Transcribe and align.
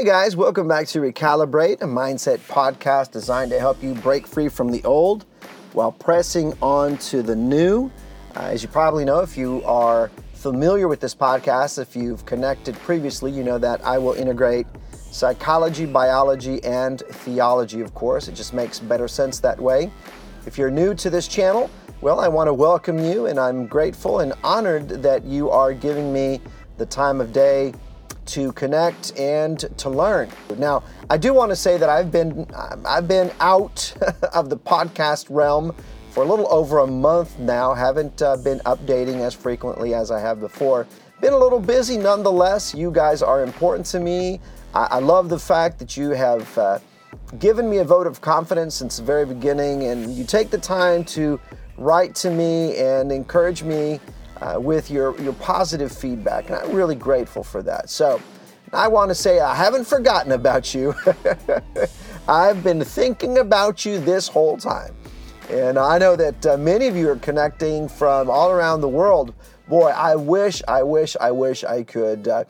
Hey 0.00 0.06
guys, 0.06 0.34
welcome 0.34 0.66
back 0.66 0.86
to 0.86 1.00
Recalibrate, 1.00 1.82
a 1.82 1.86
mindset 1.86 2.38
podcast 2.48 3.10
designed 3.10 3.50
to 3.50 3.58
help 3.58 3.82
you 3.82 3.92
break 3.92 4.26
free 4.26 4.48
from 4.48 4.70
the 4.70 4.82
old 4.84 5.26
while 5.74 5.92
pressing 5.92 6.54
on 6.62 6.96
to 6.96 7.22
the 7.22 7.36
new. 7.36 7.90
Uh, 8.34 8.44
as 8.44 8.62
you 8.62 8.70
probably 8.70 9.04
know, 9.04 9.20
if 9.20 9.36
you 9.36 9.62
are 9.66 10.10
familiar 10.32 10.88
with 10.88 11.00
this 11.00 11.14
podcast, 11.14 11.78
if 11.78 11.94
you've 11.94 12.24
connected 12.24 12.76
previously, 12.76 13.30
you 13.30 13.44
know 13.44 13.58
that 13.58 13.84
I 13.84 13.98
will 13.98 14.14
integrate 14.14 14.66
psychology, 14.94 15.84
biology, 15.84 16.64
and 16.64 17.00
theology, 17.00 17.82
of 17.82 17.92
course. 17.92 18.26
It 18.26 18.34
just 18.34 18.54
makes 18.54 18.80
better 18.80 19.06
sense 19.06 19.38
that 19.40 19.60
way. 19.60 19.92
If 20.46 20.56
you're 20.56 20.70
new 20.70 20.94
to 20.94 21.10
this 21.10 21.28
channel, 21.28 21.70
well, 22.00 22.20
I 22.20 22.28
want 22.28 22.48
to 22.48 22.54
welcome 22.54 22.98
you, 22.98 23.26
and 23.26 23.38
I'm 23.38 23.66
grateful 23.66 24.20
and 24.20 24.32
honored 24.42 24.88
that 25.02 25.24
you 25.26 25.50
are 25.50 25.74
giving 25.74 26.10
me 26.10 26.40
the 26.78 26.86
time 26.86 27.20
of 27.20 27.34
day 27.34 27.74
to 28.30 28.52
connect 28.52 29.18
and 29.18 29.58
to 29.78 29.90
learn. 29.90 30.30
Now, 30.56 30.84
I 31.08 31.16
do 31.16 31.34
want 31.34 31.50
to 31.50 31.56
say 31.56 31.76
that 31.76 31.88
I've 31.88 32.12
been 32.12 32.46
I've 32.86 33.08
been 33.08 33.32
out 33.40 33.92
of 34.32 34.50
the 34.50 34.56
podcast 34.56 35.26
realm 35.30 35.74
for 36.10 36.22
a 36.22 36.26
little 36.26 36.52
over 36.52 36.78
a 36.78 36.86
month 36.86 37.38
now. 37.38 37.74
Haven't 37.74 38.22
uh, 38.22 38.36
been 38.36 38.60
updating 38.60 39.20
as 39.20 39.34
frequently 39.34 39.94
as 39.94 40.10
I 40.10 40.20
have 40.20 40.40
before. 40.40 40.86
Been 41.20 41.32
a 41.32 41.38
little 41.38 41.60
busy 41.60 41.96
nonetheless. 41.96 42.74
You 42.74 42.90
guys 42.90 43.22
are 43.22 43.42
important 43.42 43.86
to 43.86 44.00
me. 44.00 44.40
I, 44.74 44.88
I 44.92 44.98
love 45.00 45.28
the 45.28 45.38
fact 45.38 45.78
that 45.80 45.96
you 45.96 46.10
have 46.10 46.56
uh, 46.56 46.78
given 47.38 47.68
me 47.68 47.78
a 47.78 47.84
vote 47.84 48.06
of 48.06 48.20
confidence 48.20 48.74
since 48.74 48.96
the 48.98 49.02
very 49.02 49.26
beginning, 49.26 49.84
and 49.84 50.14
you 50.14 50.24
take 50.24 50.50
the 50.50 50.58
time 50.58 51.04
to 51.04 51.40
write 51.76 52.14
to 52.14 52.30
me 52.30 52.76
and 52.76 53.10
encourage 53.10 53.62
me 53.62 54.00
uh, 54.40 54.58
with 54.58 54.90
your, 54.90 55.20
your 55.20 55.32
positive 55.34 55.92
feedback. 55.92 56.46
And 56.46 56.56
I'm 56.56 56.72
really 56.72 56.94
grateful 56.94 57.42
for 57.42 57.62
that. 57.62 57.90
So 57.90 58.20
I 58.72 58.88
want 58.88 59.10
to 59.10 59.14
say 59.14 59.40
I 59.40 59.54
haven't 59.54 59.86
forgotten 59.86 60.32
about 60.32 60.74
you. 60.74 60.94
I've 62.28 62.62
been 62.62 62.84
thinking 62.84 63.38
about 63.38 63.84
you 63.84 63.98
this 63.98 64.28
whole 64.28 64.56
time. 64.56 64.94
And 65.50 65.78
I 65.78 65.98
know 65.98 66.14
that 66.14 66.46
uh, 66.46 66.56
many 66.56 66.86
of 66.86 66.96
you 66.96 67.10
are 67.10 67.16
connecting 67.16 67.88
from 67.88 68.30
all 68.30 68.50
around 68.50 68.82
the 68.82 68.88
world. 68.88 69.34
Boy, 69.68 69.88
I 69.88 70.14
wish, 70.14 70.62
I 70.68 70.82
wish, 70.84 71.16
I 71.20 71.32
wish 71.32 71.64
I 71.64 71.82
could 71.82 72.28
uh, 72.28 72.44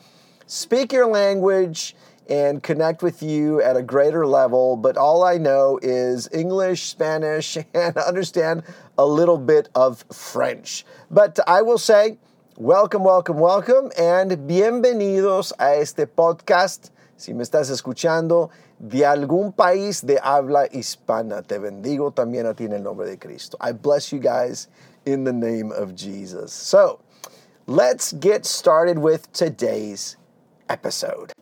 speak 0.45 0.93
your 0.93 1.07
language 1.07 1.95
and 2.31 2.63
connect 2.63 3.03
with 3.03 3.21
you 3.21 3.61
at 3.61 3.75
a 3.75 3.83
greater 3.83 4.25
level. 4.25 4.77
But 4.77 4.95
all 4.95 5.21
I 5.21 5.37
know 5.37 5.77
is 5.81 6.29
English, 6.31 6.83
Spanish, 6.83 7.57
and 7.73 7.97
understand 7.97 8.63
a 8.97 9.05
little 9.05 9.37
bit 9.37 9.67
of 9.75 10.05
French. 10.13 10.85
But 11.11 11.39
I 11.45 11.61
will 11.61 11.77
say, 11.77 12.17
welcome, 12.55 13.03
welcome, 13.03 13.37
welcome, 13.37 13.91
and 13.97 14.31
bienvenidos 14.47 15.51
a 15.59 15.81
este 15.81 16.07
podcast. 16.07 16.91
Si 17.17 17.33
me 17.33 17.43
estás 17.43 17.69
escuchando 17.69 18.49
de 18.79 19.01
algún 19.01 19.53
país 19.53 20.01
de 20.01 20.17
habla 20.23 20.69
hispana, 20.69 21.45
te 21.45 21.59
bendigo 21.59 22.11
también 22.11 22.49
a 22.49 22.53
ti 22.53 22.63
en 22.63 22.71
el 22.71 22.81
nombre 22.81 23.05
de 23.07 23.17
Cristo. 23.17 23.57
I 23.59 23.73
bless 23.73 24.11
you 24.13 24.19
guys 24.19 24.69
in 25.05 25.25
the 25.25 25.33
name 25.33 25.73
of 25.73 25.95
Jesus. 25.95 26.53
So, 26.53 27.01
let's 27.67 28.13
get 28.13 28.45
started 28.45 28.97
with 28.97 29.31
today's 29.33 30.15
episode. 30.69 31.33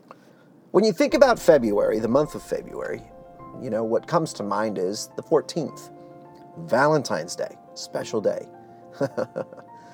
When 0.72 0.84
you 0.84 0.94
think 0.94 1.16
about 1.16 1.40
February, 1.40 1.98
the 1.98 2.08
month 2.08 2.36
of 2.36 2.44
February, 2.44 3.02
you 3.60 3.72
know, 3.72 3.84
what 3.84 4.06
comes 4.06 4.34
to 4.34 4.44
mind 4.44 4.78
is 4.78 5.10
the 5.16 5.24
14th, 5.24 5.90
Valentine's 6.60 7.36
Day, 7.36 7.58
special 7.74 8.22
day. 8.22 8.48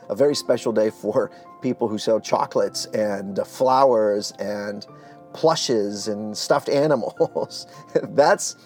a 0.09 0.15
very 0.15 0.35
special 0.35 0.73
day 0.73 0.89
for 0.89 1.31
people 1.61 1.87
who 1.87 1.97
sell 1.97 2.19
chocolates 2.19 2.87
and 2.87 3.39
uh, 3.39 3.45
flowers 3.45 4.31
and 4.39 4.85
plushes 5.31 6.09
and 6.09 6.37
stuffed 6.37 6.67
animals. 6.67 7.67
that's 8.09 8.57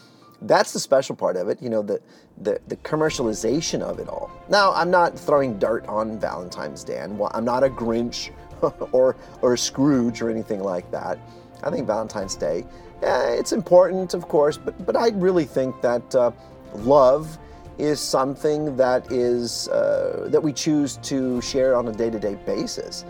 that's 0.42 0.74
the 0.74 0.80
special 0.80 1.16
part 1.16 1.36
of 1.36 1.48
it, 1.50 1.62
you 1.62 1.70
know, 1.70 1.84
the, 1.84 2.02
the, 2.38 2.60
the 2.70 2.78
commercialization 2.78 3.82
of 3.82 4.00
it 4.00 4.08
all. 4.08 4.32
Now, 4.50 4.74
I'm 4.74 4.90
not 4.90 5.20
throwing 5.20 5.60
dirt 5.60 5.86
on 5.86 6.18
Valentine's 6.18 6.84
Day. 6.86 7.06
Well, 7.10 7.30
I'm 7.34 7.44
not 7.44 7.66
a 7.66 7.70
Grinch 7.70 8.32
or, 8.94 9.18
or 9.42 9.54
a 9.54 9.58
Scrooge 9.58 10.22
or 10.22 10.30
anything 10.30 10.62
like 10.62 10.90
that. 10.92 11.20
I 11.64 11.70
think 11.70 11.88
Valentine's 11.88 12.36
Day, 12.36 12.66
yeah, 13.02 13.30
it's 13.30 13.52
important, 13.52 14.14
of 14.14 14.28
course, 14.28 14.58
but, 14.58 14.86
but 14.86 14.96
I 14.96 15.10
really 15.10 15.46
think 15.46 15.82
that 15.82 16.16
uh, 16.16 16.32
love 16.76 17.38
is 17.78 18.00
something 18.00 18.76
that 18.76 19.10
is 19.12 19.70
uh, 19.70 20.28
that 20.30 20.42
we 20.42 20.52
choose 20.52 20.98
to 20.98 21.42
share 21.42 21.76
on 21.76 21.88
a 21.88 21.92
day-to-day 21.92 22.36
basis, 22.46 23.06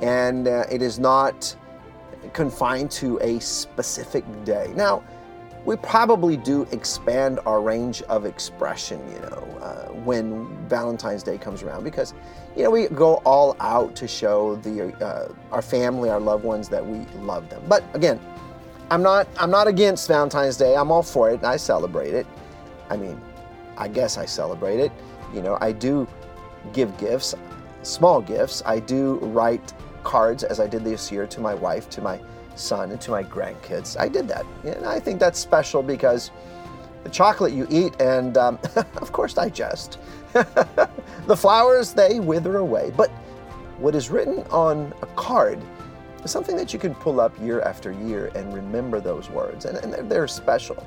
and 0.00 0.46
uh, 0.46 0.64
it 0.70 0.80
is 0.80 0.98
not 0.98 1.56
confined 2.32 2.90
to 2.90 3.18
a 3.20 3.40
specific 3.40 4.24
day. 4.44 4.72
Now, 4.76 5.02
we 5.64 5.76
probably 5.76 6.36
do 6.36 6.66
expand 6.72 7.40
our 7.46 7.60
range 7.60 8.02
of 8.02 8.24
expression, 8.24 9.00
you 9.12 9.20
know, 9.20 9.58
uh, 9.60 9.92
when 10.04 10.46
Valentine's 10.68 11.22
Day 11.22 11.38
comes 11.38 11.62
around, 11.62 11.84
because 11.84 12.14
you 12.56 12.62
know 12.62 12.70
we 12.70 12.88
go 12.88 13.14
all 13.24 13.56
out 13.60 13.94
to 13.96 14.08
show 14.08 14.56
the 14.56 14.92
uh, 15.04 15.32
our 15.50 15.62
family, 15.62 16.10
our 16.10 16.20
loved 16.20 16.44
ones 16.44 16.68
that 16.68 16.84
we 16.84 16.98
love 17.20 17.48
them. 17.48 17.62
But 17.68 17.84
again, 17.94 18.20
I'm 18.90 19.02
not 19.02 19.26
I'm 19.38 19.50
not 19.50 19.68
against 19.68 20.08
Valentine's 20.08 20.56
Day. 20.56 20.76
I'm 20.76 20.90
all 20.90 21.02
for 21.02 21.30
it, 21.30 21.42
I 21.44 21.56
celebrate 21.56 22.14
it. 22.14 22.26
I 22.90 22.96
mean, 22.96 23.20
I 23.76 23.88
guess 23.88 24.18
I 24.18 24.26
celebrate 24.26 24.80
it. 24.80 24.92
You 25.34 25.42
know, 25.42 25.56
I 25.60 25.72
do 25.72 26.06
give 26.72 26.96
gifts, 26.98 27.34
small 27.82 28.20
gifts. 28.20 28.62
I 28.66 28.80
do 28.80 29.14
write 29.22 29.72
cards, 30.04 30.44
as 30.44 30.60
I 30.60 30.66
did 30.66 30.84
this 30.84 31.10
year, 31.10 31.26
to 31.28 31.40
my 31.40 31.54
wife, 31.54 31.88
to 31.90 32.00
my 32.00 32.20
son 32.54 32.90
and 32.90 33.00
to 33.00 33.10
my 33.10 33.24
grandkids. 33.24 33.98
I 33.98 34.08
did 34.08 34.28
that. 34.28 34.44
And 34.64 34.84
I 34.84 35.00
think 35.00 35.20
that's 35.20 35.38
special 35.38 35.82
because 35.82 36.30
the 37.04 37.10
chocolate 37.10 37.52
you 37.52 37.66
eat 37.70 38.00
and, 38.00 38.36
um, 38.36 38.58
of 38.76 39.12
course, 39.12 39.34
digest. 39.34 39.98
the 40.32 41.36
flowers, 41.36 41.92
they 41.92 42.20
wither 42.20 42.58
away. 42.58 42.92
But 42.96 43.10
what 43.78 43.94
is 43.94 44.10
written 44.10 44.40
on 44.50 44.94
a 45.02 45.06
card 45.06 45.60
is 46.24 46.30
something 46.30 46.56
that 46.56 46.72
you 46.72 46.78
can 46.78 46.94
pull 46.94 47.20
up 47.20 47.38
year 47.40 47.60
after 47.62 47.92
year 47.92 48.30
and 48.34 48.52
remember 48.54 49.00
those 49.00 49.28
words. 49.30 49.64
And, 49.64 49.78
and 49.78 49.92
they're, 49.92 50.02
they're, 50.02 50.28
special. 50.28 50.86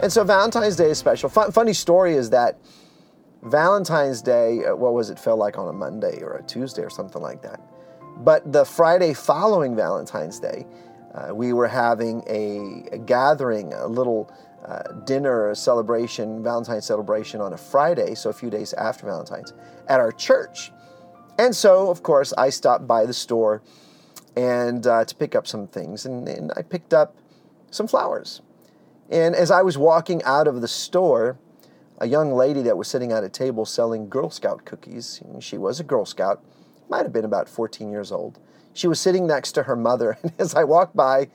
And 0.00 0.10
so 0.10 0.24
Valentine's 0.24 0.76
Day 0.76 0.90
is 0.90 0.98
special. 0.98 1.28
Fun, 1.28 1.52
funny 1.52 1.72
story 1.72 2.14
is 2.14 2.30
that 2.30 2.58
Valentine's 3.42 4.22
Day, 4.22 4.64
uh, 4.64 4.74
what 4.74 4.94
was 4.94 5.10
it, 5.10 5.18
felt 5.18 5.38
like 5.38 5.58
on 5.58 5.68
a 5.68 5.72
Monday 5.72 6.22
or 6.22 6.36
a 6.36 6.42
Tuesday 6.44 6.82
or 6.82 6.90
something 6.90 7.20
like 7.20 7.42
that. 7.42 7.60
But 8.18 8.52
the 8.52 8.64
Friday 8.64 9.14
following 9.14 9.74
Valentine's 9.74 10.38
Day, 10.38 10.66
uh, 11.14 11.34
we 11.34 11.52
were 11.52 11.68
having 11.68 12.22
a, 12.28 12.94
a, 12.94 12.98
gathering, 12.98 13.72
a 13.74 13.86
little 13.86 14.32
uh, 14.66 14.92
dinner 15.04 15.54
celebration, 15.54 16.42
Valentine's 16.42 16.86
celebration 16.86 17.40
on 17.40 17.52
a 17.52 17.56
Friday, 17.56 18.14
so 18.14 18.30
a 18.30 18.32
few 18.32 18.50
days 18.50 18.72
after 18.74 19.06
Valentine's, 19.06 19.52
at 19.88 20.00
our 20.00 20.12
church. 20.12 20.72
And 21.38 21.54
so, 21.54 21.90
of 21.90 22.02
course, 22.02 22.32
I 22.38 22.50
stopped 22.50 22.86
by 22.86 23.06
the 23.06 23.12
store 23.12 23.62
and 24.36 24.86
uh, 24.86 25.04
to 25.04 25.14
pick 25.14 25.34
up 25.34 25.46
some 25.46 25.66
things, 25.66 26.06
and, 26.06 26.28
and 26.28 26.52
I 26.56 26.62
picked 26.62 26.94
up 26.94 27.16
some 27.70 27.86
flowers. 27.86 28.40
And 29.10 29.34
as 29.34 29.50
I 29.50 29.62
was 29.62 29.76
walking 29.76 30.22
out 30.24 30.46
of 30.46 30.60
the 30.60 30.68
store, 30.68 31.38
a 31.98 32.06
young 32.06 32.32
lady 32.32 32.62
that 32.62 32.76
was 32.76 32.88
sitting 32.88 33.12
at 33.12 33.24
a 33.24 33.28
table 33.28 33.66
selling 33.66 34.08
Girl 34.08 34.30
Scout 34.30 34.64
cookies, 34.64 35.20
she 35.40 35.58
was 35.58 35.80
a 35.80 35.84
Girl 35.84 36.06
Scout, 36.06 36.42
might 36.88 37.02
have 37.02 37.12
been 37.12 37.24
about 37.24 37.48
14 37.48 37.90
years 37.90 38.12
old 38.12 38.38
she 38.72 38.88
was 38.88 39.00
sitting 39.00 39.26
next 39.26 39.52
to 39.52 39.64
her 39.64 39.76
mother. 39.76 40.18
And 40.22 40.32
as 40.38 40.54
I 40.54 40.64
walked 40.64 40.96
by, 40.96 41.28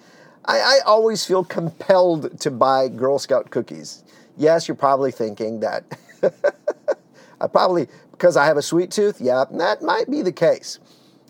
I, 0.47 0.59
I 0.59 0.79
always 0.85 1.25
feel 1.25 1.43
compelled 1.43 2.39
to 2.41 2.51
buy 2.51 2.87
Girl 2.87 3.19
Scout 3.19 3.49
cookies. 3.49 4.03
Yes, 4.37 4.67
you're 4.67 4.75
probably 4.75 5.11
thinking 5.11 5.59
that 5.59 5.83
I 7.41 7.47
probably, 7.47 7.87
because 8.11 8.37
I 8.37 8.45
have 8.45 8.57
a 8.57 8.61
sweet 8.61 8.91
tooth, 8.91 9.19
yeah, 9.19 9.43
that 9.51 9.81
might 9.81 10.09
be 10.09 10.21
the 10.21 10.31
case. 10.31 10.79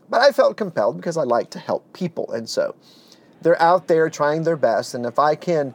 But 0.10 0.22
I 0.22 0.32
felt 0.32 0.56
compelled 0.56 0.98
because 0.98 1.18
I 1.18 1.24
like 1.24 1.50
to 1.52 1.60
help 1.60 1.92
people. 1.94 2.32
And 2.32 2.48
so 2.48 2.76
they're 3.42 3.62
out 3.62 3.88
there 3.88 4.10
trying 4.10 4.44
their 4.44 4.56
best. 4.56 4.94
And 4.94 5.06
if 5.06 5.20
I 5.20 5.36
can, 5.36 5.74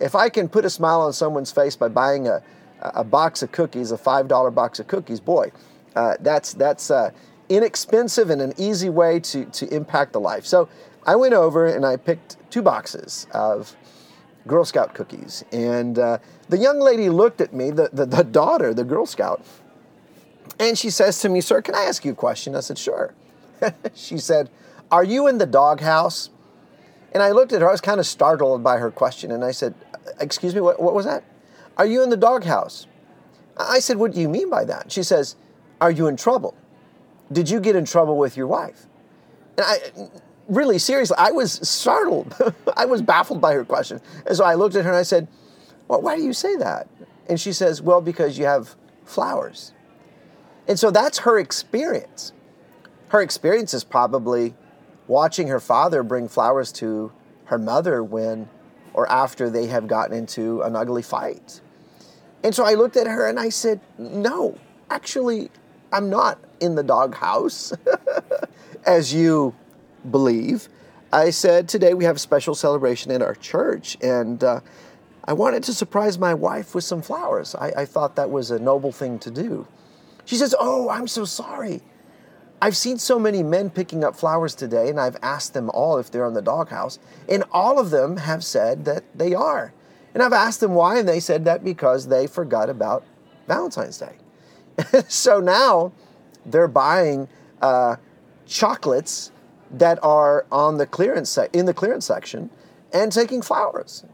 if 0.00 0.14
I 0.14 0.28
can 0.28 0.48
put 0.48 0.64
a 0.64 0.70
smile 0.70 1.02
on 1.02 1.12
someone's 1.12 1.52
face 1.52 1.76
by 1.76 1.88
buying 1.88 2.28
a, 2.28 2.42
a 2.80 3.04
box 3.04 3.42
of 3.42 3.52
cookies, 3.52 3.92
a 3.92 3.98
$5 3.98 4.54
box 4.54 4.78
of 4.78 4.86
cookies, 4.86 5.20
boy, 5.20 5.50
uh, 5.94 6.14
that's, 6.20 6.54
that's, 6.54 6.90
uh, 6.90 7.10
inexpensive 7.48 8.30
and 8.30 8.42
an 8.42 8.52
easy 8.56 8.88
way 8.88 9.20
to, 9.20 9.44
to 9.46 9.72
impact 9.74 10.12
the 10.12 10.20
life. 10.20 10.44
So 10.44 10.68
I 11.06 11.14
went 11.16 11.34
over 11.34 11.66
and 11.66 11.86
I 11.86 11.96
picked 11.96 12.36
two 12.50 12.62
boxes 12.62 13.28
of 13.32 13.74
Girl 14.46 14.64
Scout 14.64 14.94
cookies. 14.94 15.44
And 15.52 15.98
uh, 15.98 16.18
the 16.48 16.58
young 16.58 16.80
lady 16.80 17.08
looked 17.08 17.40
at 17.40 17.52
me, 17.52 17.70
the, 17.70 17.88
the, 17.92 18.04
the 18.06 18.24
daughter, 18.24 18.74
the 18.74 18.84
Girl 18.84 19.06
Scout, 19.06 19.42
and 20.58 20.78
she 20.78 20.90
says 20.90 21.20
to 21.20 21.28
me, 21.28 21.40
Sir, 21.40 21.62
can 21.62 21.74
I 21.74 21.84
ask 21.84 22.04
you 22.04 22.12
a 22.12 22.14
question? 22.14 22.54
I 22.54 22.60
said, 22.60 22.78
Sure. 22.78 23.14
she 23.94 24.18
said, 24.18 24.50
Are 24.90 25.04
you 25.04 25.26
in 25.26 25.38
the 25.38 25.46
doghouse? 25.46 26.30
And 27.12 27.22
I 27.22 27.30
looked 27.30 27.52
at 27.52 27.62
her, 27.62 27.68
I 27.68 27.72
was 27.72 27.80
kind 27.80 28.00
of 28.00 28.06
startled 28.06 28.62
by 28.62 28.78
her 28.78 28.90
question, 28.90 29.30
and 29.30 29.44
I 29.44 29.50
said, 29.50 29.74
Excuse 30.20 30.54
me, 30.54 30.60
what, 30.60 30.80
what 30.80 30.94
was 30.94 31.04
that? 31.04 31.24
Are 31.76 31.86
you 31.86 32.02
in 32.02 32.10
the 32.10 32.16
doghouse? 32.16 32.86
I 33.56 33.80
said, 33.80 33.98
What 33.98 34.12
do 34.12 34.20
you 34.20 34.28
mean 34.28 34.48
by 34.48 34.64
that? 34.64 34.90
She 34.90 35.02
says, 35.02 35.36
Are 35.80 35.90
you 35.90 36.06
in 36.06 36.16
trouble? 36.16 36.54
Did 37.30 37.50
you 37.50 37.60
get 37.60 37.76
in 37.76 37.84
trouble 37.84 38.16
with 38.16 38.36
your 38.36 38.46
wife? 38.46 38.86
And 39.58 39.66
I, 39.66 40.08
really, 40.48 40.78
seriously, 40.78 41.16
I 41.18 41.30
was 41.30 41.52
startled. 41.68 42.34
I 42.76 42.84
was 42.86 43.02
baffled 43.02 43.40
by 43.40 43.54
her 43.54 43.64
question. 43.64 44.00
And 44.26 44.36
so 44.36 44.44
I 44.44 44.54
looked 44.54 44.74
at 44.76 44.84
her 44.84 44.90
and 44.90 44.98
I 44.98 45.02
said, 45.02 45.28
Well, 45.88 46.02
why 46.02 46.16
do 46.16 46.22
you 46.22 46.32
say 46.32 46.56
that? 46.56 46.88
And 47.28 47.40
she 47.40 47.52
says, 47.52 47.82
Well, 47.82 48.00
because 48.00 48.38
you 48.38 48.44
have 48.44 48.74
flowers. 49.04 49.72
And 50.68 50.78
so 50.78 50.90
that's 50.90 51.18
her 51.18 51.38
experience. 51.38 52.32
Her 53.08 53.22
experience 53.22 53.72
is 53.72 53.84
probably 53.84 54.54
watching 55.06 55.48
her 55.48 55.60
father 55.60 56.02
bring 56.02 56.28
flowers 56.28 56.72
to 56.72 57.12
her 57.44 57.58
mother 57.58 58.02
when 58.02 58.48
or 58.92 59.08
after 59.10 59.48
they 59.48 59.66
have 59.66 59.86
gotten 59.86 60.16
into 60.16 60.62
an 60.62 60.74
ugly 60.74 61.02
fight. 61.02 61.60
And 62.42 62.54
so 62.54 62.64
I 62.64 62.74
looked 62.74 62.96
at 62.96 63.06
her 63.06 63.28
and 63.28 63.38
I 63.38 63.48
said, 63.48 63.80
No, 63.98 64.58
actually, 64.90 65.50
I'm 65.92 66.10
not 66.10 66.38
in 66.60 66.74
the 66.74 66.82
doghouse, 66.82 67.72
as 68.86 69.12
you 69.12 69.54
believe. 70.10 70.68
I 71.12 71.30
said, 71.30 71.68
Today 71.68 71.94
we 71.94 72.04
have 72.04 72.16
a 72.16 72.20
special 72.20 72.54
celebration 72.54 73.10
in 73.10 73.22
our 73.22 73.34
church, 73.34 73.96
and 74.02 74.42
uh, 74.42 74.60
I 75.24 75.32
wanted 75.32 75.62
to 75.64 75.74
surprise 75.74 76.18
my 76.18 76.34
wife 76.34 76.74
with 76.74 76.84
some 76.84 77.02
flowers. 77.02 77.54
I, 77.54 77.72
I 77.76 77.84
thought 77.84 78.16
that 78.16 78.30
was 78.30 78.50
a 78.50 78.58
noble 78.58 78.92
thing 78.92 79.18
to 79.20 79.30
do. 79.30 79.66
She 80.24 80.36
says, 80.36 80.54
Oh, 80.58 80.88
I'm 80.88 81.08
so 81.08 81.24
sorry. 81.24 81.82
I've 82.60 82.76
seen 82.76 82.98
so 82.98 83.18
many 83.18 83.42
men 83.42 83.70
picking 83.70 84.02
up 84.02 84.16
flowers 84.16 84.54
today, 84.54 84.88
and 84.88 84.98
I've 84.98 85.16
asked 85.22 85.52
them 85.52 85.70
all 85.70 85.98
if 85.98 86.10
they're 86.10 86.26
in 86.26 86.34
the 86.34 86.42
doghouse, 86.42 86.98
and 87.28 87.44
all 87.52 87.78
of 87.78 87.90
them 87.90 88.16
have 88.16 88.42
said 88.42 88.84
that 88.86 89.04
they 89.14 89.34
are. 89.34 89.74
And 90.14 90.22
I've 90.22 90.32
asked 90.32 90.60
them 90.60 90.72
why, 90.72 90.98
and 90.98 91.08
they 91.08 91.20
said 91.20 91.44
that 91.44 91.62
because 91.62 92.08
they 92.08 92.26
forgot 92.26 92.70
about 92.70 93.04
Valentine's 93.46 93.98
Day. 93.98 94.16
so 95.08 95.40
now 95.40 95.92
they're 96.46 96.68
buying 96.68 97.28
uh, 97.60 97.96
chocolates 98.46 99.32
that 99.70 99.98
are 100.02 100.46
on 100.50 100.78
the 100.78 100.86
clearance 100.86 101.30
se- 101.30 101.48
in 101.52 101.66
the 101.66 101.74
clearance 101.74 102.06
section 102.06 102.50
and 102.92 103.12
taking 103.12 103.42
flowers. 103.42 104.04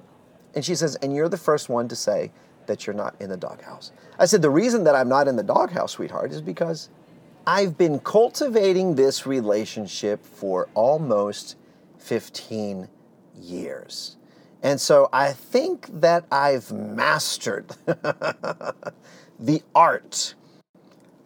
And 0.54 0.64
she 0.64 0.74
says, 0.74 0.96
and 0.96 1.14
you're 1.14 1.28
the 1.28 1.36
first 1.36 1.68
one 1.68 1.88
to 1.88 1.96
say 1.96 2.32
that 2.66 2.86
you're 2.86 2.94
not 2.94 3.14
in 3.20 3.30
the 3.30 3.36
doghouse. 3.36 3.92
I 4.18 4.26
said, 4.26 4.42
the 4.42 4.50
reason 4.50 4.84
that 4.84 4.94
I'm 4.94 5.08
not 5.08 5.28
in 5.28 5.36
the 5.36 5.42
doghouse, 5.42 5.92
sweetheart, 5.92 6.32
is 6.32 6.40
because 6.40 6.88
I've 7.46 7.76
been 7.76 7.98
cultivating 7.98 8.94
this 8.94 9.26
relationship 9.26 10.24
for 10.24 10.68
almost 10.74 11.56
15 11.98 12.88
years. 13.34 14.16
And 14.62 14.80
so 14.80 15.08
I 15.12 15.32
think 15.32 15.88
that 16.00 16.24
I've 16.30 16.70
mastered 16.70 17.74
the 19.40 19.62
art 19.74 20.34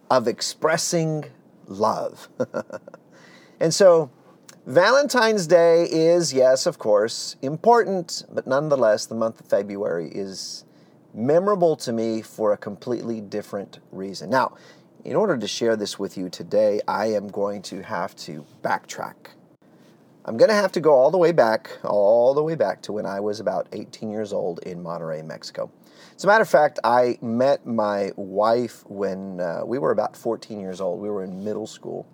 of 0.09 0.27
expressing 0.27 1.25
love. 1.67 2.29
and 3.59 3.73
so 3.73 4.09
Valentine's 4.67 5.47
Day 5.47 5.85
is, 5.89 6.33
yes, 6.33 6.65
of 6.65 6.77
course, 6.77 7.37
important, 7.41 8.25
but 8.29 8.45
nonetheless, 8.45 9.05
the 9.05 9.15
month 9.15 9.39
of 9.39 9.45
February 9.45 10.09
is 10.09 10.65
memorable 11.13 11.77
to 11.77 11.93
me 11.93 12.21
for 12.21 12.51
a 12.51 12.57
completely 12.57 13.21
different 13.21 13.79
reason. 13.93 14.29
Now, 14.29 14.57
in 15.05 15.15
order 15.15 15.37
to 15.37 15.47
share 15.47 15.77
this 15.77 15.97
with 15.97 16.17
you 16.17 16.27
today, 16.27 16.81
I 16.85 17.05
am 17.05 17.29
going 17.29 17.61
to 17.61 17.81
have 17.81 18.13
to 18.17 18.45
backtrack. 18.61 19.15
I'm 20.25 20.35
going 20.35 20.49
to 20.49 20.55
have 20.55 20.73
to 20.73 20.81
go 20.81 20.91
all 20.91 21.11
the 21.11 21.17
way 21.17 21.31
back, 21.31 21.71
all 21.85 22.33
the 22.33 22.43
way 22.43 22.55
back 22.55 22.81
to 22.81 22.91
when 22.91 23.05
I 23.05 23.21
was 23.21 23.39
about 23.39 23.69
18 23.71 24.11
years 24.11 24.33
old 24.33 24.59
in 24.63 24.83
Monterrey, 24.83 25.23
Mexico. 25.25 25.71
As 26.17 26.25
a 26.25 26.27
matter 26.27 26.41
of 26.41 26.49
fact, 26.49 26.77
I 26.83 27.17
met 27.21 27.65
my 27.65 28.11
wife 28.17 28.83
when 28.89 29.39
uh, 29.39 29.61
we 29.65 29.79
were 29.79 29.91
about 29.91 30.17
14 30.17 30.59
years 30.59 30.81
old. 30.81 30.99
We 30.99 31.09
were 31.09 31.23
in 31.23 31.41
middle 31.41 31.67
school, 31.67 32.05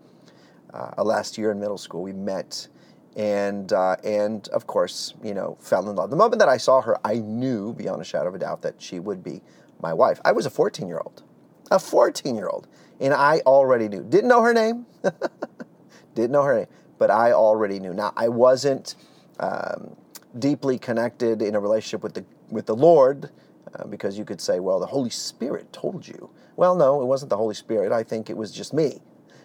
uh, 0.74 1.04
last 1.04 1.38
year 1.38 1.52
in 1.52 1.60
middle 1.60 1.78
school. 1.78 2.02
We 2.02 2.14
met 2.14 2.68
and 3.16 3.72
uh, 3.74 3.96
and 4.04 4.48
of 4.50 4.68
course, 4.68 5.14
you 5.24 5.34
know, 5.34 5.58
fell 5.60 5.90
in 5.90 5.96
love. 5.96 6.10
The 6.10 6.16
moment 6.16 6.40
that 6.40 6.50
I 6.50 6.58
saw 6.58 6.81
her, 6.81 6.98
I 7.06 7.16
knew 7.16 7.74
beyond 7.74 8.02
a 8.02 8.06
shadow 8.06 8.30
of 8.30 8.36
a 8.36 8.40
doubt 8.40 8.62
that 8.64 8.81
she 8.81 9.00
would 9.00 9.24
be 9.24 9.42
my 9.81 9.94
wife. 9.94 10.20
I 10.25 10.31
was 10.31 10.46
a 10.46 10.50
14 10.50 10.88
year 10.88 11.00
old, 11.00 11.24
a 11.70 11.80
14 11.80 12.36
year 12.36 12.48
old, 12.48 12.68
and 13.00 13.14
I 13.14 13.40
already 13.46 13.88
knew. 13.88 14.04
Didn't 14.04 14.30
know 14.30 14.42
her 14.42 14.54
name, 14.54 14.86
didn't 16.16 16.31
know 16.31 16.44
her 16.44 16.56
name, 16.56 16.68
but 16.98 17.12
I 17.12 17.34
already 17.34 17.80
knew. 17.80 17.94
Now 17.94 18.14
I 18.16 18.30
wasn't 18.30 18.96
um, 19.40 19.96
deeply 20.38 20.80
connected 20.80 21.42
in 21.42 21.56
a 21.56 21.60
relationship 21.60 22.02
with 22.02 22.16
the 22.16 22.25
with 22.50 22.66
the 22.66 22.75
Lord, 22.75 23.30
uh, 23.75 23.86
because 23.86 24.18
you 24.18 24.25
could 24.25 24.42
say, 24.42 24.60
well, 24.60 24.80
the 24.80 24.88
Holy 24.88 25.10
Spirit 25.10 25.72
told 25.72 26.08
you. 26.08 26.30
Well, 26.56 26.75
no, 26.75 27.02
it 27.02 27.06
wasn't 27.06 27.30
the 27.30 27.38
Holy 27.38 27.56
Spirit. 27.56 27.92
I 27.92 28.04
think 28.04 28.30
it 28.30 28.38
was 28.38 28.52
just 28.52 28.74
me, 28.74 29.02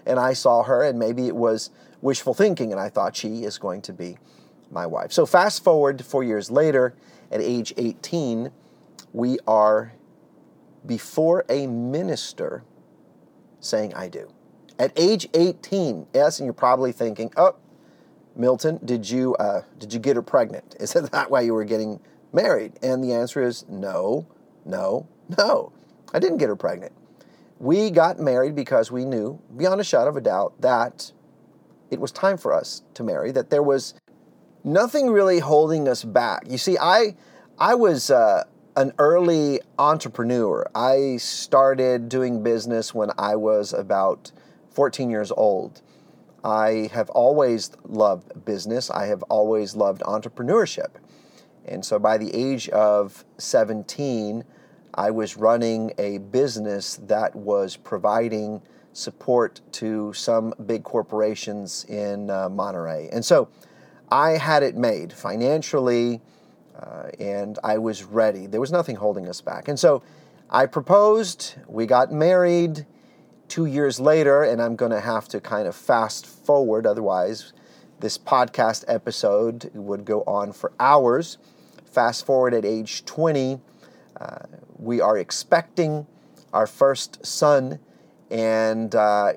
and 0.08 0.18
I 0.18 0.32
saw 0.32 0.62
her, 0.62 0.82
and 0.82 0.98
maybe 0.98 1.28
it 1.28 1.36
was 1.36 1.70
wishful 2.00 2.34
thinking, 2.34 2.72
and 2.72 2.80
I 2.80 2.88
thought 2.88 3.14
she 3.14 3.44
is 3.44 3.58
going 3.58 3.82
to 3.82 3.92
be 3.92 4.18
my 4.70 4.86
wife. 4.86 5.12
So 5.12 5.26
fast 5.26 5.62
forward 5.62 6.04
four 6.04 6.24
years 6.24 6.50
later, 6.50 6.94
at 7.30 7.40
age 7.40 7.74
18, 7.76 8.50
we 9.12 9.38
are 9.46 9.92
before 10.86 11.44
a 11.48 11.66
minister 11.66 12.64
saying, 13.60 13.94
I 13.94 14.08
do. 14.08 14.32
At 14.78 14.92
age 14.96 15.28
18, 15.34 16.06
yes, 16.14 16.38
and 16.38 16.46
you're 16.46 16.52
probably 16.54 16.92
thinking, 16.92 17.32
oh, 17.36 17.56
Milton, 18.36 18.78
did 18.84 19.08
you, 19.08 19.34
uh, 19.36 19.62
did 19.78 19.92
you 19.92 19.98
get 19.98 20.16
her 20.16 20.22
pregnant? 20.22 20.76
Is 20.80 20.92
that 20.92 21.30
why 21.30 21.40
you 21.40 21.52
were 21.52 21.64
getting 21.64 22.00
married? 22.32 22.72
And 22.82 23.02
the 23.02 23.12
answer 23.12 23.42
is 23.42 23.66
no, 23.68 24.26
no, 24.64 25.08
no. 25.36 25.72
I 26.14 26.18
didn't 26.18 26.38
get 26.38 26.48
her 26.48 26.56
pregnant. 26.56 26.92
We 27.58 27.90
got 27.90 28.20
married 28.20 28.54
because 28.54 28.92
we 28.92 29.04
knew, 29.04 29.40
beyond 29.56 29.80
a 29.80 29.84
shadow 29.84 30.10
of 30.10 30.16
a 30.16 30.20
doubt, 30.20 30.60
that 30.60 31.12
it 31.90 32.00
was 32.00 32.12
time 32.12 32.36
for 32.36 32.52
us 32.52 32.82
to 32.94 33.02
marry, 33.02 33.32
that 33.32 33.50
there 33.50 33.62
was 33.62 33.94
nothing 34.62 35.10
really 35.10 35.40
holding 35.40 35.88
us 35.88 36.04
back. 36.04 36.42
You 36.48 36.58
see, 36.58 36.76
I, 36.78 37.16
I 37.58 37.74
was 37.74 38.10
uh, 38.10 38.44
an 38.76 38.92
early 38.98 39.60
entrepreneur. 39.78 40.64
I 40.74 41.16
started 41.16 42.08
doing 42.08 42.42
business 42.42 42.94
when 42.94 43.10
I 43.18 43.34
was 43.34 43.72
about 43.72 44.30
14 44.70 45.10
years 45.10 45.32
old. 45.32 45.82
I 46.44 46.88
have 46.92 47.10
always 47.10 47.72
loved 47.84 48.44
business. 48.44 48.90
I 48.90 49.06
have 49.06 49.22
always 49.24 49.74
loved 49.74 50.02
entrepreneurship. 50.02 50.90
And 51.66 51.84
so 51.84 51.98
by 51.98 52.18
the 52.18 52.32
age 52.34 52.68
of 52.68 53.24
17, 53.38 54.44
I 54.98 55.12
was 55.12 55.36
running 55.36 55.92
a 55.96 56.18
business 56.18 56.96
that 57.04 57.36
was 57.36 57.76
providing 57.76 58.60
support 58.92 59.60
to 59.74 60.12
some 60.12 60.52
big 60.66 60.82
corporations 60.82 61.84
in 61.84 62.30
uh, 62.30 62.48
Monterrey. 62.48 63.08
And 63.12 63.24
so 63.24 63.48
I 64.10 64.30
had 64.30 64.64
it 64.64 64.76
made 64.76 65.12
financially, 65.12 66.20
uh, 66.76 67.10
and 67.20 67.60
I 67.62 67.78
was 67.78 68.02
ready. 68.02 68.48
There 68.48 68.60
was 68.60 68.72
nothing 68.72 68.96
holding 68.96 69.28
us 69.28 69.40
back. 69.40 69.68
And 69.68 69.78
so 69.78 70.02
I 70.50 70.66
proposed, 70.66 71.54
we 71.68 71.86
got 71.86 72.10
married 72.10 72.84
two 73.46 73.66
years 73.66 74.00
later, 74.00 74.42
and 74.42 74.60
I'm 74.60 74.74
going 74.74 74.90
to 74.90 75.00
have 75.00 75.28
to 75.28 75.40
kind 75.40 75.68
of 75.68 75.76
fast 75.76 76.26
forward, 76.26 76.88
otherwise, 76.88 77.52
this 78.00 78.18
podcast 78.18 78.84
episode 78.88 79.70
would 79.74 80.04
go 80.04 80.22
on 80.22 80.52
for 80.52 80.72
hours. 80.80 81.38
Fast 81.84 82.26
forward 82.26 82.52
at 82.52 82.64
age 82.64 83.04
20, 83.04 83.60
we 84.78 85.00
are 85.00 85.18
expecting 85.18 86.06
our 86.52 86.66
first 86.66 87.24
son 87.24 87.78
and 88.30 88.94
uh, 88.94 89.32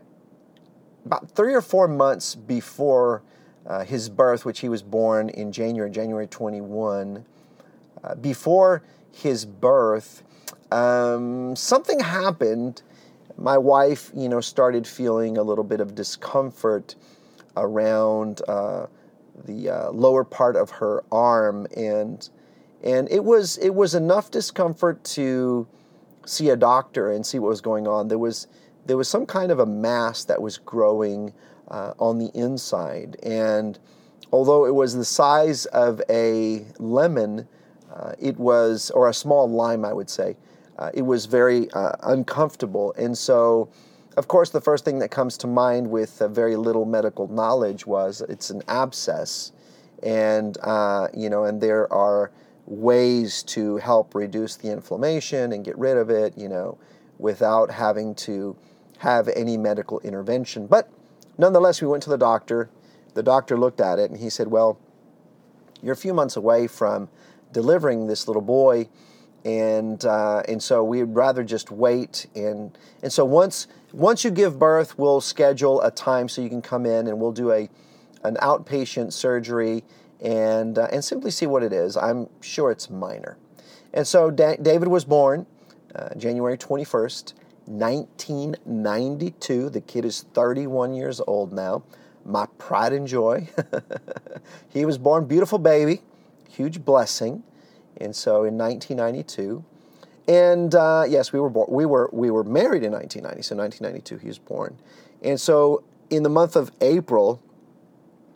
about 1.06 1.30
three 1.32 1.54
or 1.54 1.62
four 1.62 1.88
months 1.88 2.36
before 2.36 3.24
uh, 3.66 3.84
his 3.84 4.10
birth, 4.10 4.46
which 4.46 4.60
he 4.60 4.70
was 4.70 4.82
born 4.82 5.30
in 5.30 5.52
January, 5.52 5.90
January 5.90 6.28
21, 6.28 7.26
uh, 8.04 8.16
before 8.16 8.84
his 9.12 9.46
birth, 9.46 10.24
um, 10.72 11.56
something 11.56 12.00
happened. 12.00 12.82
My 13.38 13.58
wife, 13.58 14.12
you 14.16 14.30
know, 14.30 14.42
started 14.42 14.88
feeling 14.88 15.38
a 15.38 15.44
little 15.44 15.64
bit 15.64 15.80
of 15.80 15.96
discomfort 15.96 16.96
around 17.58 18.42
uh, 18.48 18.88
the 19.46 19.70
uh, 19.70 19.92
lower 19.92 20.24
part 20.24 20.56
of 20.56 20.70
her 20.70 21.04
arm, 21.12 21.68
and 21.76 22.30
and 22.84 23.10
it 23.12 23.24
was 23.24 23.58
it 23.58 23.76
was 23.76 23.96
enough 23.96 24.32
discomfort 24.32 25.04
to 25.04 25.68
see 26.26 26.50
a 26.50 26.56
doctor 26.56 27.12
and 27.12 27.26
see 27.26 27.40
what 27.40 27.50
was 27.50 27.62
going 27.62 27.88
on. 27.88 28.08
There 28.08 28.18
was 28.18 28.48
there 28.86 28.98
was 28.98 29.08
some 29.08 29.26
kind 29.26 29.52
of 29.52 29.60
a 29.60 29.66
mass 29.66 30.24
that 30.26 30.42
was 30.42 30.58
growing 30.58 31.34
uh, 31.72 31.94
on 32.00 32.20
the 32.20 32.30
inside. 32.34 33.18
And 33.24 33.80
although 34.32 34.66
it 34.66 34.76
was 34.76 34.94
the 34.94 35.06
size 35.06 35.66
of 35.68 36.02
a 36.10 36.66
lemon, 36.80 37.48
uh, 37.94 38.14
it 38.20 38.38
was, 38.38 38.92
or 38.92 39.10
a 39.10 39.14
small 39.14 39.50
lime, 39.50 39.86
I 39.86 39.94
would 39.94 40.10
say, 40.10 40.38
uh, 40.78 40.92
it 40.94 41.04
was 41.04 41.26
very 41.26 41.70
uh, 41.72 41.94
uncomfortable. 42.04 42.94
And 42.98 43.18
so, 43.18 43.70
of 44.18 44.28
course, 44.28 44.50
the 44.50 44.62
first 44.62 44.84
thing 44.84 45.00
that 45.00 45.10
comes 45.10 45.38
to 45.40 45.48
mind 45.48 45.90
with 45.90 46.22
very 46.30 46.56
little 46.56 46.86
medical 46.86 47.28
knowledge 47.28 47.86
was 47.86 48.22
it's 48.22 48.50
an 48.50 48.62
abscess. 48.68 49.52
And, 50.04 50.58
uh, 50.62 51.08
you 51.16 51.30
know, 51.30 51.44
and 51.44 51.62
there 51.62 51.92
are 51.94 52.32
ways 52.66 53.44
to 53.44 53.78
help 53.78 54.16
reduce 54.16 54.56
the 54.56 54.72
inflammation 54.72 55.52
and 55.52 55.66
get 55.66 55.78
rid 55.78 55.98
of 55.98 56.10
it, 56.10 56.38
you 56.38 56.48
know, 56.48 56.78
without 57.18 57.72
having 57.72 58.16
to 58.16 58.56
have 59.00 59.28
any 59.30 59.58
medical 59.58 60.00
intervention. 60.02 60.68
But 60.68 60.90
nonetheless, 61.38 61.82
we 61.82 61.88
went 61.88 62.04
to 62.04 62.10
the 62.10 62.18
doctor. 62.18 62.70
the 63.14 63.24
doctor 63.24 63.58
looked 63.58 63.82
at 63.82 64.00
it 64.00 64.10
and 64.10 64.20
he 64.20 64.30
said, 64.30 64.48
Well, 64.48 64.80
you're 65.82 65.94
a 65.94 65.98
few 65.98 66.14
months 66.14 66.36
away 66.36 66.68
from 66.68 67.10
delivering 67.52 68.08
this 68.08 68.28
little 68.28 68.42
boy. 68.42 68.88
And, 69.44 70.06
uh, 70.06 70.44
and 70.48 70.62
so 70.62 70.84
we'd 70.84 71.04
rather 71.04 71.44
just 71.44 71.72
wait. 71.72 72.28
And, 72.36 72.78
and 73.02 73.12
so 73.12 73.26
once, 73.26 73.68
once 73.92 74.24
you 74.24 74.30
give 74.30 74.60
birth, 74.60 75.00
we'll 75.00 75.20
schedule 75.20 75.82
a 75.82 75.90
time 75.90 76.30
so 76.30 76.42
you 76.42 76.50
can 76.50 76.62
come 76.62 76.86
in 76.86 77.08
and 77.08 77.20
we'll 77.20 77.32
do 77.32 77.52
a, 77.52 77.68
an 78.24 78.36
outpatient 78.36 79.14
surgery 79.14 79.84
and, 80.22 80.78
uh, 80.78 80.88
and 80.92 81.04
simply 81.04 81.32
see 81.32 81.48
what 81.48 81.64
it 81.64 81.74
is. 81.74 81.98
I'm 81.98 82.30
sure 82.42 82.72
it's 82.72 82.90
minor. 82.90 83.38
And 83.94 84.08
so 84.08 84.32
da- 84.32 84.58
David 84.58 84.88
was 84.88 85.04
born 85.04 85.46
uh, 85.96 86.14
January 86.16 86.58
21st, 86.58 87.34
1992. 87.66 89.70
The 89.70 89.82
kid 89.82 90.06
is 90.06 90.26
31 90.34 90.94
years 90.94 91.22
old 91.28 91.52
now. 91.52 91.84
My 92.24 92.46
pride 92.58 92.94
and 92.94 93.08
joy. 93.08 93.50
he 94.70 94.86
was 94.86 94.98
born 94.98 95.26
beautiful 95.26 95.58
baby, 95.58 96.02
huge 96.50 96.86
blessing. 96.86 97.44
And 97.98 98.16
so 98.16 98.44
in 98.44 98.58
1992, 98.58 99.64
and 100.28 100.76
uh, 100.76 101.06
yes, 101.08 101.34
we 101.34 101.40
were 101.40 101.50
born, 101.50 101.68
we 101.70 101.86
were 101.86 102.10
we 102.14 102.32
were 102.32 102.44
married 102.44 102.84
in 102.84 102.92
1990. 102.92 103.42
So 103.42 103.56
1992, 103.56 104.18
he 104.18 104.28
was 104.28 104.40
born. 104.40 104.78
And 105.22 105.40
so 105.40 105.84
in 106.10 106.24
the 106.24 106.30
month 106.30 106.56
of 106.56 106.72
April, 106.80 107.42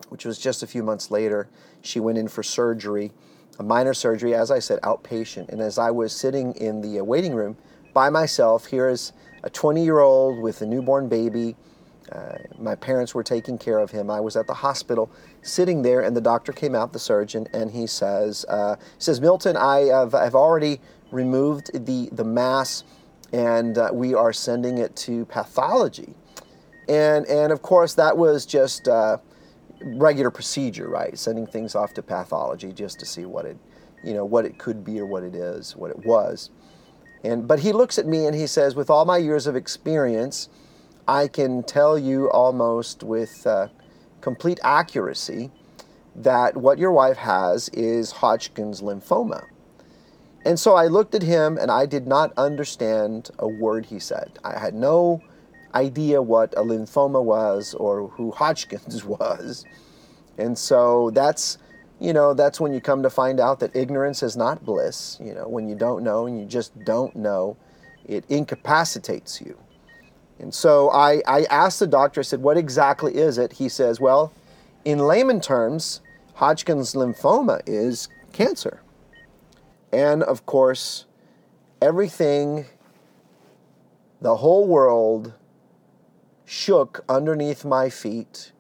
which 0.10 0.26
was 0.26 0.38
just 0.38 0.64
a 0.64 0.68
few 0.68 0.84
months 0.84 1.10
later, 1.10 1.48
she 1.86 2.00
went 2.00 2.18
in 2.18 2.28
for 2.28 2.44
surgery, 2.44 3.12
a 3.60 3.64
minor 3.64 3.94
surgery, 3.94 4.34
as 4.34 4.52
I 4.52 4.60
said, 4.60 4.82
outpatient. 4.82 5.50
And 5.50 5.62
as 5.62 5.78
I 5.78 5.92
was 5.92 6.12
sitting 6.14 6.54
in 6.56 6.82
the 6.82 7.00
uh, 7.00 7.04
waiting 7.04 7.34
room 7.34 7.58
by 7.94 8.10
myself, 8.10 8.66
here 8.66 8.90
is 8.90 9.14
a 9.44 9.50
20 9.50 9.84
year 9.84 10.00
old 10.00 10.42
with 10.42 10.62
a 10.62 10.66
newborn 10.66 11.08
baby. 11.08 11.56
Uh, 12.12 12.38
my 12.60 12.76
parents 12.76 13.16
were 13.16 13.24
taking 13.24 13.58
care 13.58 13.80
of 13.80 13.90
him. 13.92 14.12
I 14.12 14.20
was 14.20 14.36
at 14.36 14.46
the 14.46 14.54
hospital 14.54 15.12
sitting 15.42 15.82
there, 15.82 16.02
and 16.02 16.16
the 16.16 16.22
doctor 16.22 16.52
came 16.52 16.76
out, 16.76 16.94
the 16.94 17.00
surgeon, 17.00 17.48
and 17.54 17.72
he 17.72 17.88
says, 17.88 18.46
uh, 18.48 18.76
he 18.76 18.82
says 19.00 19.22
Milton, 19.22 19.58
I 19.58 19.86
have, 19.86 20.14
I've 20.14 20.36
already 20.36 20.80
removed 21.12 21.72
the, 21.86 22.10
the 22.12 22.24
mass, 22.24 22.84
and 23.32 23.78
uh, 23.78 23.90
we 23.92 24.14
are 24.14 24.34
sending 24.34 24.78
it 24.78 24.96
to 24.98 25.26
pathology. 25.26 26.14
And, 26.88 27.26
and 27.26 27.52
of 27.52 27.64
course, 27.64 27.96
that 27.96 28.16
was 28.16 28.46
just 28.46 28.88
uh, 28.88 29.18
regular 29.82 30.32
procedure, 30.32 30.88
right? 30.88 31.18
Sending 31.18 31.46
things 31.48 31.76
off 31.76 31.94
to 31.96 32.02
pathology 32.02 32.72
just 32.72 33.00
to 33.00 33.06
see 33.06 33.26
what 33.26 33.46
it, 33.46 33.58
you 34.04 34.14
know, 34.14 34.26
what 34.26 34.46
it 34.46 34.58
could 34.58 34.84
be 34.84 35.00
or 35.00 35.06
what 35.06 35.24
it 35.24 35.36
is, 35.36 35.76
what 35.76 35.92
it 35.92 36.06
was. 36.06 36.50
And 37.24 37.48
but 37.48 37.60
he 37.60 37.72
looks 37.72 37.98
at 37.98 38.06
me 38.06 38.26
and 38.26 38.36
he 38.36 38.48
says, 38.48 38.76
with 38.76 38.90
all 38.90 39.06
my 39.06 39.18
years 39.18 39.48
of 39.48 39.56
experience, 39.56 40.50
I 41.08 41.28
can 41.28 41.64
tell 41.64 41.98
you 41.98 42.30
almost 42.32 43.04
with 43.04 43.46
uh, 43.46 43.68
complete 44.22 44.60
accuracy 44.64 45.52
that 46.16 46.56
what 46.56 46.78
your 46.78 46.92
wife 46.92 47.18
has 47.18 47.70
is 47.70 48.12
Hodgkin's 48.12 48.82
lymphoma. 48.82 49.46
And 50.46 50.60
so 50.60 50.76
I 50.76 50.86
looked 50.86 51.16
at 51.16 51.24
him 51.24 51.58
and 51.58 51.72
I 51.72 51.86
did 51.88 52.08
not 52.08 52.32
understand 52.38 53.32
a 53.40 53.48
word 53.48 53.88
he 53.88 54.00
said. 54.00 54.38
I 54.44 54.60
had 54.60 54.76
no 54.76 55.22
idea 55.76 56.22
what 56.22 56.54
a 56.58 56.62
lymphoma 56.62 57.24
was 57.24 57.74
or 57.76 58.08
who 58.10 58.32
Hodgkin's 58.32 59.04
was. 59.20 59.66
And 60.38 60.58
so 60.58 61.12
that's, 61.12 61.58
you 62.00 62.14
know, 62.14 62.34
that's 62.34 62.60
when 62.60 62.74
you 62.74 62.82
come 62.82 63.04
to 63.04 63.10
find 63.10 63.40
out 63.40 63.60
that 63.60 63.76
ignorance 63.76 64.24
is 64.24 64.36
not 64.36 64.66
bliss. 64.66 65.18
You 65.22 65.34
know, 65.34 65.48
when 65.48 65.68
you 65.68 65.76
don't 65.76 66.04
know 66.04 66.26
and 66.26 66.40
you 66.40 66.46
just 66.46 66.78
don't 66.84 67.16
know, 67.16 67.58
it 68.06 68.26
incapacitates 68.30 69.42
you. 69.42 69.58
And 70.40 70.54
so 70.54 70.90
I, 70.92 71.22
I 71.26 71.46
asked 71.50 71.80
the 71.80 71.88
doctor, 71.88 72.20
I 72.20 72.24
said, 72.24 72.42
what 72.42 72.58
exactly 72.58 73.16
is 73.16 73.38
it? 73.38 73.54
He 73.54 73.70
says, 73.70 74.02
well, 74.02 74.34
in 74.84 75.00
layman 75.00 75.40
terms, 75.40 76.02
Hodgkin's 76.36 76.94
lymphoma 76.94 77.62
is 77.66 78.10
cancer. 78.34 78.82
And 79.94 80.24
of 80.24 80.46
course, 80.46 81.06
everything, 81.82 82.66
the 84.22 84.36
whole 84.36 84.68
world 84.68 85.34
shook 86.46 87.04
underneath 87.10 87.66
my 87.66 87.90
feet 87.90 88.52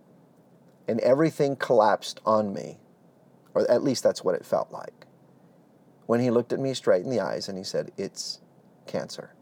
and 0.87 0.99
everything 1.01 1.55
collapsed 1.55 2.19
on 2.25 2.53
me. 2.53 2.77
Or 3.53 3.69
at 3.69 3.83
least 3.83 4.03
that's 4.03 4.23
what 4.23 4.35
it 4.35 4.45
felt 4.45 4.71
like. 4.71 5.05
When 6.05 6.19
he 6.19 6.29
looked 6.29 6.53
at 6.53 6.59
me 6.59 6.73
straight 6.73 7.03
in 7.03 7.09
the 7.09 7.21
eyes 7.21 7.47
and 7.47 7.57
he 7.57 7.63
said, 7.63 7.91
It's 7.97 8.41
cancer. 8.85 9.33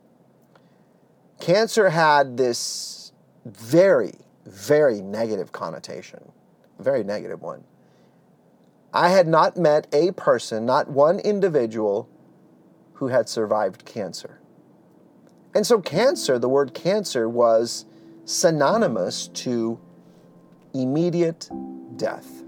Cancer 1.40 1.90
had 1.90 2.38
this 2.38 3.12
very, 3.46 4.14
very 4.46 5.02
negative 5.02 5.52
connotation, 5.52 6.32
very 6.80 7.04
negative 7.04 7.42
one. 7.42 7.64
I 8.94 9.10
had 9.10 9.28
not 9.28 9.58
met 9.58 9.88
a 9.92 10.12
person, 10.12 10.66
not 10.66 10.88
one 10.88 11.20
individual, 11.20 12.08
who 12.94 13.08
had 13.08 13.28
survived 13.28 13.84
cancer. 13.86 14.40
And 15.56 15.66
so, 15.66 15.82
cancer, 15.82 16.40
the 16.40 16.48
word 16.48 16.74
cancer, 16.74 17.28
was 17.28 17.86
synonymous 18.26 19.28
to 19.30 19.80
immediate 20.74 21.50
death. 21.98 22.42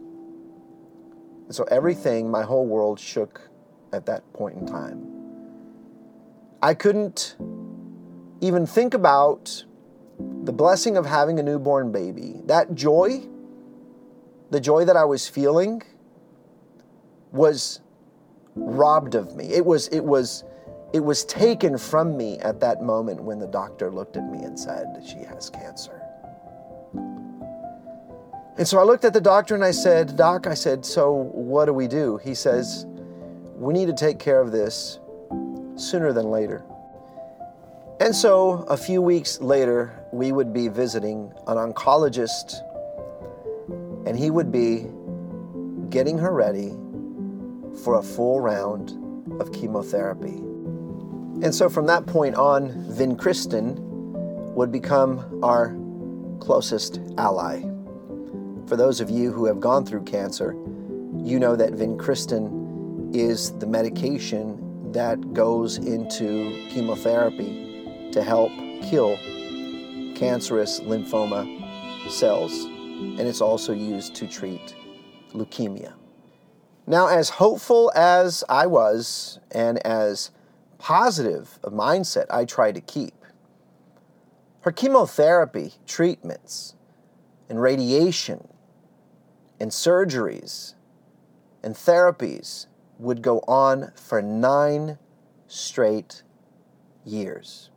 And 1.45 1.53
so 1.53 1.63
everything, 1.65 2.29
my 2.29 2.43
whole 2.43 2.65
world 2.65 2.99
shook 2.99 3.49
at 3.93 4.05
that 4.07 4.31
point 4.33 4.57
in 4.57 4.65
time. 4.65 5.11
I 6.61 6.73
couldn't 6.73 7.35
even 8.41 8.65
think 8.65 8.93
about 8.93 9.63
the 10.43 10.53
blessing 10.53 10.97
of 10.97 11.05
having 11.05 11.39
a 11.39 11.43
newborn 11.43 11.91
baby. 11.91 12.41
That 12.45 12.73
joy, 12.73 13.21
the 14.49 14.59
joy 14.59 14.85
that 14.85 14.95
I 14.95 15.05
was 15.05 15.27
feeling, 15.27 15.83
was 17.31 17.81
robbed 18.55 19.15
of 19.15 19.35
me. 19.35 19.45
It 19.45 19.65
was, 19.65 19.87
it 19.89 20.03
was, 20.03 20.43
it 20.95 21.03
was 21.03 21.25
taken 21.25 21.77
from 21.77 22.15
me 22.15 22.39
at 22.39 22.61
that 22.61 22.81
moment 22.81 23.21
when 23.21 23.37
the 23.37 23.47
doctor 23.47 23.91
looked 23.91 24.15
at 24.15 24.23
me 24.31 24.45
and 24.45 24.57
said, 24.57 25.03
She 25.05 25.17
has 25.25 25.49
cancer. 25.49 26.01
And 28.57 28.65
so 28.65 28.79
I 28.79 28.83
looked 28.83 29.03
at 29.03 29.11
the 29.11 29.19
doctor 29.19 29.55
and 29.55 29.63
I 29.65 29.71
said, 29.71 30.15
Doc, 30.15 30.47
I 30.47 30.53
said, 30.53 30.85
so 30.85 31.11
what 31.33 31.65
do 31.65 31.73
we 31.73 31.89
do? 31.89 32.15
He 32.23 32.33
says, 32.33 32.85
We 33.57 33.73
need 33.73 33.87
to 33.87 33.93
take 33.93 34.19
care 34.19 34.39
of 34.39 34.53
this 34.53 34.99
sooner 35.75 36.13
than 36.13 36.31
later. 36.31 36.63
And 37.99 38.15
so 38.15 38.63
a 38.69 38.77
few 38.77 39.01
weeks 39.01 39.41
later, 39.41 40.01
we 40.13 40.31
would 40.31 40.53
be 40.53 40.69
visiting 40.69 41.29
an 41.47 41.57
oncologist, 41.57 42.61
and 44.07 44.17
he 44.17 44.31
would 44.31 44.49
be 44.49 44.87
getting 45.89 46.17
her 46.19 46.31
ready 46.31 46.69
for 47.83 47.95
a 47.99 48.01
full 48.01 48.39
round 48.39 48.91
of 49.41 49.51
chemotherapy. 49.51 50.54
And 51.43 51.53
so 51.53 51.69
from 51.69 51.85
that 51.87 52.05
point 52.05 52.35
on, 52.35 52.69
vincristine 52.91 53.75
would 54.55 54.71
become 54.71 55.39
our 55.43 55.75
closest 56.39 56.99
ally. 57.17 57.61
For 58.67 58.75
those 58.75 59.01
of 59.01 59.09
you 59.09 59.31
who 59.31 59.45
have 59.45 59.59
gone 59.59 59.85
through 59.85 60.03
cancer, 60.03 60.53
you 61.23 61.39
know 61.39 61.55
that 61.55 61.73
vincristine 61.73 63.15
is 63.15 63.51
the 63.59 63.67
medication 63.67 64.91
that 64.91 65.33
goes 65.33 65.77
into 65.77 66.67
chemotherapy 66.69 68.09
to 68.11 68.23
help 68.23 68.51
kill 68.81 69.17
cancerous 70.15 70.79
lymphoma 70.79 71.45
cells, 72.09 72.53
and 72.63 73.19
it's 73.19 73.41
also 73.41 73.73
used 73.73 74.15
to 74.15 74.27
treat 74.27 74.75
leukemia. 75.33 75.93
Now, 76.87 77.07
as 77.07 77.29
hopeful 77.29 77.91
as 77.95 78.43
I 78.47 78.67
was 78.67 79.39
and 79.51 79.85
as 79.85 80.31
positive 80.85 81.57
mindset 81.63 82.27
I 82.29 82.45
try 82.45 82.71
to 82.71 82.79
keep, 82.79 83.15
her 84.61 84.71
chemotherapy 84.71 85.73
treatments 85.87 86.75
and 87.49 87.59
radiation 87.59 88.47
and 89.59 89.71
surgeries 89.71 90.75
and 91.63 91.73
therapies 91.73 92.67
would 92.99 93.23
go 93.23 93.39
on 93.47 93.93
for 93.95 94.21
nine 94.21 94.99
straight 95.47 96.21
years. 97.03 97.71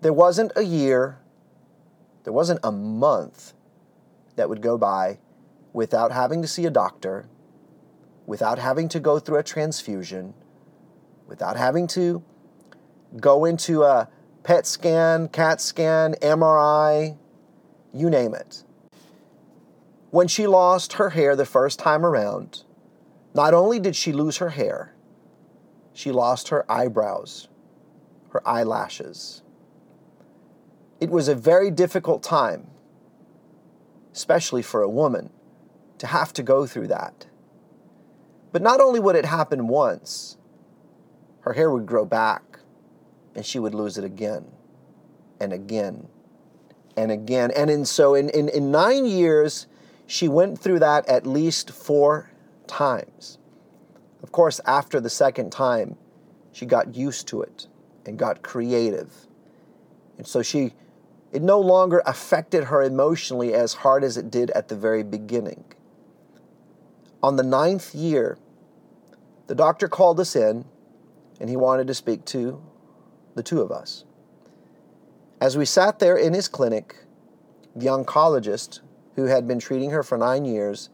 There 0.00 0.12
wasn't 0.12 0.50
a 0.56 0.62
year, 0.62 1.20
there 2.24 2.32
wasn't 2.32 2.58
a 2.64 2.72
month 2.72 3.52
that 4.34 4.48
would 4.48 4.62
go 4.62 4.76
by 4.76 5.20
without 5.72 6.10
having 6.10 6.42
to 6.42 6.48
see 6.48 6.66
a 6.66 6.70
doctor, 6.70 7.28
without 8.26 8.58
having 8.58 8.88
to 8.88 8.98
go 8.98 9.20
through 9.20 9.38
a 9.38 9.44
transfusion, 9.44 10.34
without 11.28 11.56
having 11.56 11.86
to 11.88 12.22
go 13.20 13.44
into 13.44 13.82
a 13.84 14.08
PET 14.44 14.66
scan, 14.66 15.28
CAT 15.28 15.60
scan, 15.60 16.14
MRI, 16.22 17.16
you 17.92 18.10
name 18.10 18.34
it. 18.34 18.64
When 20.10 20.28
she 20.28 20.46
lost 20.46 20.94
her 20.94 21.10
hair 21.10 21.36
the 21.36 21.46
first 21.46 21.78
time 21.78 22.04
around, 22.06 22.64
not 23.34 23.54
only 23.54 23.80
did 23.80 23.96
she 23.96 24.12
lose 24.12 24.38
her 24.38 24.50
hair, 24.50 24.94
she 25.92 26.12
lost 26.12 26.48
her 26.50 26.70
eyebrows, 26.70 27.48
her 28.30 28.46
eyelashes. 28.48 29.42
It 31.00 31.10
was 31.10 31.28
a 31.28 31.34
very 31.34 31.70
difficult 31.70 32.22
time. 32.22 32.68
especially 34.14 34.62
for 34.62 34.82
a 34.82 34.88
woman, 34.88 35.30
to 35.98 36.06
have 36.06 36.32
to 36.34 36.42
go 36.42 36.66
through 36.66 36.88
that. 36.88 37.26
But 38.52 38.62
not 38.62 38.80
only 38.80 39.00
would 39.00 39.16
it 39.16 39.24
happen 39.26 39.68
once, 39.68 40.36
her 41.44 41.52
hair 41.52 41.70
would 41.70 41.84
grow 41.84 42.06
back 42.06 42.58
and 43.34 43.44
she 43.44 43.58
would 43.58 43.74
lose 43.74 43.98
it 43.98 44.04
again 44.04 44.46
and 45.40 45.52
again 45.52 46.08
and 46.96 47.12
again. 47.12 47.50
And 47.50 47.70
in, 47.70 47.84
so 47.84 48.14
in, 48.14 48.30
in, 48.30 48.48
in 48.48 48.70
nine 48.70 49.04
years, 49.04 49.66
she 50.06 50.26
went 50.26 50.58
through 50.58 50.78
that 50.78 51.06
at 51.06 51.26
least 51.26 51.70
four 51.70 52.30
times. 52.66 53.38
Of 54.22 54.32
course, 54.32 54.58
after 54.64 55.00
the 55.00 55.10
second 55.10 55.52
time, 55.52 55.96
she 56.52 56.64
got 56.64 56.94
used 56.94 57.28
to 57.28 57.42
it 57.42 57.66
and 58.06 58.18
got 58.18 58.42
creative. 58.42 59.12
And 60.16 60.26
so 60.26 60.42
she 60.42 60.72
it 61.30 61.42
no 61.42 61.60
longer 61.60 62.00
affected 62.06 62.64
her 62.64 62.80
emotionally 62.80 63.52
as 63.52 63.74
hard 63.74 64.04
as 64.04 64.16
it 64.16 64.30
did 64.30 64.50
at 64.52 64.68
the 64.68 64.76
very 64.76 65.02
beginning. 65.02 65.64
On 67.22 67.34
the 67.34 67.42
ninth 67.42 67.92
year, 67.92 68.38
the 69.48 69.54
doctor 69.54 69.88
called 69.88 70.20
us 70.20 70.36
in 70.36 70.64
and 71.40 71.48
he 71.48 71.56
wanted 71.56 71.86
to 71.86 71.94
speak 71.94 72.24
to 72.26 72.62
the 73.34 73.42
two 73.42 73.60
of 73.60 73.70
us. 73.70 74.04
As 75.40 75.56
we 75.56 75.64
sat 75.64 75.98
there 75.98 76.16
in 76.16 76.32
his 76.32 76.48
clinic, 76.48 76.96
the 77.74 77.86
oncologist 77.86 78.80
who 79.16 79.24
had 79.24 79.46
been 79.46 79.58
treating 79.58 79.90
her 79.90 80.02
for 80.02 80.16
nine 80.16 80.44
years, 80.44 80.90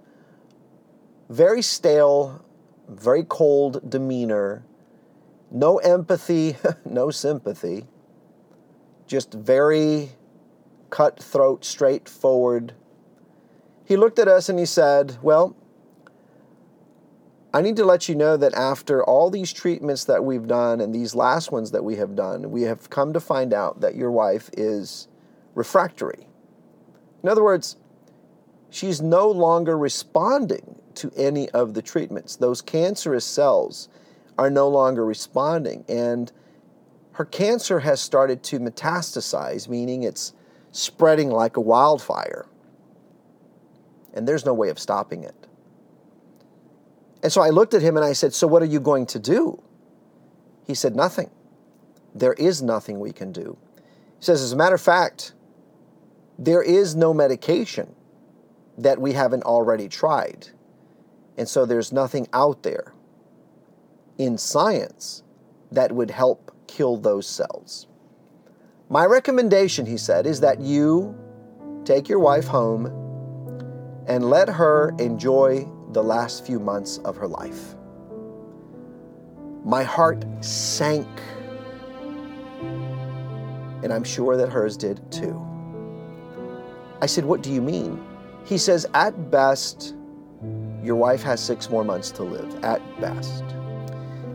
very 1.28 1.62
stale, 1.62 2.44
very 2.88 3.24
cold 3.24 3.88
demeanor, 3.88 4.64
no 5.50 5.78
empathy, 5.78 6.56
no 6.84 7.10
sympathy, 7.10 7.86
just 9.06 9.32
very 9.32 10.10
cutthroat, 10.90 11.64
straightforward. 11.64 12.72
He 13.84 13.96
looked 13.96 14.18
at 14.18 14.28
us 14.28 14.48
and 14.48 14.58
he 14.58 14.66
said, 14.66 15.18
Well, 15.22 15.56
I 17.52 17.62
need 17.62 17.76
to 17.76 17.84
let 17.84 18.08
you 18.08 18.14
know 18.14 18.36
that 18.36 18.54
after 18.54 19.02
all 19.02 19.28
these 19.28 19.52
treatments 19.52 20.04
that 20.04 20.24
we've 20.24 20.46
done 20.46 20.80
and 20.80 20.94
these 20.94 21.16
last 21.16 21.50
ones 21.50 21.72
that 21.72 21.82
we 21.82 21.96
have 21.96 22.14
done, 22.14 22.52
we 22.52 22.62
have 22.62 22.90
come 22.90 23.12
to 23.12 23.20
find 23.20 23.52
out 23.52 23.80
that 23.80 23.96
your 23.96 24.12
wife 24.12 24.50
is 24.52 25.08
refractory. 25.54 26.28
In 27.24 27.28
other 27.28 27.42
words, 27.42 27.76
she's 28.70 29.02
no 29.02 29.28
longer 29.28 29.76
responding 29.76 30.80
to 30.94 31.10
any 31.16 31.50
of 31.50 31.74
the 31.74 31.82
treatments. 31.82 32.36
Those 32.36 32.62
cancerous 32.62 33.24
cells 33.24 33.88
are 34.38 34.50
no 34.50 34.68
longer 34.68 35.04
responding, 35.04 35.84
and 35.88 36.30
her 37.12 37.24
cancer 37.24 37.80
has 37.80 38.00
started 38.00 38.44
to 38.44 38.60
metastasize, 38.60 39.68
meaning 39.68 40.04
it's 40.04 40.34
spreading 40.70 41.30
like 41.30 41.56
a 41.56 41.60
wildfire. 41.60 42.46
And 44.14 44.26
there's 44.26 44.46
no 44.46 44.54
way 44.54 44.68
of 44.68 44.78
stopping 44.78 45.24
it. 45.24 45.39
And 47.22 47.32
so 47.32 47.42
I 47.42 47.50
looked 47.50 47.74
at 47.74 47.82
him 47.82 47.96
and 47.96 48.04
I 48.04 48.12
said, 48.12 48.34
So 48.34 48.46
what 48.46 48.62
are 48.62 48.66
you 48.66 48.80
going 48.80 49.06
to 49.06 49.18
do? 49.18 49.62
He 50.66 50.74
said, 50.74 50.96
Nothing. 50.96 51.30
There 52.14 52.32
is 52.34 52.62
nothing 52.62 52.98
we 52.98 53.12
can 53.12 53.32
do. 53.32 53.56
He 54.18 54.24
says, 54.24 54.42
As 54.42 54.52
a 54.52 54.56
matter 54.56 54.74
of 54.74 54.80
fact, 54.80 55.34
there 56.38 56.62
is 56.62 56.96
no 56.96 57.12
medication 57.12 57.94
that 58.78 59.00
we 59.00 59.12
haven't 59.12 59.42
already 59.42 59.88
tried. 59.88 60.48
And 61.36 61.48
so 61.48 61.66
there's 61.66 61.92
nothing 61.92 62.26
out 62.32 62.62
there 62.62 62.94
in 64.18 64.38
science 64.38 65.22
that 65.72 65.92
would 65.92 66.10
help 66.10 66.54
kill 66.66 66.96
those 66.96 67.26
cells. 67.26 67.86
My 68.88 69.04
recommendation, 69.04 69.86
he 69.86 69.96
said, 69.96 70.26
is 70.26 70.40
that 70.40 70.60
you 70.60 71.16
take 71.84 72.08
your 72.08 72.18
wife 72.18 72.46
home 72.46 72.86
and 74.06 74.28
let 74.28 74.48
her 74.48 74.94
enjoy 74.98 75.68
the 75.92 76.02
last 76.02 76.46
few 76.46 76.58
months 76.58 76.98
of 76.98 77.16
her 77.16 77.26
life. 77.26 77.74
My 79.64 79.82
heart 79.82 80.24
sank, 80.44 81.06
and 83.82 83.92
I'm 83.92 84.04
sure 84.04 84.36
that 84.36 84.48
hers 84.48 84.76
did 84.76 85.00
too. 85.12 85.40
I 87.02 87.06
said, 87.06 87.24
What 87.24 87.42
do 87.42 87.52
you 87.52 87.60
mean? 87.60 88.02
He 88.44 88.58
says, 88.58 88.86
At 88.94 89.30
best, 89.30 89.94
your 90.82 90.96
wife 90.96 91.22
has 91.22 91.42
six 91.42 91.68
more 91.68 91.84
months 91.84 92.10
to 92.12 92.22
live, 92.22 92.64
at 92.64 92.80
best. 93.00 93.44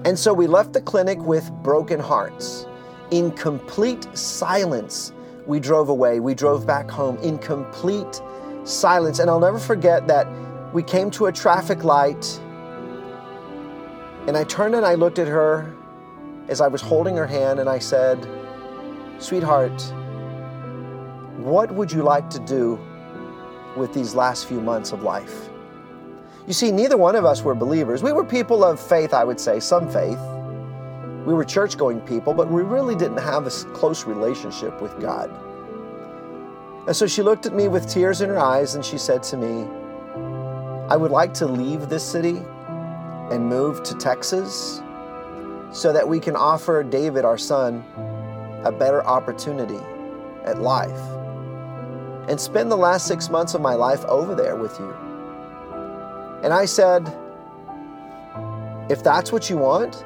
And 0.06 0.18
so 0.18 0.34
we 0.34 0.46
left 0.46 0.74
the 0.74 0.82
clinic 0.82 1.20
with 1.20 1.50
broken 1.64 2.00
hearts 2.00 2.68
in 3.12 3.32
complete 3.32 4.08
silence, 4.18 5.14
we 5.46 5.60
drove 5.60 5.90
away. 5.90 6.20
We 6.20 6.34
drove 6.34 6.66
back 6.66 6.90
home 6.90 7.18
in 7.18 7.38
complete 7.38 8.22
silence. 8.64 9.20
And 9.20 9.30
I'll 9.30 9.40
never 9.40 9.60
forget 9.60 10.08
that 10.08 10.28
we 10.76 10.84
came 10.84 11.10
to 11.10 11.28
a 11.28 11.32
traffic 11.32 11.86
light, 11.86 12.38
and 14.28 14.36
I 14.36 14.44
turned 14.44 14.76
and 14.76 14.86
I 14.86 14.96
looked 14.96 15.20
at 15.20 15.28
her 15.28 15.74
as 16.50 16.60
I 16.60 16.68
was 16.68 16.82
holding 16.82 17.16
her 17.16 17.26
hand, 17.26 17.62
and 17.62 17.70
I 17.70 17.80
said, 17.80 18.28
Sweetheart, 19.18 19.82
what 21.38 21.72
would 21.72 21.94
you 21.94 22.04
like 22.04 22.30
to 22.32 22.40
do 22.40 22.78
with 23.78 23.94
these 23.94 24.16
last 24.16 24.50
few 24.50 24.60
months 24.60 24.92
of 24.92 25.02
life? 25.02 25.48
You 26.46 26.52
see, 26.52 26.74
neither 26.74 26.98
one 26.98 27.16
of 27.16 27.24
us 27.24 27.42
were 27.42 27.56
believers. 27.56 28.04
We 28.04 28.12
were 28.12 28.26
people 28.26 28.66
of 28.66 28.78
faith, 28.78 29.14
I 29.14 29.24
would 29.24 29.40
say, 29.40 29.62
some 29.62 29.90
faith. 29.90 30.20
We 31.26 31.34
were 31.34 31.46
church 31.46 31.78
going 31.78 32.02
people, 32.02 32.34
but 32.34 32.52
we 32.52 32.64
really 32.64 32.96
didn't 32.96 33.20
have 33.20 33.48
a 33.48 33.50
close 33.72 34.04
relationship 34.04 34.82
with 34.82 35.00
God. 35.00 35.32
And 36.86 36.94
so 36.94 37.08
she 37.08 37.22
looked 37.22 37.46
at 37.46 37.56
me 37.56 37.70
with 37.70 37.90
tears 37.90 38.20
in 38.20 38.28
her 38.28 38.38
eyes 38.38 38.76
and 38.76 38.84
she 38.84 38.98
said 38.98 39.24
to 39.24 39.38
me, 39.38 39.66
I 40.90 40.96
would 40.98 41.12
like 41.12 41.34
to 41.36 41.48
leave 41.48 41.90
this 41.90 42.04
city 42.04 42.42
and 43.32 43.48
move 43.48 43.82
to 43.84 43.96
Texas 43.96 44.82
so 45.72 45.92
that 45.92 46.08
we 46.08 46.20
can 46.20 46.36
offer 46.36 46.84
David, 46.84 47.26
our 47.26 47.38
son, 47.38 47.84
a 48.64 48.72
better 48.72 49.06
opportunity 49.06 49.80
at 50.44 50.62
life 50.62 51.02
and 52.28 52.40
spend 52.40 52.72
the 52.72 52.78
last 52.78 53.08
six 53.08 53.30
months 53.30 53.54
of 53.54 53.62
my 53.62 53.76
life 53.76 54.04
over 54.06 54.34
there 54.36 54.56
with 54.56 54.78
you. 54.80 54.92
And 56.44 56.54
I 56.54 56.66
said, 56.66 57.08
if 58.90 59.04
that's 59.04 59.32
what 59.32 59.50
you 59.50 59.58
want, 59.58 60.06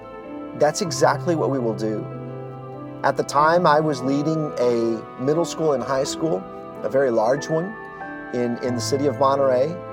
that's 0.59 0.81
exactly 0.81 1.35
what 1.35 1.49
we 1.49 1.59
will 1.59 1.75
do. 1.75 2.05
At 3.03 3.15
the 3.15 3.23
time, 3.23 3.65
I 3.65 3.79
was 3.79 4.01
leading 4.01 4.51
a 4.59 5.21
middle 5.21 5.45
school 5.45 5.73
and 5.73 5.81
high 5.81 6.03
school, 6.03 6.43
a 6.83 6.89
very 6.89 7.11
large 7.11 7.47
one 7.47 7.65
in, 8.33 8.57
in 8.63 8.75
the 8.75 8.81
city 8.81 9.07
of 9.07 9.15
Monterrey. 9.15 9.88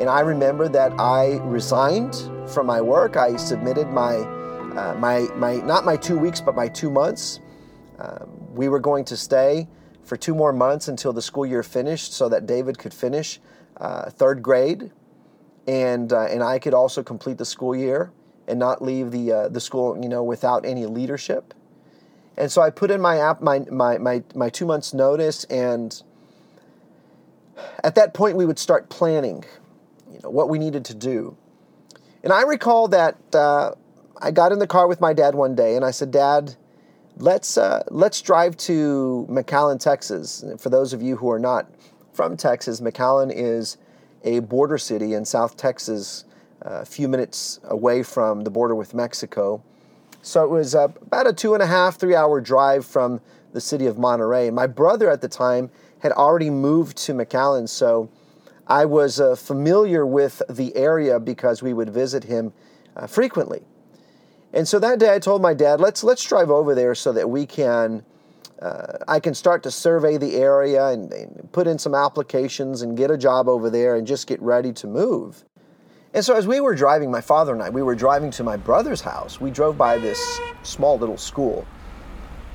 And 0.00 0.08
I 0.08 0.20
remember 0.20 0.68
that 0.68 0.92
I 0.98 1.38
resigned 1.44 2.16
from 2.48 2.66
my 2.66 2.80
work. 2.80 3.16
I 3.16 3.36
submitted 3.36 3.88
my, 3.88 4.16
uh, 4.16 4.96
my, 4.98 5.20
my 5.36 5.56
not 5.56 5.84
my 5.84 5.96
two 5.96 6.18
weeks, 6.18 6.40
but 6.40 6.56
my 6.56 6.68
two 6.68 6.90
months. 6.90 7.40
Um, 7.98 8.30
we 8.54 8.68
were 8.68 8.80
going 8.80 9.04
to 9.04 9.16
stay 9.16 9.68
for 10.02 10.16
two 10.16 10.34
more 10.34 10.52
months 10.52 10.88
until 10.88 11.12
the 11.12 11.22
school 11.22 11.44
year 11.44 11.62
finished 11.62 12.14
so 12.14 12.28
that 12.30 12.46
David 12.46 12.78
could 12.78 12.94
finish 12.94 13.40
uh, 13.76 14.08
third 14.10 14.42
grade 14.42 14.90
and, 15.68 16.12
uh, 16.12 16.22
and 16.22 16.42
I 16.42 16.58
could 16.58 16.74
also 16.74 17.02
complete 17.02 17.38
the 17.38 17.44
school 17.44 17.76
year 17.76 18.10
and 18.50 18.58
not 18.58 18.82
leave 18.82 19.12
the 19.12 19.32
uh, 19.32 19.48
the 19.48 19.60
school, 19.60 19.96
you 20.02 20.08
know, 20.08 20.22
without 20.22 20.66
any 20.66 20.84
leadership. 20.86 21.54
And 22.36 22.50
so 22.50 22.60
I 22.60 22.70
put 22.70 22.90
in 22.90 23.00
my 23.00 23.18
app 23.18 23.40
my 23.40 23.60
my 23.70 23.96
my, 23.98 24.22
my 24.34 24.50
two 24.50 24.66
months 24.66 24.92
notice, 24.92 25.44
and 25.44 26.02
at 27.84 27.94
that 27.94 28.12
point 28.12 28.36
we 28.36 28.44
would 28.44 28.58
start 28.58 28.88
planning, 28.88 29.44
you 30.12 30.20
know, 30.22 30.30
what 30.30 30.48
we 30.48 30.58
needed 30.58 30.84
to 30.86 30.94
do. 30.94 31.36
And 32.22 32.32
I 32.32 32.42
recall 32.42 32.88
that 32.88 33.16
uh, 33.34 33.72
I 34.18 34.30
got 34.30 34.52
in 34.52 34.58
the 34.58 34.66
car 34.66 34.86
with 34.88 35.00
my 35.00 35.12
dad 35.12 35.34
one 35.34 35.54
day, 35.54 35.76
and 35.76 35.84
I 35.84 35.90
said, 35.90 36.10
"Dad." 36.10 36.56
Let's 37.16 37.58
uh, 37.58 37.82
let's 37.90 38.22
drive 38.22 38.56
to 38.58 39.26
McAllen, 39.28 39.78
Texas. 39.78 40.42
For 40.56 40.70
those 40.70 40.94
of 40.94 41.02
you 41.02 41.16
who 41.16 41.30
are 41.30 41.38
not 41.38 41.70
from 42.14 42.34
Texas, 42.34 42.80
McAllen 42.80 43.30
is 43.34 43.76
a 44.24 44.38
border 44.38 44.78
city 44.78 45.12
in 45.12 45.26
South 45.26 45.56
Texas 45.56 46.24
a 46.62 46.84
few 46.84 47.08
minutes 47.08 47.60
away 47.64 48.02
from 48.02 48.42
the 48.42 48.50
border 48.50 48.74
with 48.74 48.94
Mexico. 48.94 49.62
So 50.22 50.44
it 50.44 50.50
was 50.50 50.74
uh, 50.74 50.88
about 51.00 51.26
a 51.26 51.32
two 51.32 51.54
and 51.54 51.62
a 51.62 51.66
half, 51.66 51.96
three 51.96 52.14
hour 52.14 52.40
drive 52.40 52.84
from 52.84 53.20
the 53.52 53.60
city 53.60 53.86
of 53.86 53.96
Monterrey. 53.96 54.52
My 54.52 54.66
brother 54.66 55.10
at 55.10 55.20
the 55.20 55.28
time 55.28 55.70
had 56.00 56.12
already 56.12 56.50
moved 56.50 56.96
to 56.98 57.14
McAllen, 57.14 57.68
so 57.68 58.10
I 58.70 58.84
was 58.84 59.20
uh, 59.20 59.34
familiar 59.34 60.06
with 60.06 60.42
the 60.48 60.74
area 60.76 61.18
because 61.18 61.60
we 61.60 61.74
would 61.74 61.90
visit 61.90 62.22
him 62.22 62.52
uh, 62.96 63.08
frequently. 63.08 63.62
And 64.52 64.66
so 64.66 64.78
that 64.78 65.00
day 65.00 65.12
I 65.12 65.18
told 65.18 65.42
my 65.42 65.54
dad, 65.54 65.80
let's, 65.80 66.04
let's 66.04 66.24
drive 66.24 66.50
over 66.50 66.74
there 66.74 66.94
so 66.94 67.12
that 67.12 67.28
we 67.28 67.46
can, 67.46 68.04
uh, 68.62 68.98
I 69.08 69.18
can 69.18 69.34
start 69.34 69.64
to 69.64 69.72
survey 69.72 70.18
the 70.18 70.36
area 70.36 70.86
and, 70.86 71.12
and 71.12 71.48
put 71.50 71.66
in 71.66 71.78
some 71.80 71.96
applications 71.96 72.82
and 72.82 72.96
get 72.96 73.10
a 73.10 73.18
job 73.18 73.48
over 73.48 73.70
there 73.70 73.96
and 73.96 74.06
just 74.06 74.28
get 74.28 74.40
ready 74.40 74.72
to 74.74 74.86
move. 74.86 75.44
And 76.14 76.24
so 76.24 76.36
as 76.36 76.46
we 76.46 76.60
were 76.60 76.76
driving, 76.76 77.10
my 77.10 77.20
father 77.20 77.52
and 77.52 77.62
I, 77.62 77.70
we 77.70 77.82
were 77.82 77.96
driving 77.96 78.30
to 78.32 78.44
my 78.44 78.56
brother's 78.56 79.00
house. 79.00 79.40
We 79.40 79.50
drove 79.50 79.76
by 79.76 79.98
this 79.98 80.40
small 80.62 80.96
little 80.96 81.18
school. 81.18 81.66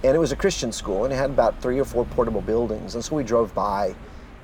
And 0.04 0.15
it 0.15 0.19
was 0.19 0.32
a 0.32 0.36
Christian 0.36 0.71
school, 0.71 1.04
and 1.04 1.13
it 1.13 1.17
had 1.17 1.30
about 1.30 1.62
three 1.62 1.80
or 1.80 1.86
four 1.86 2.06
portable 2.06 2.41
buildings. 2.41 2.95
And 2.95 3.04
so 3.04 3.15
we 3.15 3.23
drove 3.23 3.54
by, 3.56 3.95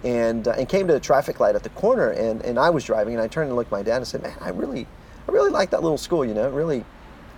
and 0.04 0.48
uh, 0.48 0.52
and 0.52 0.68
came 0.68 0.88
to 0.88 0.96
a 0.96 1.00
traffic 1.00 1.40
light 1.40 1.56
at 1.56 1.64
the 1.64 1.70
corner, 1.70 2.10
and, 2.10 2.42
and 2.44 2.58
I 2.58 2.70
was 2.70 2.84
driving, 2.84 3.14
and 3.14 3.22
I 3.22 3.28
turned 3.28 3.48
and 3.50 3.56
looked 3.56 3.70
at 3.70 3.72
my 3.72 3.84
dad 3.84 3.98
and 3.98 4.08
said, 4.08 4.22
"Man, 4.24 4.36
I 4.42 4.50
really, 4.50 4.88
I 5.28 5.32
really 5.32 5.52
like 5.52 5.70
that 5.72 5.82
little 5.82 5.98
school. 5.98 6.26
You 6.26 6.34
know, 6.34 6.48
it 6.48 6.54
really 6.54 6.84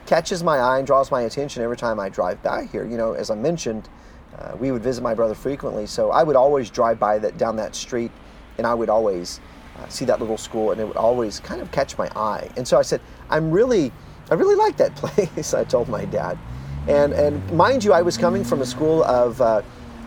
catches 0.06 0.44
my 0.44 0.58
eye 0.58 0.78
and 0.78 0.88
draws 0.88 1.12
my 1.12 1.22
attention 1.22 1.64
every 1.64 1.78
time 1.78 2.00
I 2.00 2.10
drive 2.10 2.42
by 2.44 2.66
here. 2.66 2.86
You 2.86 2.98
know, 2.98 3.14
as 3.14 3.30
I 3.30 3.36
mentioned, 3.36 3.90
uh, 4.38 4.56
we 4.60 4.72
would 4.72 4.84
visit 4.84 5.02
my 5.02 5.14
brother 5.14 5.36
frequently, 5.36 5.86
so 5.86 6.12
I 6.12 6.24
would 6.24 6.36
always 6.36 6.70
drive 6.70 7.00
by 7.00 7.20
that 7.20 7.38
down 7.38 7.56
that 7.58 7.76
street, 7.76 8.12
and 8.58 8.66
I 8.66 8.74
would 8.74 8.90
always 8.90 9.40
uh, 9.78 9.88
see 9.88 10.06
that 10.06 10.20
little 10.20 10.38
school, 10.38 10.72
and 10.72 10.80
it 10.80 10.88
would 10.88 10.98
always 10.98 11.40
kind 11.40 11.62
of 11.62 11.72
catch 11.72 11.98
my 11.98 12.10
eye. 12.16 12.50
And 12.58 12.68
so 12.68 12.78
I 12.78 12.82
said, 12.82 13.02
I'm 13.30 13.52
really, 13.52 13.92
I 14.32 14.36
really 14.36 14.56
like 14.56 14.78
that 14.78 14.96
place. 14.96 15.54
I 15.54 15.64
told 15.64 15.90
my 15.90 16.06
dad, 16.06 16.38
and 16.88 17.14
and 17.14 17.52
mind 17.52 17.84
you, 17.84 17.94
I 17.94 18.02
was 18.02 18.18
coming 18.18 18.44
from 18.44 18.62
a 18.62 18.66
school 18.66 19.04
of 19.04 19.42
uh, 19.42 19.62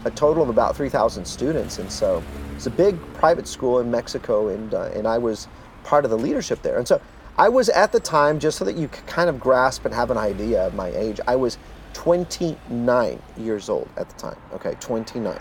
a 0.07 0.11
total 0.13 0.43
of 0.43 0.49
about 0.49 0.77
3,000 0.77 1.25
students, 1.25 1.79
and 1.79 1.91
so 1.91 2.23
it's 2.55 2.67
a 2.67 2.71
big 2.71 2.97
private 3.15 3.49
school 3.49 3.81
in 3.81 3.91
Mexico, 3.91 4.49
and 4.49 4.73
uh, 4.73 4.91
and 4.95 5.07
I 5.07 5.19
was 5.19 5.49
part 5.85 6.05
of 6.05 6.11
the 6.11 6.19
leadership 6.19 6.63
there. 6.63 6.79
And 6.79 6.87
so 6.87 7.01
I 7.37 7.49
was 7.49 7.69
at 7.69 7.93
the 7.93 8.01
time, 8.01 8.39
just 8.39 8.57
so 8.57 8.65
that 8.65 8.77
you 8.77 8.89
could 8.89 9.07
kind 9.07 9.29
of 9.29 9.39
grasp 9.39 9.85
and 9.85 9.93
have 9.95 10.11
an 10.11 10.17
idea 10.17 10.67
of 10.67 10.75
my 10.75 10.89
age. 10.89 11.21
I 11.27 11.37
was 11.37 11.59
29 11.93 13.23
years 13.37 13.69
old 13.69 13.89
at 13.97 14.09
the 14.09 14.15
time. 14.17 14.37
Okay, 14.55 14.75
29. 14.81 15.39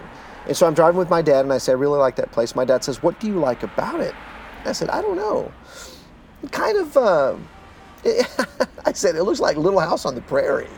And 0.48 0.58
so 0.58 0.66
I'm 0.66 0.74
driving 0.74 0.98
with 0.98 1.10
my 1.10 1.22
dad, 1.22 1.46
and 1.46 1.54
I 1.54 1.60
say, 1.60 1.72
I 1.72 1.76
really 1.76 2.00
like 2.00 2.16
that 2.16 2.32
place. 2.32 2.56
My 2.56 2.66
dad 2.66 2.84
says, 2.84 3.04
What 3.04 3.20
do 3.20 3.28
you 3.28 3.40
like 3.40 3.64
about 3.64 4.00
it? 4.00 4.16
I 4.66 4.72
said, 4.72 4.90
I 4.90 5.02
don't 5.02 5.18
know. 5.18 5.52
Kind 6.52 6.78
of. 6.78 6.98
Uh, 6.98 7.38
I 8.86 8.94
said, 8.94 9.16
it 9.16 9.24
looks 9.24 9.40
like 9.40 9.58
Little 9.58 9.80
House 9.80 10.06
on 10.06 10.14
the 10.14 10.22
Prairie. 10.22 10.70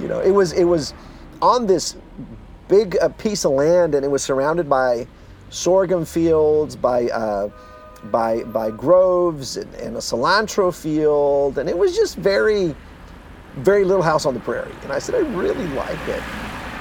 You 0.00 0.08
know, 0.08 0.18
it 0.18 0.32
was 0.32 0.50
it 0.52 0.64
was 0.64 0.94
on 1.40 1.66
this 1.66 1.96
big 2.68 2.96
uh, 3.00 3.08
piece 3.10 3.44
of 3.44 3.52
land, 3.52 3.94
and 3.94 4.04
it 4.04 4.08
was 4.08 4.22
surrounded 4.22 4.68
by 4.68 5.06
sorghum 5.50 6.04
fields, 6.04 6.76
by 6.76 7.08
uh, 7.08 7.50
by 8.10 8.42
by 8.44 8.70
groves 8.70 9.56
and, 9.56 9.72
and, 9.76 9.96
a 9.96 10.00
cilantro 10.00 10.74
field, 10.74 11.58
and 11.58 11.68
it 11.68 11.76
was 11.76 11.94
just 11.94 12.16
very, 12.16 12.74
very 13.56 13.84
little 13.84 14.02
house 14.02 14.26
on 14.26 14.34
the 14.34 14.40
prairie. 14.40 14.74
And 14.82 14.92
I 14.92 14.98
said, 14.98 15.14
I 15.14 15.18
really 15.18 15.68
like 15.68 16.08
it. 16.08 16.22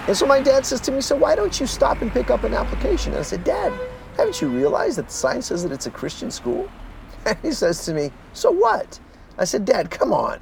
And 0.07 0.17
so 0.17 0.25
my 0.25 0.41
dad 0.41 0.65
says 0.65 0.81
to 0.81 0.91
me, 0.91 1.01
So 1.01 1.15
why 1.15 1.35
don't 1.35 1.59
you 1.59 1.67
stop 1.67 2.01
and 2.01 2.11
pick 2.11 2.31
up 2.31 2.43
an 2.43 2.53
application? 2.53 3.11
And 3.11 3.19
I 3.19 3.23
said, 3.23 3.43
Dad, 3.43 3.71
haven't 4.17 4.41
you 4.41 4.49
realized 4.49 4.97
that 4.97 5.07
the 5.07 5.13
sign 5.13 5.41
says 5.41 5.63
that 5.63 5.71
it's 5.71 5.85
a 5.85 5.91
Christian 5.91 6.31
school? 6.31 6.69
And 7.23 7.37
he 7.43 7.51
says 7.51 7.85
to 7.85 7.93
me, 7.93 8.11
So 8.33 8.49
what? 8.49 8.99
I 9.37 9.43
said, 9.43 9.63
Dad, 9.63 9.91
come 9.91 10.11
on. 10.11 10.39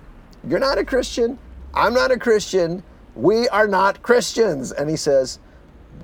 You're 0.48 0.60
not 0.60 0.78
a 0.78 0.86
Christian. 0.86 1.38
I'm 1.74 1.94
not 1.94 2.10
a 2.10 2.18
Christian. 2.18 2.82
We 3.20 3.50
are 3.50 3.68
not 3.68 4.02
Christians. 4.02 4.72
And 4.72 4.90
he 4.90 4.96
says, 4.96 5.40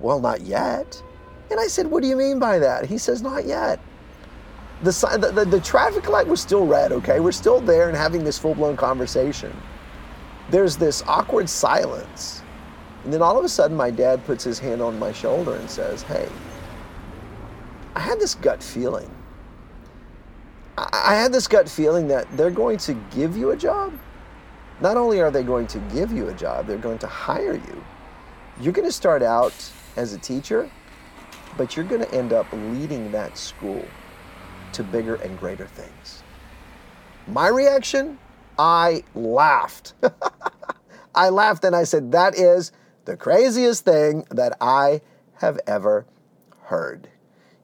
Well, 0.02 0.20
not 0.20 0.42
yet. 0.42 1.02
And 1.50 1.60
I 1.60 1.68
said, 1.68 1.88
What 1.88 2.04
do 2.04 2.10
you 2.10 2.18
mean 2.18 2.40
by 2.40 2.60
that? 2.60 2.86
He 2.86 2.98
says, 2.98 3.22
Not 3.22 3.46
yet. 3.46 3.80
The, 4.84 4.92
the, 5.20 5.32
the, 5.32 5.46
the 5.46 5.62
traffic 5.62 6.10
light 6.10 6.28
was 6.28 6.42
still 6.42 6.68
red, 6.68 6.92
okay? 6.92 7.22
We're 7.22 7.32
still 7.32 7.62
there 7.62 7.88
and 7.88 7.96
having 7.96 8.26
this 8.26 8.38
full 8.38 8.54
blown 8.54 8.76
conversation. 8.76 9.56
There's 10.50 10.76
this 10.76 11.04
awkward 11.08 11.50
silence. 11.50 12.42
And 13.06 13.14
then 13.14 13.22
all 13.22 13.40
of 13.40 13.46
a 13.46 13.50
sudden, 13.50 13.78
my 13.78 13.92
dad 13.92 14.26
puts 14.26 14.44
his 14.44 14.60
hand 14.60 14.82
on 14.82 15.00
my 15.00 15.14
shoulder 15.14 15.56
and 15.56 15.70
says, 15.70 16.02
Hey, 16.02 16.28
I 17.96 18.02
had 18.02 18.20
this 18.20 18.36
gut 18.36 18.62
feeling. 18.62 19.10
I, 20.78 20.90
I 20.92 21.16
had 21.16 21.32
this 21.32 21.48
gut 21.48 21.70
feeling 21.70 22.10
that 22.10 22.28
they're 22.36 22.52
going 22.52 22.78
to 22.80 22.94
give 23.12 23.38
you 23.38 23.52
a 23.52 23.56
job. 23.56 23.94
Not 24.82 24.98
only 24.98 25.22
are 25.22 25.32
they 25.32 25.44
going 25.44 25.68
to 25.68 25.80
give 25.94 26.12
you 26.12 26.28
a 26.28 26.34
job, 26.34 26.68
they're 26.68 26.78
going 26.78 26.98
to 27.00 27.08
hire 27.08 27.56
you. 27.56 27.84
You're 28.60 28.74
going 28.74 28.88
to 28.88 28.92
start 28.92 29.24
out 29.24 29.54
as 29.96 30.14
a 30.14 30.18
teacher, 30.18 30.70
but 31.58 31.76
you're 31.76 31.86
going 31.86 32.02
to 32.02 32.14
end 32.14 32.34
up 32.34 32.46
leading 32.52 33.12
that 33.12 33.38
school 33.38 33.86
to 34.74 34.84
bigger 34.84 35.16
and 35.16 35.40
greater 35.40 35.68
things. 35.68 36.24
My 37.28 37.48
reaction? 37.48 38.20
I 38.60 39.04
laughed. 39.14 39.94
I 41.16 41.30
laughed 41.30 41.64
and 41.64 41.76
I 41.76 41.84
said, 41.84 42.12
That 42.12 42.38
is 42.38 42.72
the 43.06 43.16
craziest 43.16 43.86
thing 43.86 44.26
that 44.32 44.58
I 44.60 45.02
have 45.36 45.60
ever 45.68 46.06
heard. 46.64 47.10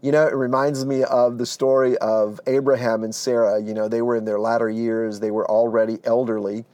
You 0.02 0.12
know, 0.12 0.26
it 0.26 0.34
reminds 0.34 0.86
me 0.86 1.04
of 1.04 1.38
the 1.38 1.46
story 1.46 1.98
of 2.00 2.40
Abraham 2.48 3.04
and 3.04 3.14
Sarah. 3.14 3.62
You 3.62 3.74
know, 3.74 3.88
they 3.88 4.02
were 4.02 4.16
in 4.16 4.26
their 4.26 4.40
latter 4.40 4.70
years, 4.70 5.20
they 5.20 5.32
were 5.32 5.50
already 5.50 6.00
elderly, 6.04 6.66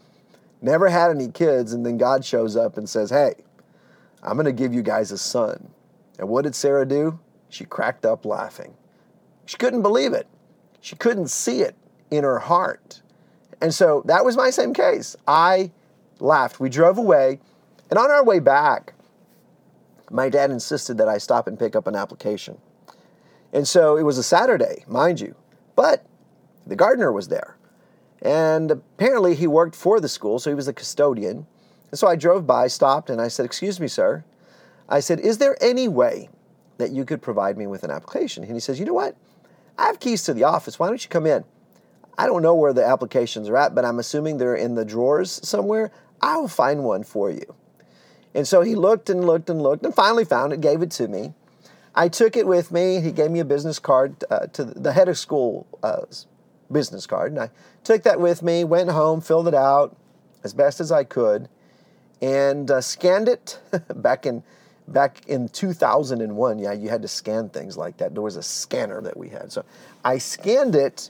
never 0.61 0.89
had 0.89 1.11
any 1.11 1.29
kids, 1.29 1.73
and 1.73 1.85
then 1.85 1.97
God 1.97 2.23
shows 2.25 2.55
up 2.55 2.77
and 2.77 2.87
says, 2.89 3.09
Hey, 3.09 3.35
I'm 4.23 4.33
going 4.33 4.45
to 4.45 4.51
give 4.51 4.73
you 4.73 4.81
guys 4.81 5.11
a 5.11 5.17
son. 5.17 5.69
And 6.19 6.29
what 6.29 6.43
did 6.43 6.55
Sarah 6.55 6.87
do? 6.87 7.19
She 7.49 7.65
cracked 7.65 8.05
up 8.05 8.25
laughing. 8.25 8.73
She 9.45 9.57
couldn't 9.57 9.81
believe 9.81 10.13
it. 10.13 10.27
She 10.81 10.95
couldn't 10.95 11.29
see 11.29 11.61
it 11.61 11.75
in 12.11 12.23
her 12.23 12.39
heart. 12.39 13.01
And 13.61 13.73
so 13.73 14.03
that 14.05 14.25
was 14.25 14.37
my 14.37 14.49
same 14.49 14.73
case. 14.73 15.15
I 15.27 15.71
laughed. 16.19 16.59
We 16.59 16.69
drove 16.69 16.97
away, 16.97 17.39
and 17.89 17.97
on 17.97 18.11
our 18.11 18.23
way 18.23 18.39
back, 18.39 18.93
my 20.09 20.29
dad 20.29 20.51
insisted 20.51 20.97
that 20.97 21.07
I 21.07 21.17
stop 21.17 21.47
and 21.47 21.59
pick 21.59 21.75
up 21.75 21.87
an 21.87 21.95
application. 21.95 22.57
And 23.53 23.67
so 23.67 23.97
it 23.97 24.03
was 24.03 24.17
a 24.17 24.23
Saturday, 24.23 24.83
mind 24.87 25.19
you, 25.19 25.35
but 25.75 26.05
the 26.65 26.75
gardener 26.75 27.11
was 27.11 27.27
there. 27.27 27.56
And 28.21 28.71
apparently 28.71 29.35
he 29.35 29.47
worked 29.47 29.75
for 29.75 29.99
the 29.99 30.09
school, 30.09 30.39
so 30.39 30.49
he 30.49 30.55
was 30.55 30.65
the 30.65 30.73
custodian. 30.73 31.45
And 31.91 31.99
so 31.99 32.07
I 32.07 32.15
drove 32.15 32.47
by, 32.47 32.67
stopped, 32.67 33.09
and 33.09 33.21
I 33.21 33.27
said, 33.27 33.45
Excuse 33.45 33.79
me, 33.79 33.87
sir. 33.87 34.23
I 34.89 34.99
said, 34.99 35.19
Is 35.19 35.37
there 35.37 35.57
any 35.61 35.87
way 35.87 36.29
that 36.77 36.91
you 36.91 37.05
could 37.05 37.21
provide 37.21 37.57
me 37.57 37.67
with 37.67 37.83
an 37.83 37.91
application? 37.91 38.43
And 38.43 38.53
he 38.53 38.59
says, 38.59 38.79
You 38.79 38.85
know 38.85 38.93
what? 38.93 39.15
I 39.77 39.85
have 39.85 39.99
keys 39.99 40.23
to 40.23 40.33
the 40.33 40.43
office. 40.43 40.79
Why 40.79 40.87
don't 40.87 41.03
you 41.03 41.09
come 41.09 41.27
in? 41.27 41.43
I 42.17 42.25
don't 42.25 42.41
know 42.41 42.55
where 42.55 42.73
the 42.73 42.83
applications 42.83 43.47
are 43.47 43.57
at, 43.57 43.75
but 43.75 43.85
I'm 43.85 43.99
assuming 43.99 44.37
they're 44.37 44.55
in 44.55 44.73
the 44.73 44.85
drawers 44.85 45.39
somewhere. 45.47 45.91
I 46.19 46.37
will 46.37 46.47
find 46.47 46.83
one 46.83 47.03
for 47.03 47.29
you. 47.29 47.55
And 48.33 48.47
so 48.47 48.61
he 48.61 48.75
looked 48.75 49.09
and 49.09 49.25
looked 49.25 49.49
and 49.49 49.61
looked 49.61 49.85
and 49.85 49.93
finally 49.93 50.25
found 50.25 50.51
it, 50.51 50.61
gave 50.61 50.81
it 50.81 50.91
to 50.91 51.07
me. 51.07 51.33
I 51.93 52.09
took 52.09 52.35
it 52.35 52.47
with 52.47 52.71
me. 52.71 53.01
He 53.01 53.11
gave 53.11 53.31
me 53.31 53.39
a 53.39 53.45
business 53.45 53.79
card 53.79 54.23
uh, 54.29 54.47
to 54.47 54.63
the 54.63 54.93
head 54.93 55.09
of 55.09 55.17
school 55.17 55.67
uh, 55.83 56.01
business 56.71 57.05
card. 57.07 57.31
And 57.31 57.41
I 57.41 57.49
took 57.83 58.03
that 58.03 58.19
with 58.19 58.43
me, 58.43 58.63
went 58.63 58.89
home, 58.89 59.21
filled 59.21 59.47
it 59.47 59.53
out 59.53 59.95
as 60.43 60.53
best 60.53 60.79
as 60.79 60.91
I 60.91 61.03
could, 61.03 61.49
and 62.21 62.69
uh, 62.69 62.81
scanned 62.81 63.27
it 63.27 63.59
back 63.95 64.25
in 64.25 64.43
back 64.87 65.27
in 65.27 65.49
2001, 65.49 66.59
yeah, 66.59 66.71
you 66.71 66.89
had 66.89 67.01
to 67.01 67.07
scan 67.07 67.49
things 67.49 67.77
like 67.77 67.97
that. 67.97 68.13
There 68.13 68.21
was 68.21 68.37
a 68.37 68.43
scanner 68.43 69.01
that 69.01 69.17
we 69.17 69.29
had. 69.29 69.51
So 69.51 69.65
I 70.05 70.17
scanned 70.17 70.75
it 70.75 71.09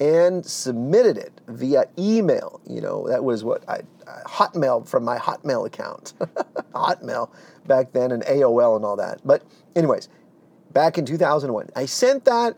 and 0.00 0.44
submitted 0.44 1.16
it 1.16 1.40
via 1.48 1.86
email. 1.98 2.60
You 2.68 2.80
know, 2.80 3.08
that 3.08 3.24
was 3.24 3.44
what 3.44 3.66
I, 3.68 3.80
I 4.06 4.20
Hotmail 4.26 4.86
from 4.86 5.04
my 5.04 5.18
Hotmail 5.18 5.66
account. 5.66 6.14
Hotmail 6.74 7.30
back 7.66 7.92
then 7.92 8.12
and 8.12 8.22
AOL 8.24 8.76
and 8.76 8.84
all 8.84 8.96
that. 8.96 9.20
But 9.24 9.42
anyways, 9.74 10.08
back 10.72 10.98
in 10.98 11.06
2001, 11.06 11.70
I 11.74 11.86
sent 11.86 12.24
that, 12.26 12.56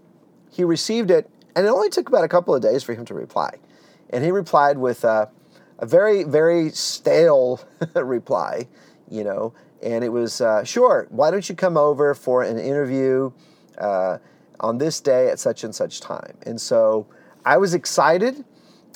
he 0.50 0.64
received 0.64 1.10
it, 1.10 1.30
and 1.56 1.66
it 1.66 1.70
only 1.70 1.88
took 1.88 2.08
about 2.08 2.22
a 2.22 2.28
couple 2.28 2.54
of 2.54 2.62
days 2.62 2.82
for 2.82 2.94
him 2.94 3.06
to 3.06 3.14
reply. 3.14 3.50
And 4.10 4.22
he 4.22 4.30
replied 4.30 4.78
with 4.78 5.02
a 5.04 5.30
very, 5.82 6.22
very 6.22 6.70
stale 6.70 7.60
reply, 7.94 8.68
you 9.10 9.24
know, 9.24 9.54
and 9.82 10.04
it 10.04 10.10
was, 10.10 10.40
uh, 10.40 10.64
sure, 10.64 11.06
why 11.10 11.30
don't 11.30 11.48
you 11.48 11.54
come 11.54 11.76
over 11.76 12.14
for 12.14 12.42
an 12.42 12.58
interview 12.58 13.32
uh, 13.78 14.18
on 14.60 14.78
this 14.78 15.00
day 15.00 15.28
at 15.30 15.38
such 15.38 15.64
and 15.64 15.74
such 15.74 16.00
time? 16.00 16.36
And 16.42 16.60
so 16.60 17.06
I 17.44 17.56
was 17.56 17.74
excited. 17.74 18.44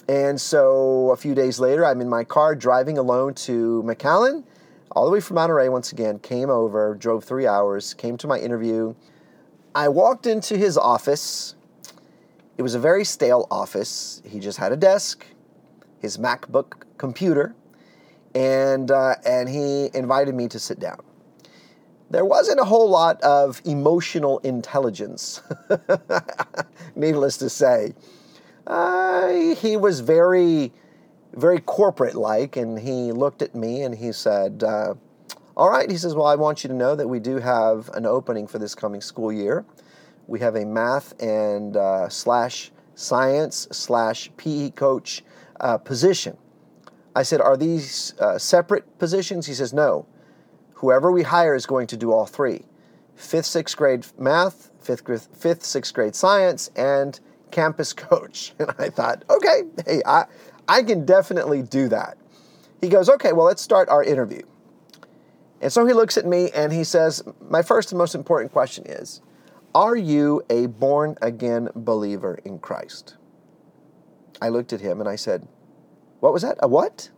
And 0.09 0.41
so 0.41 1.11
a 1.11 1.17
few 1.17 1.35
days 1.35 1.61
later, 1.61 1.85
I'm 1.85 2.01
in 2.01 2.09
my 2.09 2.25
car 2.25 2.55
driving 2.55 2.99
alone 2.99 3.35
to 3.35 3.83
McAllen, 3.87 4.45
all 4.93 5.07
the 5.07 5.13
way 5.13 5.21
from 5.21 5.37
Monterrey 5.37 5.71
once 5.71 5.93
again, 5.93 6.19
came 6.19 6.51
over, 6.51 6.95
drove 6.95 7.25
three 7.25 7.47
hours, 7.47 7.95
came 7.95 8.17
to 8.19 8.27
my 8.27 8.39
interview. 8.39 8.95
I 9.75 9.89
walked 9.89 10.27
into 10.27 10.57
his 10.57 10.77
office. 10.77 11.55
It 12.61 12.63
was 12.63 12.75
a 12.75 12.79
very 12.79 13.07
stale 13.07 13.47
office. 13.51 14.21
He 14.23 14.39
just 14.39 14.59
had 14.59 14.71
a 14.71 14.77
desk, 14.77 15.25
his 15.99 16.19
MacBook 16.19 16.83
computer, 16.99 17.55
and 18.35 18.91
uh, 18.91 19.15
and 19.25 19.49
he 19.49 19.89
invited 19.95 20.35
me 20.35 20.47
to 20.49 20.59
sit 20.59 20.79
down. 20.79 20.99
There 22.11 22.27
wasn't 22.27 22.61
a 22.61 22.65
whole 22.65 22.91
lot 22.91 23.19
of 23.23 23.63
emotional 23.65 24.41
intelligence, 24.41 25.41
needless 26.95 27.39
to 27.39 27.49
say. 27.49 27.95
Uh, 28.67 29.55
he 29.55 29.79
was 29.79 30.01
very, 30.01 30.71
very 31.33 31.61
corporate 31.61 32.15
like, 32.15 32.59
and 32.59 32.79
he 32.79 33.11
looked 33.11 33.41
at 33.41 33.55
me 33.55 33.85
and 33.85 33.95
he 33.95 34.13
said, 34.13 34.63
uh, 34.65 34.93
All 35.57 35.71
right, 35.71 35.91
he 35.91 35.97
says, 35.97 36.15
Well, 36.15 36.27
I 36.27 36.35
want 36.35 36.63
you 36.63 36.69
to 36.69 36.75
know 36.75 36.95
that 36.95 37.09
we 37.09 37.21
do 37.21 37.39
have 37.39 37.89
an 37.95 38.05
opening 38.05 38.47
for 38.47 38.59
this 38.59 38.75
coming 38.75 39.01
school 39.01 39.33
year. 39.33 39.65
We 40.31 40.39
have 40.39 40.55
a 40.55 40.65
math 40.65 41.21
and 41.21 41.77
uh, 41.77 42.09
slash 42.09 42.71
science 42.95 43.67
slash 43.73 44.31
PE 44.37 44.71
coach 44.71 45.25
uh, 45.59 45.77
position. 45.77 46.37
I 47.17 47.25
said, 47.25 47.41
Are 47.41 47.57
these 47.57 48.15
uh, 48.21 48.39
separate 48.39 48.97
positions? 49.01 49.47
He 49.47 49.55
says, 49.55 49.73
No. 49.73 50.07
Whoever 50.75 51.11
we 51.11 51.25
hire 51.25 51.57
is 51.57 51.67
going 51.67 51.89
to 51.89 51.97
do 51.97 52.13
all 52.13 52.27
three 52.27 52.65
fifth, 53.17 53.47
sixth 53.47 53.77
grade 53.77 54.07
math, 54.19 54.71
fifth, 54.81 55.03
fifth, 55.37 55.65
sixth 55.65 55.93
grade 55.93 56.15
science, 56.15 56.71
and 56.77 57.19
campus 57.51 57.93
coach. 58.09 58.55
And 58.61 58.73
I 58.79 58.89
thought, 58.89 59.25
okay, 59.29 59.63
hey, 59.85 60.01
I, 60.07 60.27
I 60.69 60.85
can 60.85 61.05
definitely 61.05 61.63
do 61.63 61.89
that. 61.89 62.17
He 62.81 62.89
goes, 62.89 63.09
okay, 63.11 63.33
well, 63.33 63.47
let's 63.47 63.63
start 63.63 63.89
our 63.89 64.05
interview. 64.05 64.43
And 65.61 65.73
so 65.73 65.85
he 65.85 65.93
looks 65.93 66.17
at 66.17 66.25
me 66.25 66.51
and 66.55 66.73
he 66.73 66.85
says, 66.85 67.23
My 67.51 67.63
first 67.63 67.91
and 67.91 67.99
most 67.99 68.15
important 68.15 68.53
question 68.53 68.87
is 68.87 69.21
Are 69.75 69.97
you 69.97 70.43
a 70.51 70.67
born 70.67 71.17
again 71.23 71.69
believer 71.75 72.39
in 72.45 72.59
Christ? 72.59 73.17
I 74.43 74.49
looked 74.49 74.73
at 74.73 74.81
him 74.81 75.01
and 75.01 75.09
I 75.09 75.17
said, 75.17 75.47
What 76.21 76.33
was 76.33 76.43
that? 76.43 76.59
A 76.61 76.69
what? 76.69 77.11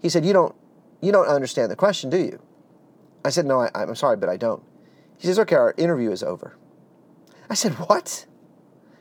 He 0.00 0.08
said, 0.08 0.24
You 0.24 0.32
don't 0.32 0.54
you 1.00 1.12
don't 1.12 1.28
understand 1.28 1.70
the 1.70 1.76
question, 1.76 2.10
do 2.10 2.18
you? 2.18 2.42
I 3.24 3.30
said, 3.30 3.46
No, 3.46 3.60
I, 3.60 3.70
I'm 3.74 3.94
sorry, 3.94 4.16
but 4.16 4.28
I 4.28 4.36
don't. 4.36 4.62
He 5.16 5.26
says, 5.26 5.38
Okay, 5.38 5.56
our 5.56 5.74
interview 5.78 6.10
is 6.10 6.22
over. 6.22 6.56
I 7.48 7.54
said, 7.54 7.72
What? 7.72 8.26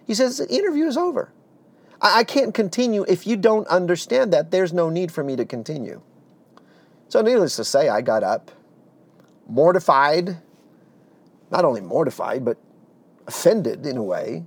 He 0.07 0.13
says, 0.13 0.37
The 0.37 0.47
interview 0.47 0.85
is 0.85 0.95
over. 0.95 1.33
I, 2.01 2.19
I 2.19 2.23
can't 2.23 2.53
continue 2.53 3.03
if 3.07 3.27
you 3.27 3.35
don't 3.35 3.67
understand 3.67 4.31
that. 4.33 4.51
There's 4.51 4.71
no 4.71 4.89
need 4.89 5.11
for 5.11 5.23
me 5.23 5.35
to 5.35 5.45
continue. 5.45 6.01
So, 7.09 7.21
needless 7.21 7.55
to 7.55 7.63
say, 7.63 7.89
I 7.89 8.01
got 8.01 8.23
up, 8.23 8.51
mortified, 9.47 10.37
not 11.51 11.65
only 11.65 11.81
mortified, 11.81 12.45
but 12.45 12.57
offended 13.27 13.85
in 13.85 13.97
a 13.97 14.03
way. 14.03 14.45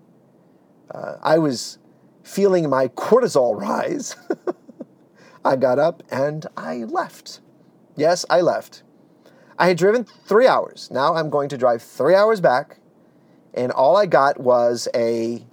Uh, 0.90 1.16
I 1.22 1.38
was 1.38 1.78
feeling 2.22 2.68
my 2.68 2.88
cortisol 2.88 3.58
rise. 3.58 4.16
I 5.44 5.56
got 5.56 5.78
up 5.78 6.02
and 6.10 6.46
I 6.56 6.78
left. 6.84 7.40
Yes, 7.96 8.24
I 8.30 8.40
left. 8.40 8.82
I 9.58 9.68
had 9.68 9.76
driven 9.76 10.04
three 10.04 10.46
hours. 10.46 10.88
Now 10.90 11.14
I'm 11.14 11.30
going 11.30 11.48
to 11.50 11.58
drive 11.58 11.82
three 11.82 12.14
hours 12.14 12.40
back, 12.40 12.78
and 13.54 13.70
all 13.70 13.96
I 13.96 14.06
got 14.06 14.40
was 14.40 14.88
a 14.94 15.44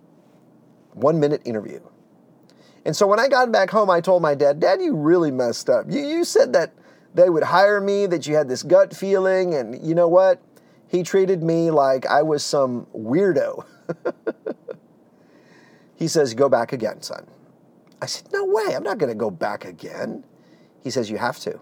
one 0.93 1.19
minute 1.19 1.41
interview. 1.45 1.79
And 2.85 2.95
so 2.95 3.05
when 3.07 3.19
I 3.19 3.27
got 3.27 3.51
back 3.51 3.69
home, 3.69 3.89
I 3.89 4.01
told 4.01 4.21
my 4.21 4.35
dad, 4.35 4.59
Dad, 4.59 4.81
you 4.81 4.95
really 4.95 5.31
messed 5.31 5.69
up. 5.69 5.85
You, 5.89 5.99
you 5.99 6.23
said 6.23 6.53
that 6.53 6.73
they 7.13 7.29
would 7.29 7.43
hire 7.43 7.81
me, 7.81 8.05
that 8.05 8.25
you 8.25 8.35
had 8.35 8.47
this 8.47 8.63
gut 8.63 8.95
feeling, 8.95 9.53
and 9.53 9.85
you 9.85 9.93
know 9.93 10.07
what? 10.07 10.41
He 10.89 11.03
treated 11.03 11.43
me 11.43 11.69
like 11.69 12.07
I 12.07 12.23
was 12.23 12.43
some 12.43 12.87
weirdo. 12.95 13.63
he 15.95 16.07
says, 16.07 16.33
Go 16.33 16.49
back 16.49 16.73
again, 16.73 17.01
son. 17.03 17.27
I 18.01 18.07
said, 18.07 18.31
No 18.33 18.43
way, 18.45 18.75
I'm 18.75 18.83
not 18.83 18.97
going 18.97 19.11
to 19.11 19.15
go 19.15 19.29
back 19.29 19.65
again. 19.65 20.23
He 20.83 20.89
says, 20.89 21.09
You 21.09 21.17
have 21.17 21.37
to. 21.39 21.59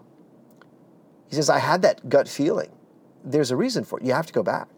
He 1.28 1.36
says, 1.36 1.50
I 1.50 1.58
had 1.58 1.82
that 1.82 2.08
gut 2.08 2.26
feeling. 2.26 2.70
There's 3.22 3.50
a 3.50 3.56
reason 3.56 3.84
for 3.84 4.00
it. 4.00 4.06
You 4.06 4.14
have 4.14 4.26
to 4.26 4.32
go 4.32 4.42
back. 4.42 4.68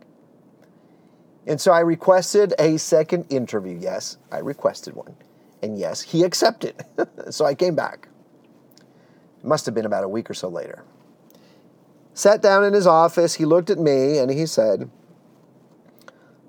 And 1.47 1.61
so 1.61 1.71
I 1.73 1.81
requested 1.81 2.53
a 2.59 2.77
second 2.77 3.27
interview. 3.31 3.79
Yes, 3.81 4.19
I 4.33 4.39
requested 4.39 4.95
one. 4.95 5.15
And 5.63 5.79
yes, 5.79 6.01
he 6.01 6.25
accepted. 6.25 6.85
so 7.31 7.45
I 7.45 7.55
came 7.55 7.77
back. 7.77 8.09
It 9.39 9.45
must 9.45 9.65
have 9.67 9.77
been 9.77 9.87
about 9.87 10.03
a 10.03 10.09
week 10.09 10.29
or 10.29 10.35
so 10.35 10.49
later. 10.49 10.85
Sat 12.15 12.43
down 12.43 12.65
in 12.65 12.73
his 12.73 12.87
office, 12.87 13.35
he 13.35 13.45
looked 13.45 13.71
at 13.71 13.79
me 13.79 14.19
and 14.19 14.31
he 14.31 14.47
said, 14.47 14.91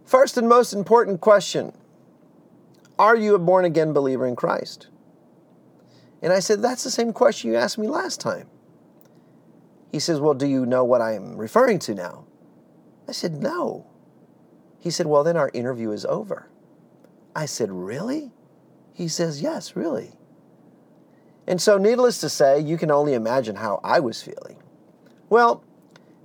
First 0.05 0.37
and 0.37 0.49
most 0.49 0.73
important 0.73 1.21
question 1.21 1.73
Are 2.99 3.15
you 3.15 3.35
a 3.35 3.39
born 3.39 3.65
again 3.65 3.93
believer 3.93 4.27
in 4.27 4.35
Christ? 4.35 4.87
And 6.21 6.33
I 6.33 6.39
said, 6.39 6.61
That's 6.61 6.83
the 6.83 6.91
same 6.91 7.13
question 7.13 7.51
you 7.51 7.57
asked 7.57 7.77
me 7.77 7.87
last 7.87 8.19
time. 8.19 8.49
He 9.91 9.99
says, 9.99 10.19
Well, 10.19 10.33
do 10.33 10.47
you 10.47 10.65
know 10.65 10.83
what 10.83 11.01
I'm 11.01 11.37
referring 11.37 11.79
to 11.79 11.95
now? 11.95 12.25
I 13.07 13.11
said, 13.11 13.41
No. 13.41 13.87
He 14.79 14.89
said, 14.89 15.05
Well, 15.05 15.23
then 15.23 15.37
our 15.37 15.51
interview 15.53 15.91
is 15.91 16.05
over. 16.05 16.49
I 17.35 17.45
said, 17.45 17.71
Really? 17.71 18.31
He 18.93 19.07
says, 19.07 19.41
Yes, 19.41 19.75
really. 19.75 20.13
And 21.47 21.61
so, 21.61 21.77
needless 21.77 22.19
to 22.19 22.29
say, 22.29 22.59
you 22.59 22.77
can 22.77 22.91
only 22.91 23.13
imagine 23.13 23.55
how 23.55 23.79
I 23.83 23.99
was 23.99 24.21
feeling. 24.21 24.60
Well, 25.31 25.63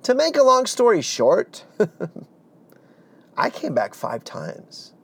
to 0.02 0.16
make 0.16 0.36
a 0.36 0.42
long 0.42 0.66
story 0.66 1.00
short, 1.00 1.64
I 3.36 3.50
came 3.50 3.72
back 3.72 3.94
five 3.94 4.24
times. 4.24 4.94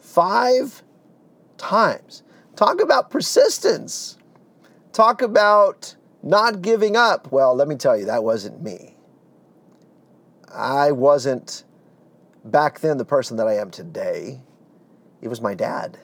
Five 0.00 0.82
times. 1.58 2.22
Talk 2.56 2.80
about 2.80 3.10
persistence. 3.10 4.16
Talk 4.94 5.20
about 5.20 5.94
not 6.22 6.62
giving 6.62 6.96
up. 6.96 7.30
Well, 7.30 7.54
let 7.54 7.68
me 7.68 7.74
tell 7.76 7.98
you, 7.98 8.06
that 8.06 8.24
wasn't 8.24 8.62
me. 8.62 8.96
I 10.50 10.92
wasn't 10.92 11.64
back 12.46 12.80
then 12.80 12.96
the 12.96 13.04
person 13.04 13.36
that 13.36 13.46
I 13.46 13.58
am 13.58 13.70
today. 13.70 14.40
It 15.20 15.28
was 15.28 15.42
my 15.42 15.52
dad. 15.52 15.98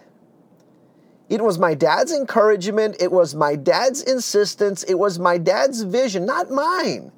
It 1.28 1.42
was 1.42 1.58
my 1.58 1.74
dad's 1.74 2.12
encouragement. 2.12 2.96
It 3.00 3.10
was 3.10 3.34
my 3.34 3.56
dad's 3.56 4.02
insistence. 4.02 4.82
It 4.84 4.94
was 4.94 5.18
my 5.18 5.38
dad's 5.38 5.82
vision, 5.82 6.26
not 6.26 6.50
mine. 6.50 7.12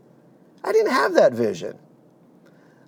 I 0.62 0.72
didn't 0.72 0.92
have 0.92 1.14
that 1.14 1.32
vision. 1.32 1.78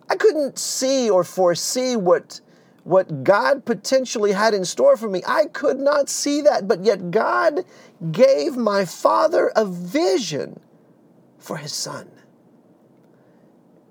I 0.09 0.17
couldn't 0.17 0.59
see 0.59 1.11
or 1.11 1.25
foresee 1.25 1.97
what, 1.97 2.41
what 2.85 3.25
God 3.25 3.65
potentially 3.65 4.33
had 4.33 4.55
in 4.55 4.65
store 4.65 4.97
for 4.97 5.09
me. 5.09 5.23
I 5.27 5.47
could 5.47 5.79
not 5.79 6.09
see 6.09 6.41
that, 6.43 6.67
but 6.67 6.85
yet 6.85 7.11
God 7.11 7.65
gave 8.11 8.57
my 8.57 8.85
father 8.85 9.53
a 9.55 9.65
vision 9.65 10.61
for 11.39 11.57
his 11.57 11.73
son. 11.73 12.09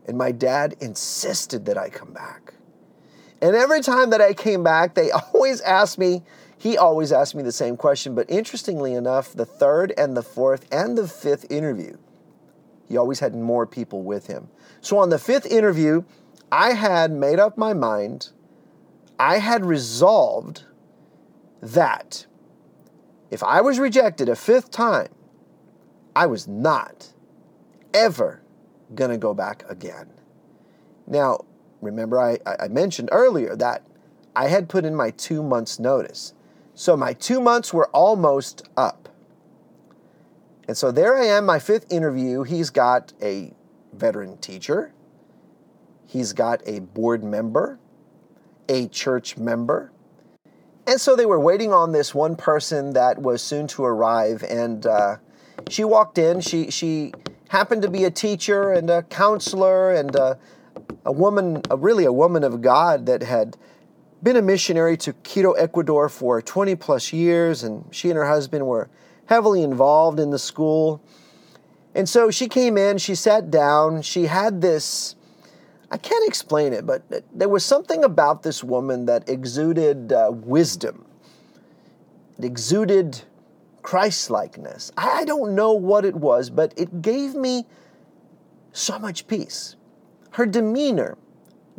And 0.07 0.17
my 0.17 0.31
dad 0.31 0.75
insisted 0.79 1.65
that 1.65 1.77
I 1.77 1.89
come 1.89 2.13
back. 2.13 2.53
And 3.41 3.55
every 3.55 3.81
time 3.81 4.09
that 4.11 4.21
I 4.21 4.33
came 4.33 4.63
back, 4.63 4.95
they 4.95 5.11
always 5.33 5.61
asked 5.61 5.97
me, 5.97 6.23
he 6.57 6.77
always 6.77 7.11
asked 7.11 7.35
me 7.35 7.43
the 7.43 7.51
same 7.51 7.77
question, 7.77 8.15
but 8.15 8.29
interestingly 8.29 8.93
enough, 8.93 9.33
the 9.33 9.45
third 9.45 9.93
and 9.97 10.17
the 10.17 10.23
fourth 10.23 10.67
and 10.71 10.97
the 10.97 11.07
fifth 11.07 11.49
interview, 11.51 11.97
he 12.87 12.97
always 12.97 13.19
had 13.19 13.35
more 13.35 13.67
people 13.67 14.01
with 14.01 14.27
him. 14.27 14.49
So 14.81 14.97
on 14.97 15.09
the 15.09 15.19
fifth 15.19 15.45
interview, 15.45 16.03
I 16.51 16.73
had 16.73 17.11
made 17.11 17.39
up 17.39 17.57
my 17.57 17.73
mind, 17.73 18.29
I 19.19 19.37
had 19.37 19.65
resolved 19.65 20.63
that 21.61 22.25
if 23.29 23.43
I 23.43 23.61
was 23.61 23.77
rejected 23.79 24.29
a 24.29 24.35
fifth 24.35 24.71
time, 24.71 25.09
I 26.15 26.25
was 26.25 26.47
not 26.47 27.13
ever 27.93 28.41
going 28.95 29.11
to 29.11 29.17
go 29.17 29.33
back 29.33 29.63
again. 29.69 30.09
Now, 31.05 31.45
remember, 31.81 32.19
I, 32.19 32.39
I 32.45 32.67
mentioned 32.69 33.09
earlier 33.11 33.55
that 33.55 33.83
I 34.35 34.47
had 34.47 34.69
put 34.69 34.85
in 34.85 34.95
my 34.95 35.11
two 35.11 35.43
months' 35.43 35.79
notice. 35.79 36.33
So 36.77 36.95
my 36.95 37.13
two 37.13 37.41
months 37.41 37.73
were 37.73 37.87
almost 37.87 38.69
up. 38.77 39.09
And 40.67 40.77
so 40.77 40.91
there 40.91 41.17
I 41.17 41.25
am, 41.25 41.43
my 41.43 41.57
fifth 41.57 41.91
interview. 41.91 42.43
He's 42.43 42.69
got 42.69 43.13
a 43.19 43.51
veteran 43.93 44.37
teacher, 44.37 44.93
he's 46.05 46.33
got 46.33 46.61
a 46.67 46.81
board 46.81 47.23
member, 47.23 47.79
a 48.69 48.87
church 48.89 49.37
member. 49.37 49.91
And 50.85 51.01
so 51.01 51.15
they 51.15 51.25
were 51.25 51.39
waiting 51.39 51.73
on 51.73 51.93
this 51.93 52.13
one 52.13 52.35
person 52.35 52.93
that 52.93 53.19
was 53.23 53.41
soon 53.41 53.65
to 53.69 53.83
arrive. 53.83 54.43
And 54.43 54.85
uh, 54.85 55.15
she 55.69 55.83
walked 55.83 56.19
in. 56.19 56.41
She, 56.41 56.69
she 56.69 57.11
happened 57.49 57.81
to 57.81 57.89
be 57.89 58.03
a 58.03 58.11
teacher 58.11 58.71
and 58.71 58.87
a 58.91 59.01
counselor 59.01 59.93
and 59.93 60.15
a, 60.15 60.37
a 61.03 61.11
woman, 61.11 61.63
a, 61.71 61.75
really 61.75 62.05
a 62.05 62.13
woman 62.13 62.43
of 62.43 62.61
God 62.61 63.07
that 63.07 63.23
had 63.23 63.57
been 64.23 64.35
a 64.35 64.41
missionary 64.41 64.97
to 64.97 65.13
Quito, 65.13 65.53
Ecuador 65.53 66.09
for 66.09 66.41
20 66.41 66.75
plus 66.75 67.13
years, 67.13 67.63
and 67.63 67.85
she 67.91 68.09
and 68.09 68.17
her 68.17 68.27
husband 68.27 68.65
were 68.65 68.89
heavily 69.25 69.61
involved 69.63 70.19
in 70.19 70.31
the 70.31 70.39
school. 70.39 71.01
And 71.93 72.07
so 72.07 72.31
she 72.31 72.47
came 72.47 72.77
in, 72.77 72.97
she 72.97 73.15
sat 73.15 73.49
down, 73.51 74.01
she 74.01 74.25
had 74.25 74.61
this 74.61 75.15
I 75.89 75.97
can't 75.97 76.27
explain 76.27 76.73
it, 76.73 76.85
but 76.85 77.03
there 77.33 77.47
was 77.47 77.63
something 77.63 78.03
about 78.03 78.43
this 78.43 78.63
woman 78.63 79.05
that 79.05 79.29
exuded 79.29 80.11
uh, 80.11 80.31
wisdom. 80.33 81.05
It 82.37 82.43
exuded 82.43 83.21
Christ 83.83 84.29
likeness. 84.29 84.91
I 84.97 85.23
don't 85.23 85.55
know 85.55 85.73
what 85.73 86.03
it 86.03 86.15
was, 86.15 86.49
but 86.49 86.73
it 86.75 87.01
gave 87.01 87.35
me 87.35 87.65
so 88.73 88.99
much 88.99 89.27
peace. 89.27 89.77
Her 90.31 90.45
demeanor 90.45 91.17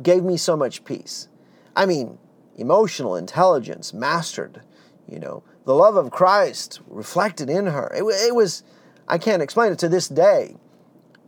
gave 0.03 0.25
me 0.25 0.39
so 0.39 0.57
much 0.57 0.85
peace. 0.85 1.29
I 1.77 1.85
mean, 1.85 2.19
emotional 2.59 3.17
intelligence 3.17 3.95
mastered, 3.95 4.61
you 5.09 5.19
know, 5.19 5.43
the 5.65 5.75
love 5.75 5.97
of 5.97 6.11
Christ 6.11 6.81
reflected 6.89 7.49
in 7.49 7.67
her. 7.67 7.91
It, 7.95 8.03
it 8.03 8.35
was, 8.35 8.63
I 9.07 9.17
can't 9.19 9.43
explain 9.43 9.73
it 9.73 9.79
to 9.81 9.89
this 9.89 10.09
day. 10.09 10.57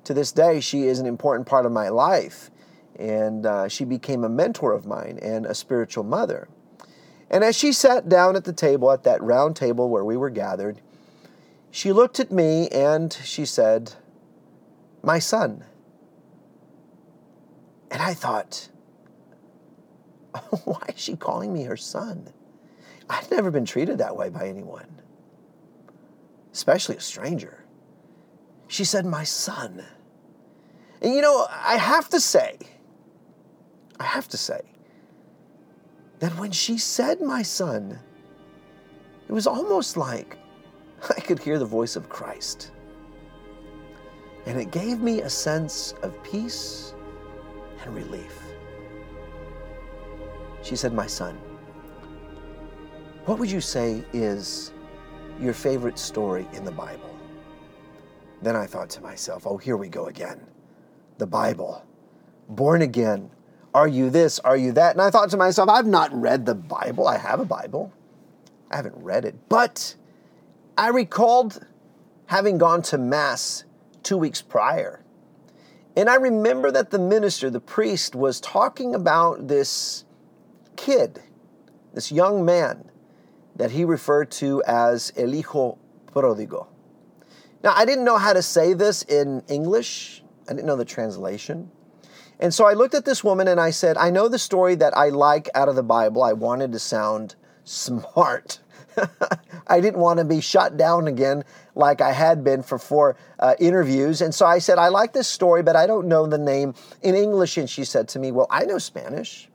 To 0.04 0.14
this 0.14 0.32
day, 0.32 0.60
she 0.60 0.82
is 0.82 0.98
an 0.98 1.06
important 1.06 1.46
part 1.46 1.66
of 1.66 1.72
my 1.72 1.88
life. 1.88 2.50
And 2.98 3.46
uh, 3.46 3.68
she 3.68 3.84
became 3.84 4.24
a 4.24 4.28
mentor 4.28 4.72
of 4.72 4.86
mine 4.86 5.18
and 5.22 5.46
a 5.46 5.54
spiritual 5.54 6.04
mother. 6.04 6.48
And 7.30 7.44
as 7.44 7.56
she 7.56 7.72
sat 7.72 8.08
down 8.08 8.34
at 8.34 8.44
the 8.44 8.52
table, 8.52 8.90
at 8.90 9.04
that 9.04 9.22
round 9.22 9.56
table 9.56 9.88
where 9.88 10.04
we 10.04 10.16
were 10.16 10.30
gathered, 10.30 10.80
she 11.70 11.92
looked 11.92 12.18
at 12.18 12.32
me 12.32 12.68
and 12.68 13.12
she 13.24 13.46
said, 13.46 13.94
My 15.02 15.20
son. 15.20 15.64
And 17.90 18.02
I 18.02 18.14
thought, 18.14 18.68
why 20.64 20.82
is 20.88 21.00
she 21.00 21.16
calling 21.16 21.52
me 21.52 21.64
her 21.64 21.76
son? 21.76 22.28
I'd 23.08 23.30
never 23.30 23.50
been 23.50 23.64
treated 23.64 23.98
that 23.98 24.16
way 24.16 24.28
by 24.28 24.46
anyone, 24.48 24.88
especially 26.52 26.96
a 26.96 27.00
stranger. 27.00 27.64
She 28.68 28.84
said, 28.84 29.04
My 29.04 29.24
son. 29.24 29.84
And 31.02 31.14
you 31.14 31.22
know, 31.22 31.46
I 31.50 31.76
have 31.76 32.08
to 32.10 32.20
say, 32.20 32.58
I 33.98 34.04
have 34.04 34.28
to 34.28 34.36
say, 34.36 34.60
that 36.20 36.38
when 36.38 36.52
she 36.52 36.78
said 36.78 37.20
my 37.20 37.42
son, 37.42 37.98
it 39.28 39.32
was 39.32 39.46
almost 39.46 39.96
like 39.96 40.38
I 41.16 41.20
could 41.20 41.38
hear 41.38 41.58
the 41.58 41.64
voice 41.64 41.96
of 41.96 42.08
Christ. 42.08 42.70
And 44.46 44.60
it 44.60 44.70
gave 44.70 45.00
me 45.00 45.22
a 45.22 45.30
sense 45.30 45.94
of 46.02 46.22
peace 46.22 46.94
and 47.82 47.94
relief. 47.94 48.49
She 50.62 50.76
said, 50.76 50.92
My 50.92 51.06
son, 51.06 51.38
what 53.26 53.38
would 53.38 53.50
you 53.50 53.60
say 53.60 54.04
is 54.12 54.72
your 55.40 55.54
favorite 55.54 55.98
story 55.98 56.48
in 56.52 56.64
the 56.64 56.72
Bible? 56.72 57.16
Then 58.42 58.56
I 58.56 58.66
thought 58.66 58.90
to 58.90 59.02
myself, 59.02 59.46
oh, 59.46 59.56
here 59.58 59.76
we 59.76 59.88
go 59.88 60.06
again. 60.06 60.40
The 61.18 61.26
Bible. 61.26 61.84
Born 62.48 62.82
again. 62.82 63.30
Are 63.74 63.86
you 63.86 64.10
this? 64.10 64.38
Are 64.40 64.56
you 64.56 64.72
that? 64.72 64.92
And 64.92 65.02
I 65.02 65.10
thought 65.10 65.30
to 65.30 65.36
myself, 65.36 65.68
I've 65.68 65.86
not 65.86 66.12
read 66.12 66.46
the 66.46 66.54
Bible. 66.54 67.06
I 67.06 67.18
have 67.18 67.38
a 67.38 67.44
Bible. 67.44 67.92
I 68.70 68.76
haven't 68.76 68.96
read 68.96 69.24
it. 69.24 69.36
But 69.48 69.94
I 70.76 70.88
recalled 70.88 71.64
having 72.26 72.58
gone 72.58 72.82
to 72.82 72.98
Mass 72.98 73.64
two 74.02 74.16
weeks 74.16 74.40
prior. 74.40 75.04
And 75.96 76.08
I 76.08 76.14
remember 76.14 76.70
that 76.70 76.90
the 76.90 76.98
minister, 76.98 77.50
the 77.50 77.60
priest, 77.60 78.14
was 78.14 78.40
talking 78.40 78.94
about 78.94 79.48
this 79.48 80.04
kid, 80.80 81.20
this 81.92 82.10
young 82.10 82.44
man 82.44 82.90
that 83.56 83.70
he 83.70 83.84
referred 83.84 84.30
to 84.30 84.62
as 84.66 85.12
El 85.14 85.32
Hijo 85.32 85.78
Pródigo. 86.06 86.68
Now, 87.62 87.74
I 87.76 87.84
didn't 87.84 88.04
know 88.04 88.16
how 88.16 88.32
to 88.32 88.40
say 88.40 88.72
this 88.72 89.02
in 89.02 89.42
English, 89.48 90.22
I 90.48 90.54
didn't 90.54 90.66
know 90.66 90.76
the 90.76 90.86
translation. 90.86 91.70
And 92.38 92.54
so 92.54 92.64
I 92.64 92.72
looked 92.72 92.94
at 92.94 93.04
this 93.04 93.22
woman 93.22 93.48
and 93.48 93.60
I 93.60 93.68
said, 93.68 93.98
I 93.98 94.08
know 94.08 94.26
the 94.28 94.38
story 94.38 94.74
that 94.76 94.96
I 94.96 95.10
like 95.10 95.50
out 95.54 95.68
of 95.68 95.76
the 95.76 95.82
Bible. 95.82 96.22
I 96.22 96.32
wanted 96.32 96.72
to 96.72 96.78
sound 96.78 97.34
smart. 97.64 98.60
I 99.66 99.80
didn't 99.82 100.00
want 100.00 100.20
to 100.20 100.24
be 100.24 100.40
shut 100.40 100.78
down 100.78 101.06
again 101.06 101.44
like 101.74 102.00
I 102.00 102.12
had 102.12 102.42
been 102.42 102.62
for 102.62 102.78
four 102.78 103.16
uh, 103.38 103.54
interviews. 103.60 104.22
And 104.22 104.34
so 104.34 104.46
I 104.46 104.58
said, 104.58 104.78
I 104.78 104.88
like 104.88 105.12
this 105.12 105.28
story, 105.28 105.62
but 105.62 105.76
I 105.76 105.86
don't 105.86 106.08
know 106.08 106.26
the 106.26 106.38
name 106.38 106.72
in 107.02 107.14
English. 107.14 107.58
And 107.58 107.68
she 107.68 107.84
said 107.84 108.08
to 108.08 108.18
me, 108.18 108.32
Well, 108.32 108.46
I 108.48 108.64
know 108.64 108.78
Spanish. 108.78 109.49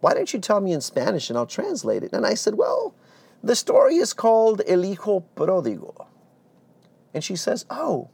Why 0.00 0.14
don't 0.14 0.32
you 0.32 0.38
tell 0.40 0.60
me 0.60 0.72
in 0.72 0.80
Spanish 0.80 1.28
and 1.28 1.38
I'll 1.38 1.46
translate 1.46 2.02
it? 2.02 2.12
And 2.12 2.26
I 2.26 2.34
said, 2.34 2.54
Well, 2.54 2.94
the 3.42 3.56
story 3.56 3.96
is 3.96 4.12
called 4.12 4.62
El 4.66 4.82
Hijo 4.82 5.24
Pródigo. 5.36 6.06
And 7.14 7.22
she 7.22 7.36
says, 7.36 7.66
Oh, 7.70 8.08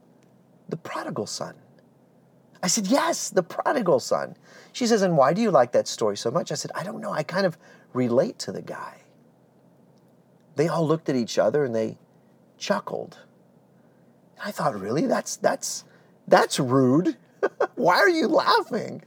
the 0.68 0.76
prodigal 0.76 1.26
son. 1.26 1.54
I 2.62 2.68
said, 2.68 2.86
Yes, 2.86 3.30
the 3.30 3.42
prodigal 3.42 4.00
son. 4.00 4.36
She 4.72 4.86
says, 4.86 5.02
And 5.02 5.16
why 5.16 5.32
do 5.32 5.40
you 5.40 5.50
like 5.50 5.72
that 5.72 5.86
story 5.86 6.16
so 6.16 6.30
much? 6.30 6.50
I 6.50 6.56
said, 6.56 6.72
I 6.74 6.82
don't 6.82 7.00
know. 7.00 7.12
I 7.12 7.22
kind 7.22 7.46
of 7.46 7.56
relate 7.92 8.38
to 8.40 8.52
the 8.52 8.62
guy. 8.62 9.02
They 10.56 10.68
all 10.68 10.86
looked 10.86 11.08
at 11.08 11.16
each 11.16 11.38
other 11.38 11.64
and 11.64 11.74
they 11.74 11.98
chuckled. 12.58 13.18
And 14.36 14.48
I 14.48 14.50
thought, 14.50 14.78
really? 14.78 15.06
That's 15.06 15.36
that's 15.36 15.84
that's 16.26 16.58
rude. 16.58 17.16
why 17.74 17.96
are 17.96 18.08
you 18.08 18.26
laughing? 18.26 19.02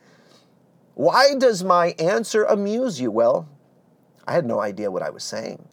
Why 0.99 1.33
does 1.33 1.63
my 1.63 1.95
answer 1.97 2.43
amuse 2.43 2.99
you? 2.99 3.09
Well, 3.09 3.47
I 4.27 4.33
had 4.33 4.45
no 4.45 4.59
idea 4.59 4.91
what 4.91 5.01
I 5.01 5.11
was 5.11 5.23
saying. 5.23 5.65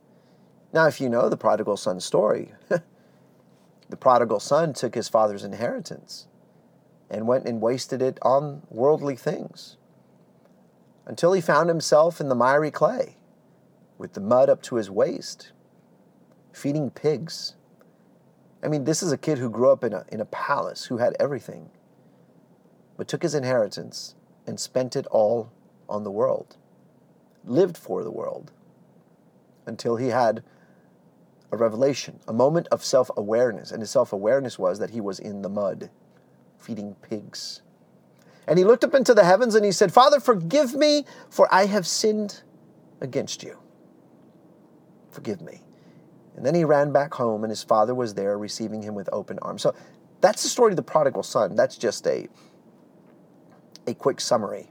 Now, 0.73 0.87
if 0.87 1.01
you 1.01 1.09
know 1.09 1.29
the 1.29 1.37
prodigal 1.37 1.77
son 1.77 1.99
story, 1.99 2.53
the 2.69 3.97
prodigal 3.97 4.39
son 4.39 4.73
took 4.73 4.95
his 4.95 5.09
father's 5.09 5.43
inheritance 5.43 6.29
and 7.11 7.27
went 7.27 7.45
and 7.45 7.61
wasted 7.61 8.03
it 8.03 8.21
on 8.23 8.63
worldly 8.71 9.17
things 9.17 9.79
until 11.07 11.33
he 11.33 11.41
found 11.41 11.69
himself 11.69 12.21
in 12.21 12.29
the 12.29 12.37
miry 12.37 12.71
clay 12.71 13.17
with 13.99 14.13
the 14.13 14.21
mud 14.21 14.49
up 14.49 14.63
to 14.63 14.77
his 14.77 14.93
waist, 14.93 15.51
feeding 16.53 16.89
pigs. 16.89 17.57
I 18.63 18.69
mean, 18.69 18.85
this 18.85 19.03
is 19.03 19.11
a 19.11 19.19
kid 19.19 19.39
who 19.39 19.51
grew 19.51 19.73
up 19.73 19.83
in 19.83 19.93
a, 19.93 20.05
in 20.07 20.21
a 20.21 20.27
palace, 20.27 20.85
who 20.85 20.99
had 20.99 21.17
everything, 21.19 21.71
but 22.97 23.09
took 23.09 23.25
his 23.25 23.35
inheritance 23.35 24.15
and 24.47 24.59
spent 24.59 24.97
it 24.97 25.07
all 25.07 25.51
on 25.89 26.05
the 26.05 26.11
world, 26.11 26.57
lived 27.45 27.77
for 27.77 28.03
the 28.03 28.11
world, 28.11 28.53
until 29.67 29.97
he 29.97 30.09
had 30.09 30.43
a 31.53 31.57
revelation, 31.57 32.21
a 32.27 32.33
moment 32.33 32.69
of 32.69 32.85
self 32.85 33.11
awareness. 33.17 33.71
And 33.71 33.81
his 33.81 33.91
self 33.91 34.13
awareness 34.13 34.59
was 34.59 34.79
that 34.79 34.91
he 34.91 35.01
was 35.01 35.19
in 35.19 35.43
the 35.43 35.49
mud, 35.49 35.91
feeding 36.59 36.95
pigs. 37.03 37.63
And 38.49 38.59
he 38.59 38.65
looked 38.65 38.85
up 38.85 38.95
into 38.95 39.13
the 39.13 39.25
heavens 39.25 39.55
and 39.55 39.65
he 39.65 39.73
said, 39.73 39.93
Father, 39.93 40.21
forgive 40.21 40.75
me, 40.75 41.05
for 41.31 41.53
I 41.53 41.67
have 41.67 41.87
sinned 41.87 42.43
against 43.01 43.43
you. 43.43 43.59
Forgive 45.11 45.41
me. 45.41 45.63
And 46.37 46.45
then 46.45 46.55
he 46.55 46.65
ran 46.65 46.93
back 46.93 47.15
home, 47.15 47.45
and 47.45 47.51
his 47.51 47.63
father 47.63 47.95
was 47.95 48.15
there 48.15 48.37
receiving 48.39 48.83
him 48.83 48.95
with 48.95 49.09
open 49.11 49.39
arms. 49.41 49.63
So 49.63 49.75
that's 50.21 50.43
the 50.43 50.49
story 50.49 50.73
of 50.73 50.77
the 50.77 50.83
prodigal 50.83 51.23
son. 51.23 51.57
That's 51.57 51.77
just 51.77 52.07
a 52.07 52.29
a 53.87 53.95
quick 53.95 54.21
summary. 54.21 54.69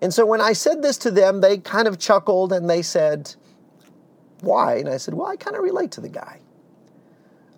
And 0.00 0.12
so 0.12 0.26
when 0.26 0.40
I 0.40 0.52
said 0.52 0.82
this 0.82 0.98
to 0.98 1.10
them, 1.10 1.40
they 1.40 1.58
kind 1.58 1.88
of 1.88 1.98
chuckled 1.98 2.52
and 2.52 2.68
they 2.68 2.82
said, 2.82 3.34
Why? 4.40 4.76
And 4.76 4.88
I 4.88 4.98
said, 4.98 5.14
Well, 5.14 5.26
I 5.26 5.36
kind 5.36 5.56
of 5.56 5.62
relate 5.62 5.92
to 5.92 6.00
the 6.00 6.08
guy. 6.08 6.40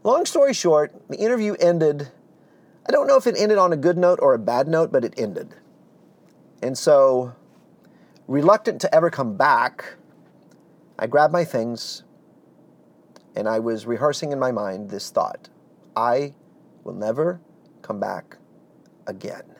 Long 0.04 0.24
story 0.26 0.54
short, 0.54 0.94
the 1.08 1.16
interview 1.16 1.54
ended. 1.58 2.08
I 2.88 2.92
don't 2.92 3.08
know 3.08 3.16
if 3.16 3.26
it 3.26 3.34
ended 3.36 3.58
on 3.58 3.72
a 3.72 3.76
good 3.76 3.98
note 3.98 4.20
or 4.22 4.34
a 4.34 4.38
bad 4.38 4.68
note, 4.68 4.92
but 4.92 5.04
it 5.04 5.14
ended. 5.16 5.56
And 6.62 6.78
so, 6.78 7.34
reluctant 8.28 8.80
to 8.82 8.94
ever 8.94 9.10
come 9.10 9.36
back, 9.36 9.96
I 10.98 11.08
grabbed 11.08 11.32
my 11.32 11.44
things 11.44 12.04
and 13.34 13.48
I 13.48 13.58
was 13.58 13.86
rehearsing 13.86 14.32
in 14.32 14.38
my 14.38 14.50
mind 14.50 14.90
this 14.90 15.10
thought 15.10 15.48
I 15.96 16.34
will 16.84 16.94
never 16.94 17.40
come 17.82 18.00
back 18.00 18.36
again. 19.06 19.55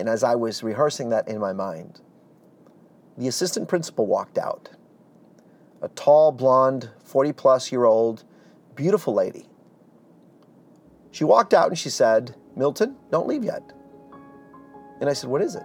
And 0.00 0.08
as 0.08 0.24
I 0.24 0.34
was 0.34 0.62
rehearsing 0.62 1.10
that 1.10 1.28
in 1.28 1.38
my 1.38 1.52
mind, 1.52 2.00
the 3.18 3.28
assistant 3.28 3.68
principal 3.68 4.06
walked 4.06 4.38
out. 4.38 4.70
A 5.82 5.88
tall, 5.88 6.32
blonde, 6.32 6.88
40 7.04 7.34
plus 7.34 7.70
year 7.70 7.84
old, 7.84 8.24
beautiful 8.74 9.12
lady. 9.12 9.46
She 11.10 11.24
walked 11.24 11.52
out 11.52 11.68
and 11.68 11.78
she 11.78 11.90
said, 11.90 12.34
Milton, 12.56 12.96
don't 13.10 13.28
leave 13.28 13.44
yet. 13.44 13.62
And 15.00 15.10
I 15.10 15.12
said, 15.12 15.28
What 15.28 15.42
is 15.42 15.54
it? 15.54 15.64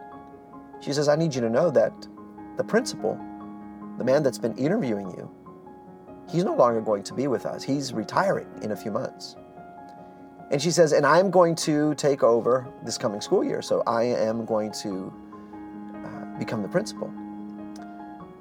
She 0.81 0.91
says, 0.91 1.07
I 1.07 1.15
need 1.15 1.33
you 1.33 1.39
to 1.41 1.49
know 1.49 1.71
that 1.71 1.93
the 2.57 2.63
principal, 2.63 3.17
the 3.97 4.03
man 4.03 4.21
that's 4.21 4.37
been 4.37 4.57
interviewing 4.57 5.11
you, 5.11 5.31
he's 6.29 6.43
no 6.43 6.55
longer 6.55 6.81
going 6.81 7.03
to 7.03 7.13
be 7.13 7.27
with 7.27 7.45
us. 7.45 7.63
He's 7.63 7.93
retiring 7.93 8.47
in 8.61 8.71
a 8.71 8.75
few 8.75 8.91
months. 8.91 9.37
And 10.51 10.61
she 10.61 10.71
says, 10.71 10.91
and 10.91 11.05
I'm 11.05 11.31
going 11.31 11.55
to 11.55 11.95
take 11.95 12.23
over 12.23 12.67
this 12.83 12.97
coming 12.97 13.21
school 13.21 13.43
year, 13.43 13.61
so 13.61 13.81
I 13.87 14.03
am 14.03 14.45
going 14.45 14.71
to 14.83 15.11
uh, 16.05 16.37
become 16.37 16.61
the 16.61 16.67
principal. 16.67 17.11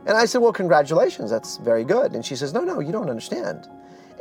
And 0.06 0.10
I 0.16 0.26
said, 0.26 0.42
well, 0.42 0.52
congratulations, 0.52 1.30
that's 1.30 1.56
very 1.56 1.84
good. 1.84 2.14
And 2.14 2.24
she 2.24 2.36
says, 2.36 2.52
no, 2.52 2.60
no, 2.60 2.80
you 2.80 2.92
don't 2.92 3.08
understand. 3.08 3.68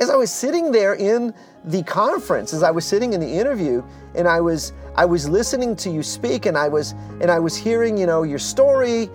As 0.00 0.08
I 0.08 0.16
was 0.16 0.32
sitting 0.32 0.72
there 0.72 0.94
in 0.94 1.34
the 1.64 1.82
conference, 1.82 2.52
as 2.52 2.62
I 2.62 2.70
was 2.70 2.84
sitting 2.84 3.12
in 3.12 3.20
the 3.20 3.28
interview, 3.28 3.82
and 4.14 4.26
I 4.26 4.40
was 4.40 4.72
I 4.96 5.04
was 5.04 5.28
listening 5.28 5.76
to 5.76 5.90
you 5.90 6.02
speak, 6.02 6.46
and 6.46 6.58
I 6.58 6.68
was 6.68 6.92
and 7.20 7.30
I 7.30 7.38
was 7.38 7.54
hearing, 7.56 7.96
you 7.96 8.06
know, 8.06 8.24
your 8.24 8.40
story, 8.40 9.08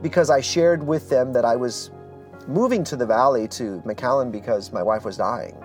because 0.00 0.30
I 0.30 0.40
shared 0.40 0.82
with 0.82 1.10
them 1.10 1.32
that 1.34 1.44
I 1.44 1.56
was 1.56 1.90
moving 2.46 2.84
to 2.84 2.96
the 2.96 3.04
valley 3.04 3.48
to 3.48 3.82
McAllen 3.84 4.32
because 4.32 4.72
my 4.72 4.82
wife 4.82 5.04
was 5.04 5.18
dying. 5.18 5.56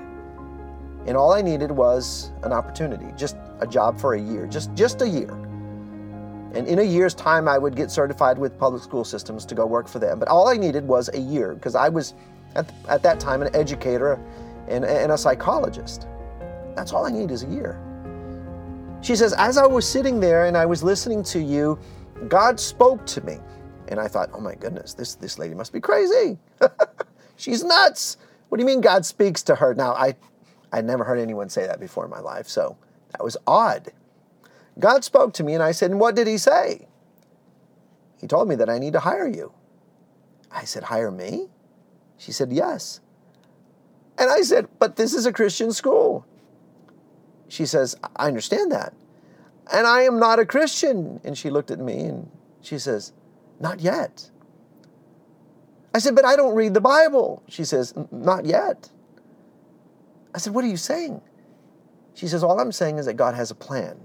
And 1.06 1.16
all 1.16 1.32
I 1.32 1.42
needed 1.42 1.72
was 1.72 2.32
an 2.44 2.52
opportunity, 2.52 3.06
just 3.16 3.38
a 3.62 3.68
job 3.68 4.00
for 4.00 4.14
a 4.14 4.22
year, 4.22 4.48
just, 4.48 4.74
just 4.76 5.02
a 5.02 5.08
year. 5.08 5.32
And 6.54 6.68
in 6.68 6.80
a 6.80 6.84
year's 6.84 7.14
time, 7.14 7.48
I 7.48 7.58
would 7.58 7.76
get 7.76 7.92
certified 7.92 8.38
with 8.38 8.58
public 8.58 8.82
school 8.82 9.04
systems 9.04 9.46
to 9.46 9.56
go 9.56 9.66
work 9.66 9.88
for 9.88 10.00
them. 10.00 10.18
But 10.18 10.28
all 10.28 10.48
I 10.48 10.58
needed 10.58 10.88
was 10.88 11.10
a 11.14 11.20
year 11.20 11.54
because 11.54 11.76
I 11.76 11.90
was, 11.90 12.16
at, 12.56 12.72
at 12.88 13.04
that 13.04 13.20
time, 13.20 13.42
an 13.42 13.56
educator 13.56 14.20
and, 14.68 14.84
and 14.84 15.12
a 15.12 15.18
psychologist. 15.18 16.08
That's 16.76 16.92
all 16.92 17.06
I 17.06 17.12
need 17.12 17.32
is 17.32 17.44
a 17.44 17.48
year. 17.48 17.80
She 19.02 19.16
says, 19.16 19.34
as 19.34 19.58
I 19.58 19.66
was 19.66 19.88
sitting 19.88 20.20
there 20.20 20.46
and 20.46 20.58
I 20.58 20.66
was 20.66 20.84
listening 20.84 21.24
to 21.24 21.40
you, 21.40 21.80
God 22.28 22.60
spoke 22.60 23.06
to 23.08 23.22
me. 23.22 23.38
And 23.88 24.00
I 24.00 24.08
thought, 24.08 24.30
oh 24.34 24.42
my 24.42 24.56
goodness, 24.56 24.94
this, 24.94 25.16
this 25.16 25.40
lady 25.40 25.56
must 25.56 25.72
be 25.72 25.80
crazy. 25.80 26.38
She's 27.38 27.64
nuts. 27.64 28.18
What 28.50 28.58
do 28.58 28.64
you 28.64 28.68
mean 28.68 28.82
God 28.82 29.06
speaks 29.06 29.42
to 29.44 29.56
her? 29.56 29.74
Now, 29.74 29.94
I 29.94 30.16
I'd 30.72 30.86
never 30.86 31.04
heard 31.04 31.20
anyone 31.20 31.50
say 31.50 31.66
that 31.66 31.80
before 31.80 32.06
in 32.06 32.12
my 32.12 32.20
life, 32.20 32.48
so 32.48 32.78
that 33.12 33.24
was 33.24 33.38
odd. 33.48 33.92
God 34.78 35.04
spoke 35.04 35.34
to 35.34 35.44
me 35.44 35.54
and 35.54 35.64
I 35.64 35.72
said, 35.72 35.92
And 35.92 36.00
what 36.00 36.16
did 36.16 36.28
He 36.28 36.38
say? 36.38 36.88
He 38.20 38.28
told 38.28 38.48
me 38.48 38.56
that 38.56 38.70
I 38.70 38.80
need 38.80 38.94
to 38.94 39.00
hire 39.00 39.28
you. 39.28 39.54
I 40.52 40.66
said, 40.66 40.84
Hire 40.84 41.12
me? 41.12 41.48
She 42.18 42.32
said, 42.32 42.52
Yes. 42.52 43.00
And 44.18 44.30
I 44.30 44.42
said, 44.42 44.68
But 44.80 44.96
this 44.96 45.14
is 45.14 45.26
a 45.26 45.34
Christian 45.34 45.72
school. 45.72 46.26
She 47.48 47.66
says, 47.66 47.96
I 48.16 48.28
understand 48.28 48.72
that. 48.72 48.94
And 49.72 49.88
I 49.88 50.02
am 50.02 50.20
not 50.20 50.40
a 50.40 50.46
Christian. 50.46 51.20
And 51.24 51.38
she 51.38 51.50
looked 51.50 51.72
at 51.72 51.80
me 51.80 52.02
and 52.02 52.30
she 52.62 52.78
says, 52.78 53.14
Not 53.60 53.80
yet. 53.80 54.30
I 55.94 56.00
said, 56.00 56.16
But 56.16 56.26
I 56.26 56.36
don't 56.36 56.56
read 56.56 56.74
the 56.74 56.82
Bible. 56.82 57.44
She 57.48 57.64
says, 57.64 57.94
Not 58.12 58.46
yet. 58.46 58.90
I 60.34 60.38
said, 60.38 60.54
What 60.54 60.64
are 60.64 60.68
you 60.68 60.78
saying? 60.78 61.22
She 62.14 62.28
says, 62.28 62.44
All 62.44 62.60
I'm 62.60 62.72
saying 62.72 62.98
is 62.98 63.06
that 63.06 63.16
God 63.16 63.36
has 63.36 63.52
a 63.52 63.56
plan. 63.56 64.00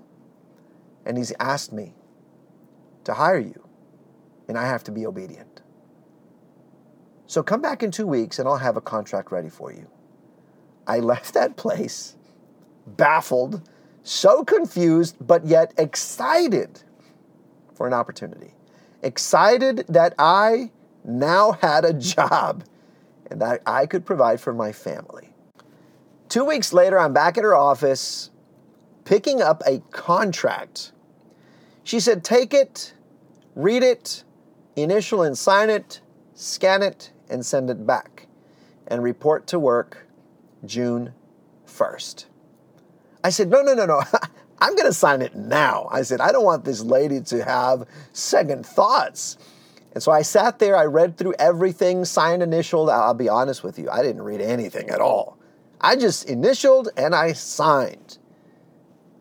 And 1.04 1.18
He's 1.18 1.32
asked 1.38 1.72
me 1.72 1.94
to 3.04 3.14
hire 3.14 3.38
you, 3.38 3.68
and 4.48 4.56
I 4.56 4.66
have 4.66 4.84
to 4.84 4.90
be 4.90 5.06
obedient. 5.06 5.62
So 7.26 7.42
come 7.42 7.60
back 7.60 7.82
in 7.82 7.90
two 7.90 8.06
weeks 8.06 8.38
and 8.38 8.46
I'll 8.46 8.58
have 8.58 8.76
a 8.76 8.80
contract 8.80 9.32
ready 9.32 9.48
for 9.48 9.72
you. 9.72 9.88
I 10.86 10.98
left 11.00 11.34
that 11.34 11.56
place 11.56 12.16
baffled, 12.86 13.68
so 14.02 14.44
confused, 14.44 15.16
but 15.20 15.44
yet 15.44 15.72
excited 15.78 16.82
for 17.74 17.86
an 17.86 17.92
opportunity. 17.92 18.54
Excited 19.02 19.84
that 19.88 20.14
I 20.18 20.70
now 21.04 21.52
had 21.52 21.84
a 21.84 21.92
job 21.92 22.64
and 23.30 23.40
that 23.40 23.62
I 23.66 23.86
could 23.86 24.06
provide 24.06 24.40
for 24.40 24.52
my 24.52 24.72
family. 24.72 25.33
Two 26.34 26.44
weeks 26.44 26.72
later, 26.72 26.98
I'm 26.98 27.12
back 27.12 27.38
at 27.38 27.44
her 27.44 27.54
office 27.54 28.28
picking 29.04 29.40
up 29.40 29.62
a 29.68 29.78
contract. 29.92 30.90
She 31.84 32.00
said, 32.00 32.24
Take 32.24 32.52
it, 32.52 32.92
read 33.54 33.84
it, 33.84 34.24
initial 34.74 35.22
and 35.22 35.38
sign 35.38 35.70
it, 35.70 36.00
scan 36.34 36.82
it, 36.82 37.12
and 37.30 37.46
send 37.46 37.70
it 37.70 37.86
back, 37.86 38.26
and 38.88 39.00
report 39.00 39.46
to 39.46 39.60
work 39.60 40.08
June 40.64 41.14
1st. 41.68 42.24
I 43.22 43.30
said, 43.30 43.48
No, 43.48 43.62
no, 43.62 43.74
no, 43.74 43.86
no. 43.86 44.02
I'm 44.58 44.74
going 44.74 44.88
to 44.88 44.92
sign 44.92 45.22
it 45.22 45.36
now. 45.36 45.86
I 45.92 46.02
said, 46.02 46.20
I 46.20 46.32
don't 46.32 46.44
want 46.44 46.64
this 46.64 46.82
lady 46.82 47.20
to 47.20 47.44
have 47.44 47.86
second 48.12 48.66
thoughts. 48.66 49.38
And 49.92 50.02
so 50.02 50.10
I 50.10 50.22
sat 50.22 50.58
there, 50.58 50.76
I 50.76 50.86
read 50.86 51.16
through 51.16 51.34
everything, 51.38 52.04
signed, 52.04 52.42
initialed. 52.42 52.90
I'll 52.90 53.14
be 53.14 53.28
honest 53.28 53.62
with 53.62 53.78
you, 53.78 53.88
I 53.88 54.02
didn't 54.02 54.22
read 54.22 54.40
anything 54.40 54.90
at 54.90 55.00
all. 55.00 55.38
I 55.84 55.96
just 55.96 56.30
initialed 56.30 56.88
and 56.96 57.14
I 57.14 57.34
signed. 57.34 58.16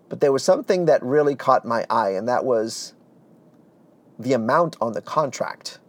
But 0.07 0.22
there 0.22 0.32
was 0.32 0.43
something 0.43 0.86
that 0.86 1.03
really 1.03 1.36
caught 1.36 1.66
my 1.66 1.86
eye, 1.89 2.11
and 2.11 2.30
that 2.30 2.45
was 2.45 2.93
the 4.18 4.32
amount 4.32 4.78
on 4.80 4.93
the 4.93 5.01
contract. 5.01 5.80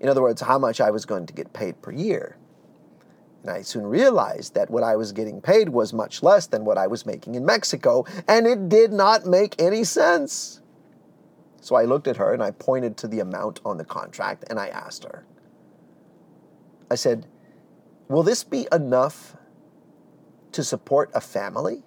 In 0.00 0.08
other 0.08 0.22
words, 0.22 0.40
how 0.40 0.58
much 0.58 0.80
I 0.80 0.90
was 0.90 1.04
going 1.04 1.26
to 1.26 1.34
get 1.34 1.52
paid 1.52 1.82
per 1.82 1.92
year. 1.92 2.38
And 3.42 3.50
I 3.50 3.60
soon 3.60 3.84
realized 3.84 4.54
that 4.54 4.70
what 4.70 4.82
I 4.82 4.96
was 4.96 5.12
getting 5.12 5.42
paid 5.42 5.68
was 5.68 5.92
much 5.92 6.22
less 6.22 6.46
than 6.46 6.64
what 6.64 6.78
I 6.78 6.86
was 6.86 7.04
making 7.04 7.34
in 7.34 7.44
Mexico, 7.44 8.06
and 8.26 8.46
it 8.46 8.70
did 8.70 8.94
not 8.94 9.26
make 9.26 9.60
any 9.60 9.84
sense. 9.84 10.62
So 11.60 11.74
I 11.74 11.84
looked 11.84 12.08
at 12.08 12.16
her 12.16 12.32
and 12.32 12.42
I 12.42 12.52
pointed 12.52 12.96
to 12.98 13.08
the 13.08 13.20
amount 13.20 13.60
on 13.62 13.76
the 13.76 13.84
contract 13.84 14.44
and 14.48 14.58
I 14.58 14.68
asked 14.68 15.04
her, 15.04 15.26
I 16.90 16.94
said, 16.94 17.26
Will 18.08 18.22
this 18.22 18.42
be 18.42 18.66
enough 18.72 19.36
to 20.58 20.64
support 20.64 21.08
a 21.14 21.20
family? 21.20 21.84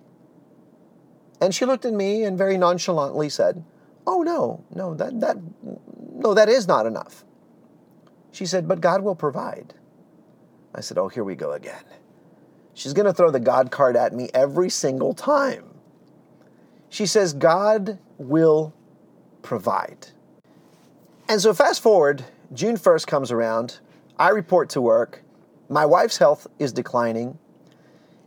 And 1.42 1.54
she 1.54 1.66
looked 1.66 1.84
at 1.84 1.92
me 1.92 2.24
and 2.24 2.38
very 2.38 2.58
nonchalantly 2.58 3.28
said, 3.28 3.66
Oh 4.08 4.22
no, 4.22 4.64
no, 4.74 4.96
that 4.96 5.20
that 5.20 5.36
no, 6.14 6.34
that 6.34 6.48
is 6.48 6.70
not 6.70 6.86
enough. 6.86 7.26
She 8.32 8.46
said, 8.46 8.70
But 8.70 8.80
God 8.80 9.04
will 9.04 9.16
provide. 9.16 9.74
I 10.74 10.80
said, 10.80 10.98
Oh, 10.98 11.10
here 11.10 11.26
we 11.26 11.36
go 11.36 11.52
again. 11.52 11.84
She's 12.74 12.94
going 12.94 13.08
to 13.08 13.14
throw 13.14 13.30
the 13.30 13.42
God 13.42 13.72
card 13.72 13.98
at 13.98 14.14
me 14.14 14.30
every 14.34 14.70
single 14.70 15.14
time. 15.14 15.66
She 16.88 17.06
says, 17.06 17.34
God 17.34 18.00
will 18.18 18.74
provide. 19.42 20.08
And 21.28 21.42
so, 21.42 21.54
fast 21.54 21.84
forward, 21.84 22.24
June 22.54 22.78
1st 22.78 23.06
comes 23.06 23.32
around. 23.32 23.80
I 24.18 24.30
report 24.30 24.70
to 24.70 24.82
work. 24.82 25.24
My 25.68 25.86
wife's 25.86 26.18
health 26.18 26.48
is 26.58 26.72
declining. 26.72 27.38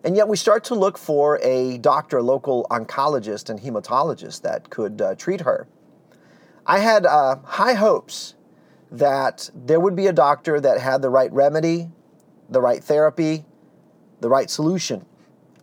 And 0.05 0.15
yet, 0.17 0.29
we 0.29 0.37
start 0.37 0.65
to 0.65 0.75
look 0.75 0.99
for 0.99 1.41
a 1.43 1.79
doctor, 1.79 2.19
a 2.19 2.23
local 2.23 2.67
oncologist 2.71 3.49
and 3.49 3.59
hematologist 3.59 4.43
that 4.43 4.69
could 4.69 5.01
uh, 5.01 5.15
treat 5.15 5.41
her. 5.41 5.67
I 6.67 6.79
had 6.79 7.07
uh, 7.07 7.37
high 7.45 7.73
hopes 7.73 8.35
that 8.91 9.51
there 9.55 9.81
would 9.81 9.97
be 9.97 10.07
a 10.07 10.13
doctor 10.13 10.61
that 10.61 10.79
had 10.79 11.01
the 11.01 11.09
right 11.09 11.33
remedy, 11.33 11.91
the 12.51 12.61
right 12.61 12.85
therapy, 12.85 13.45
the 14.21 14.29
right 14.29 14.51
solution 14.51 15.07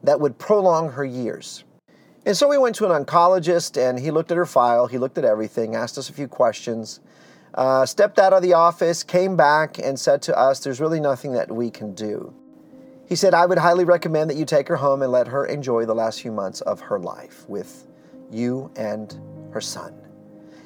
that 0.03 0.19
would 0.19 0.39
prolong 0.39 0.91
her 0.91 1.05
years. 1.05 1.63
And 2.25 2.35
so 2.35 2.47
we 2.47 2.57
went 2.57 2.75
to 2.77 2.91
an 2.91 3.05
oncologist 3.05 3.77
and 3.81 3.99
he 3.99 4.11
looked 4.11 4.31
at 4.31 4.37
her 4.37 4.45
file, 4.45 4.87
he 4.87 4.97
looked 4.97 5.17
at 5.17 5.25
everything, 5.25 5.75
asked 5.75 5.97
us 5.97 6.09
a 6.09 6.13
few 6.13 6.27
questions, 6.27 6.99
uh, 7.53 7.85
stepped 7.85 8.19
out 8.19 8.33
of 8.33 8.41
the 8.41 8.53
office, 8.53 9.03
came 9.03 9.35
back, 9.35 9.77
and 9.77 9.99
said 9.99 10.21
to 10.23 10.37
us, 10.37 10.59
There's 10.59 10.79
really 10.79 10.99
nothing 10.99 11.33
that 11.33 11.51
we 11.51 11.69
can 11.69 11.93
do. 11.93 12.33
He 13.11 13.17
said, 13.17 13.33
I 13.33 13.45
would 13.45 13.57
highly 13.57 13.83
recommend 13.83 14.29
that 14.29 14.37
you 14.37 14.45
take 14.45 14.69
her 14.69 14.77
home 14.77 15.01
and 15.01 15.11
let 15.11 15.27
her 15.27 15.45
enjoy 15.45 15.85
the 15.85 15.93
last 15.93 16.21
few 16.21 16.31
months 16.31 16.61
of 16.61 16.79
her 16.79 16.97
life 16.97 17.43
with 17.49 17.85
you 18.31 18.71
and 18.77 19.13
her 19.51 19.59
son. 19.59 19.93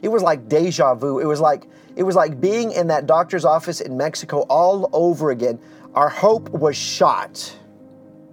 It 0.04 0.10
was 0.10 0.22
like 0.22 0.48
deja 0.48 0.93
vu. 0.93 1.18
It 1.18 1.26
was 1.26 1.41
like 1.41 1.66
it 1.96 2.04
was 2.04 2.16
like 2.16 2.39
being 2.39 2.72
in 2.72 2.86
that 2.89 3.08
doctor's 3.08 3.46
office 3.46 3.82
in 3.82 3.98
Mexico 3.98 4.41
all 4.41 4.91
over 4.93 5.32
again. 5.32 5.60
Our 5.96 6.08
hope 6.08 6.50
was 6.50 6.78
shot. 6.78 7.52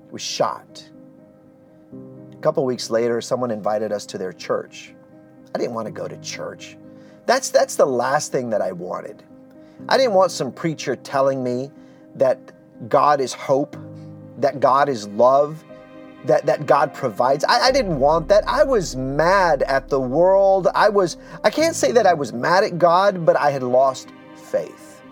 It 0.09 0.13
was 0.13 0.21
shot. 0.21 0.85
A 2.35 2.37
couple 2.43 2.67
weeks 2.67 2.91
later, 2.91 3.23
someone 3.23 3.51
invited 3.51 3.93
us 3.93 4.05
to 4.05 4.19
their 4.19 4.35
church. 4.35 4.95
I 5.55 5.59
didn't 5.59 5.73
want 5.73 5.87
to 5.87 5.91
go 5.91 6.07
to 6.07 6.19
church. 6.19 6.77
That's 7.25 7.49
that's 7.49 7.77
the 7.77 7.87
last 7.87 8.31
thing 8.31 8.51
that 8.51 8.61
I 8.61 8.73
wanted. 8.73 9.23
I 9.89 9.97
didn't 9.97 10.13
want 10.13 10.33
some 10.33 10.53
preacher 10.53 10.97
telling 10.97 11.43
me 11.43 11.71
that 12.17 12.53
God 12.89 13.21
is 13.23 13.33
hope, 13.33 13.75
that 14.43 14.61
God 14.61 14.89
is 14.89 15.09
love, 15.09 15.65
that, 16.25 16.47
that 16.47 16.67
God 16.67 16.95
provides. 16.95 17.45
I, 17.45 17.69
I 17.69 17.73
didn't 17.73 17.99
want 17.99 18.29
that. 18.29 18.47
I 18.47 18.63
was 18.63 18.95
mad 18.95 19.63
at 19.63 19.89
the 19.89 19.99
world. 19.99 20.69
I 20.75 20.89
was, 20.89 21.17
I 21.43 21.51
can't 21.51 21.75
say 21.75 21.91
that 21.93 22.07
I 22.07 22.15
was 22.15 22.33
mad 22.33 22.65
at 22.65 22.79
God, 22.79 23.27
but 23.27 23.37
I 23.37 23.51
had 23.51 23.63
lost 23.63 24.11
faith. 24.37 25.03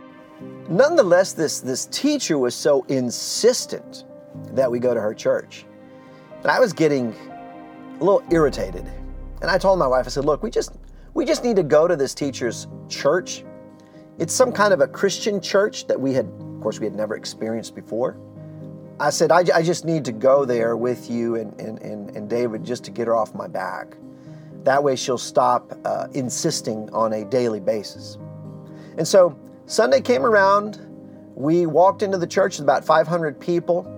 Nonetheless, 0.69 1.33
this, 1.33 1.61
this 1.61 1.87
teacher 1.87 2.39
was 2.39 2.55
so 2.55 2.85
insistent 2.89 4.05
that 4.53 4.71
we 4.71 4.79
go 4.79 4.95
to 4.95 5.01
her 5.01 5.15
church. 5.15 5.67
And 6.43 6.51
I 6.51 6.61
was 6.61 6.73
getting 6.73 7.15
a 8.01 8.05
little 8.05 8.23
irritated. 8.31 8.87
And 9.43 9.51
I 9.51 9.59
told 9.59 9.79
my 9.79 9.87
wife, 9.87 10.07
I 10.07 10.11
said, 10.11 10.25
look, 10.25 10.43
we 10.43 10.51
just 10.51 10.79
we 11.13 11.25
just 11.25 11.43
need 11.43 11.57
to 11.57 11.65
go 11.65 11.89
to 11.89 11.97
this 11.97 12.15
teacher's 12.15 12.69
church. 12.89 13.45
It's 14.19 14.33
some 14.33 14.53
kind 14.53 14.73
of 14.73 14.81
a 14.81 14.87
Christian 14.87 15.41
church 15.41 15.87
that 15.89 16.01
we 16.01 16.13
had, 16.13 16.27
of 16.27 16.61
course, 16.61 16.79
we 16.79 16.87
had 16.87 16.95
never 16.95 17.17
experienced 17.17 17.75
before. 17.75 18.17
I 19.01 19.09
said, 19.09 19.33
I, 19.33 19.45
I 19.55 19.63
just 19.63 19.87
need 19.87 20.05
to 20.05 20.13
go 20.13 20.45
there 20.45 20.77
with 20.77 21.11
you 21.11 21.37
and, 21.37 21.59
and, 21.59 21.81
and, 21.81 22.15
and, 22.15 22.29
David 22.29 22.63
just 22.63 22.85
to 22.85 22.91
get 22.91 23.07
her 23.07 23.17
off 23.17 23.35
my 23.35 23.47
back. 23.47 23.97
That 24.65 24.85
way 24.85 24.95
she'll 24.95 25.17
stop 25.17 25.73
uh, 25.87 26.09
insisting 26.13 26.91
on 26.93 27.15
a 27.15 27.25
daily 27.25 27.61
basis. 27.61 28.19
And 28.99 29.09
so 29.09 29.39
Sunday 29.65 30.03
came 30.03 30.27
around. 30.27 30.87
We 31.35 31.65
walked 31.65 32.03
into 32.03 32.19
the 32.19 32.27
church 32.27 32.59
with 32.59 32.65
about 32.65 32.85
500 32.85 33.41
people. 33.41 33.91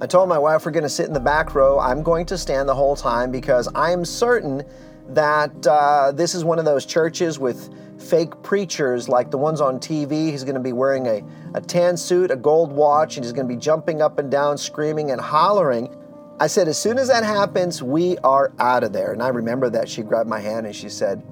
I 0.00 0.06
told 0.06 0.28
my 0.28 0.38
wife 0.38 0.64
we're 0.64 0.70
going 0.70 0.84
to 0.84 0.88
sit 0.88 1.06
in 1.06 1.12
the 1.12 1.18
back 1.18 1.56
row. 1.56 1.80
I'm 1.80 2.04
going 2.04 2.24
to 2.26 2.38
stand 2.38 2.68
the 2.68 2.74
whole 2.74 2.94
time 2.94 3.32
because 3.32 3.68
I 3.74 3.90
am 3.90 4.04
certain 4.04 4.62
that 5.08 5.66
uh, 5.66 6.12
this 6.12 6.36
is 6.36 6.44
one 6.44 6.60
of 6.60 6.64
those 6.64 6.86
churches 6.86 7.40
with 7.40 7.68
fake 8.00 8.42
preachers 8.42 9.08
like 9.08 9.30
the 9.30 9.38
ones 9.38 9.60
on 9.60 9.78
TV. 9.78 10.30
He's 10.30 10.44
going 10.44 10.54
to 10.54 10.60
be 10.60 10.72
wearing 10.72 11.06
a, 11.06 11.22
a 11.54 11.60
tan 11.60 11.96
suit, 11.96 12.30
a 12.30 12.36
gold 12.36 12.72
watch, 12.72 13.16
and 13.16 13.24
he's 13.24 13.32
going 13.32 13.46
to 13.46 13.54
be 13.54 13.60
jumping 13.60 14.00
up 14.00 14.18
and 14.18 14.30
down, 14.30 14.56
screaming 14.56 15.10
and 15.10 15.20
hollering. 15.20 15.94
I 16.40 16.46
said, 16.46 16.68
as 16.68 16.78
soon 16.78 16.98
as 16.98 17.08
that 17.08 17.22
happens, 17.22 17.82
we 17.82 18.16
are 18.18 18.52
out 18.58 18.82
of 18.82 18.92
there. 18.92 19.12
And 19.12 19.22
I 19.22 19.28
remember 19.28 19.68
that 19.70 19.88
she 19.88 20.02
grabbed 20.02 20.28
my 20.28 20.40
hand 20.40 20.66
and 20.66 20.74
she 20.74 20.88
said, 20.88 21.22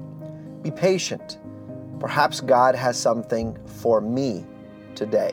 Be 0.63 0.71
patient. 0.71 1.39
Perhaps 1.99 2.43
God 2.43 2.75
has 2.75 2.99
something 2.99 3.59
for 3.67 4.01
me 4.01 4.45
today. 4.95 5.33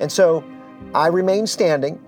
And 0.00 0.10
so 0.10 0.44
I 0.94 1.08
remained 1.08 1.50
standing. 1.50 2.00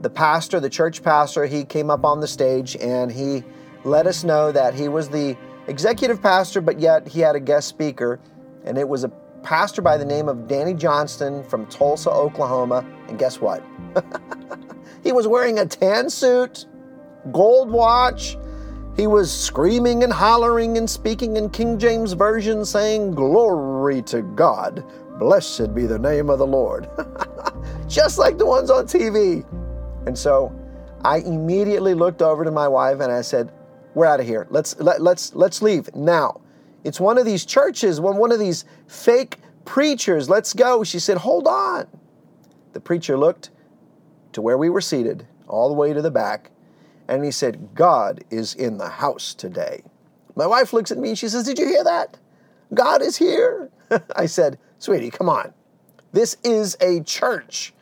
The 0.00 0.10
pastor, 0.10 0.60
the 0.60 0.70
church 0.70 1.02
pastor, 1.02 1.46
he 1.46 1.64
came 1.64 1.90
up 1.90 2.04
on 2.04 2.20
the 2.20 2.28
stage 2.28 2.76
and 2.76 3.10
he 3.10 3.42
let 3.84 4.06
us 4.06 4.24
know 4.24 4.52
that 4.52 4.74
he 4.74 4.88
was 4.88 5.08
the 5.08 5.36
executive 5.68 6.20
pastor, 6.20 6.60
but 6.60 6.80
yet 6.80 7.06
he 7.06 7.20
had 7.20 7.36
a 7.36 7.40
guest 7.40 7.68
speaker, 7.68 8.18
and 8.64 8.76
it 8.76 8.88
was 8.88 9.04
a 9.04 9.08
pastor 9.42 9.82
by 9.82 9.96
the 9.96 10.04
name 10.04 10.28
of 10.28 10.48
Danny 10.48 10.74
Johnston 10.74 11.44
from 11.44 11.66
Tulsa, 11.66 12.10
Oklahoma. 12.10 12.84
And 13.08 13.18
guess 13.18 13.40
what? 13.40 13.62
he 15.02 15.12
was 15.12 15.28
wearing 15.28 15.58
a 15.58 15.66
tan 15.66 16.10
suit, 16.10 16.66
gold 17.32 17.70
watch. 17.70 18.36
He 18.96 19.06
was 19.06 19.32
screaming 19.32 20.02
and 20.02 20.12
hollering 20.12 20.76
and 20.76 20.90
speaking 20.90 21.36
in 21.36 21.50
King 21.50 21.78
James 21.78 22.14
Version, 22.14 22.64
saying, 22.64 23.12
Glory 23.12 24.02
to 24.02 24.22
God. 24.22 24.84
Blessed 25.18 25.74
be 25.74 25.86
the 25.86 25.98
name 25.98 26.30
of 26.30 26.38
the 26.38 26.46
Lord. 26.46 26.88
Just 27.88 28.18
like 28.18 28.38
the 28.38 28.46
ones 28.46 28.70
on 28.70 28.86
TV. 28.86 29.44
And 30.06 30.16
so 30.16 30.52
I 31.04 31.18
immediately 31.18 31.94
looked 31.94 32.22
over 32.22 32.44
to 32.44 32.50
my 32.50 32.66
wife 32.66 33.00
and 33.00 33.12
I 33.12 33.20
said, 33.20 33.52
We're 33.94 34.06
out 34.06 34.20
of 34.20 34.26
here. 34.26 34.46
Let's 34.50 34.78
let, 34.80 35.00
let's 35.00 35.34
let's 35.34 35.62
leave 35.62 35.94
now. 35.94 36.40
It's 36.84 37.00
one 37.00 37.18
of 37.18 37.24
these 37.24 37.44
churches, 37.44 38.00
one, 38.00 38.16
one 38.16 38.32
of 38.32 38.38
these 38.38 38.64
fake 38.86 39.38
preachers. 39.64 40.30
Let's 40.30 40.52
go. 40.54 40.84
She 40.84 40.98
said, 40.98 41.18
Hold 41.18 41.46
on. 41.46 41.86
The 42.72 42.80
preacher 42.80 43.18
looked 43.18 43.50
to 44.32 44.42
where 44.42 44.58
we 44.58 44.70
were 44.70 44.80
seated, 44.80 45.26
all 45.46 45.68
the 45.68 45.74
way 45.74 45.92
to 45.92 46.02
the 46.02 46.10
back, 46.10 46.50
and 47.08 47.24
he 47.24 47.30
said, 47.30 47.74
God 47.74 48.22
is 48.30 48.54
in 48.54 48.78
the 48.78 48.88
house 48.88 49.34
today. 49.34 49.82
My 50.36 50.46
wife 50.46 50.72
looks 50.72 50.90
at 50.92 50.98
me 50.98 51.10
and 51.10 51.18
she 51.18 51.28
says, 51.28 51.44
Did 51.44 51.58
you 51.58 51.66
hear 51.66 51.84
that? 51.84 52.18
God 52.74 53.02
is 53.02 53.16
here. 53.16 53.70
I 54.16 54.26
said, 54.26 54.58
Sweetie, 54.78 55.10
come 55.10 55.28
on. 55.28 55.52
This 56.12 56.36
is 56.44 56.76
a 56.80 57.00
church. 57.00 57.74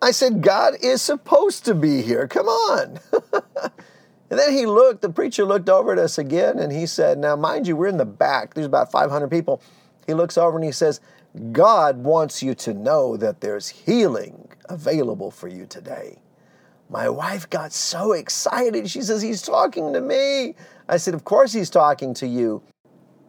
I 0.00 0.10
said, 0.10 0.42
God 0.42 0.74
is 0.82 1.02
supposed 1.02 1.64
to 1.66 1.74
be 1.74 2.02
here. 2.02 2.26
Come 2.26 2.46
on. 2.46 2.98
and 4.30 4.38
then 4.38 4.52
he 4.52 4.66
looked, 4.66 5.02
the 5.02 5.10
preacher 5.10 5.44
looked 5.44 5.68
over 5.68 5.92
at 5.92 5.98
us 5.98 6.18
again 6.18 6.58
and 6.58 6.72
he 6.72 6.86
said, 6.86 7.18
Now, 7.18 7.36
mind 7.36 7.66
you, 7.66 7.76
we're 7.76 7.88
in 7.88 7.98
the 7.98 8.04
back. 8.04 8.54
There's 8.54 8.66
about 8.66 8.90
500 8.90 9.30
people. 9.30 9.60
He 10.06 10.14
looks 10.14 10.38
over 10.38 10.56
and 10.56 10.64
he 10.64 10.72
says, 10.72 11.00
God 11.52 11.98
wants 11.98 12.42
you 12.42 12.54
to 12.54 12.74
know 12.74 13.16
that 13.16 13.40
there's 13.40 13.68
healing 13.68 14.48
available 14.68 15.30
for 15.30 15.48
you 15.48 15.66
today. 15.66 16.18
My 16.88 17.08
wife 17.08 17.48
got 17.50 17.72
so 17.72 18.12
excited. 18.12 18.88
She 18.88 19.02
says, 19.02 19.20
He's 19.20 19.42
talking 19.42 19.92
to 19.92 20.00
me. 20.00 20.54
I 20.88 20.96
said, 20.96 21.14
Of 21.14 21.24
course, 21.24 21.52
He's 21.52 21.70
talking 21.70 22.14
to 22.14 22.26
you. 22.26 22.62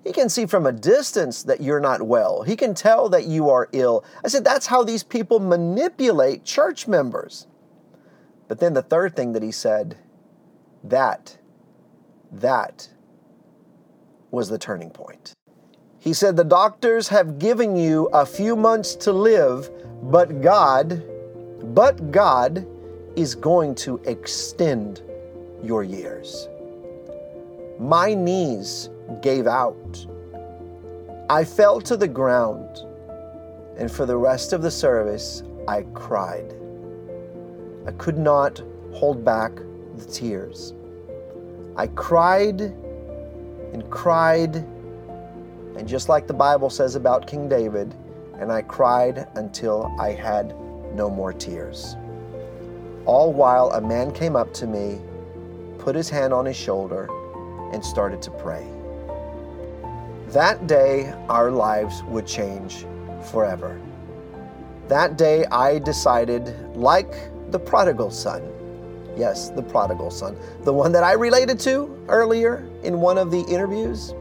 He 0.04 0.14
can 0.14 0.30
see 0.30 0.46
from 0.46 0.68
a 0.68 0.72
distance 0.72 1.44
that 1.44 1.62
you're 1.62 1.80
not 1.80 2.04
well. 2.04 2.44
He 2.44 2.56
can 2.56 2.76
tell 2.76 3.10
that 3.10 3.26
you 3.26 3.50
are 3.50 3.70
ill. 3.72 4.06
I 4.24 4.28
said, 4.28 4.44
That's 4.44 4.68
how 4.68 4.84
these 4.84 5.04
people 5.04 5.40
manipulate 5.40 6.46
church 6.46 6.88
members. 6.88 7.48
But 8.48 8.60
then 8.60 8.74
the 8.74 8.84
third 8.84 9.16
thing 9.16 9.34
that 9.34 9.42
he 9.42 9.52
said, 9.52 9.98
that, 10.90 11.38
that 12.32 12.88
was 14.32 14.50
the 14.50 14.58
turning 14.58 14.90
point. 14.90 15.34
He 16.00 16.14
said, 16.14 16.38
The 16.38 16.44
doctors 16.44 17.08
have 17.08 17.40
given 17.40 17.76
you 17.76 18.06
a 18.14 18.26
few 18.26 18.56
months 18.56 18.96
to 18.98 19.12
live, 19.12 19.72
but 20.04 20.42
God, 20.42 21.04
but 21.74 22.12
God 22.12 22.68
is 23.16 23.34
going 23.34 23.74
to 23.76 23.98
extend 24.06 25.02
your 25.64 25.84
years. 25.84 26.48
My 27.80 28.14
knees 28.14 28.90
gave 29.24 29.48
out. 29.48 30.06
I 31.28 31.44
fell 31.44 31.82
to 31.82 31.98
the 31.98 32.08
ground, 32.08 32.82
and 33.78 33.92
for 33.92 34.06
the 34.06 34.16
rest 34.16 34.54
of 34.54 34.62
the 34.62 34.70
service, 34.70 35.42
I 35.68 35.82
cried. 35.96 36.54
I 37.88 37.92
could 37.94 38.20
not 38.20 38.62
hold 38.94 39.26
back 39.26 39.56
the 39.98 40.06
tears. 40.06 40.75
I 41.78 41.88
cried 41.88 42.62
and 42.62 43.90
cried 43.90 44.66
and 45.78 45.88
just 45.88 46.08
like 46.08 46.28
the 46.28 46.34
Bible 46.34 46.70
says 46.70 46.96
about 46.96 47.28
King 47.28 47.50
David, 47.50 47.94
and 48.40 48.52
I 48.52 48.62
cried 48.62 49.28
until 49.36 49.94
I 50.00 50.12
had 50.12 50.56
no 50.94 51.10
more 51.10 51.34
tears. 51.34 51.96
All 53.06 53.34
while 53.34 53.72
a 53.72 53.82
man 53.82 54.12
came 54.12 54.36
up 54.36 54.54
to 54.56 54.68
me, 54.68 55.00
put 55.78 55.96
his 55.96 56.10
hand 56.10 56.34
on 56.34 56.46
his 56.46 56.56
shoulder, 56.56 57.10
and 57.74 57.84
started 57.84 58.22
to 58.24 58.32
pray. 58.32 58.66
That 60.30 60.66
day, 60.66 61.14
our 61.30 61.52
lives 61.52 62.04
would 62.04 62.26
change 62.26 62.86
forever. 63.32 63.80
That 64.88 65.18
day, 65.18 65.46
I 65.46 65.80
decided, 65.80 66.56
like 66.76 67.30
the 67.52 67.60
prodigal 67.60 68.12
son, 68.12 68.42
yes, 69.18 69.50
the 69.50 69.62
prodigal 69.62 70.12
son, 70.12 70.38
the 70.64 70.74
one 70.74 70.92
that 70.92 71.04
I 71.04 71.14
related 71.14 71.60
to 71.62 71.98
earlier 72.08 72.68
in 72.84 73.00
one 73.02 73.18
of 73.18 73.32
the 73.32 73.42
interviews, 73.42 74.14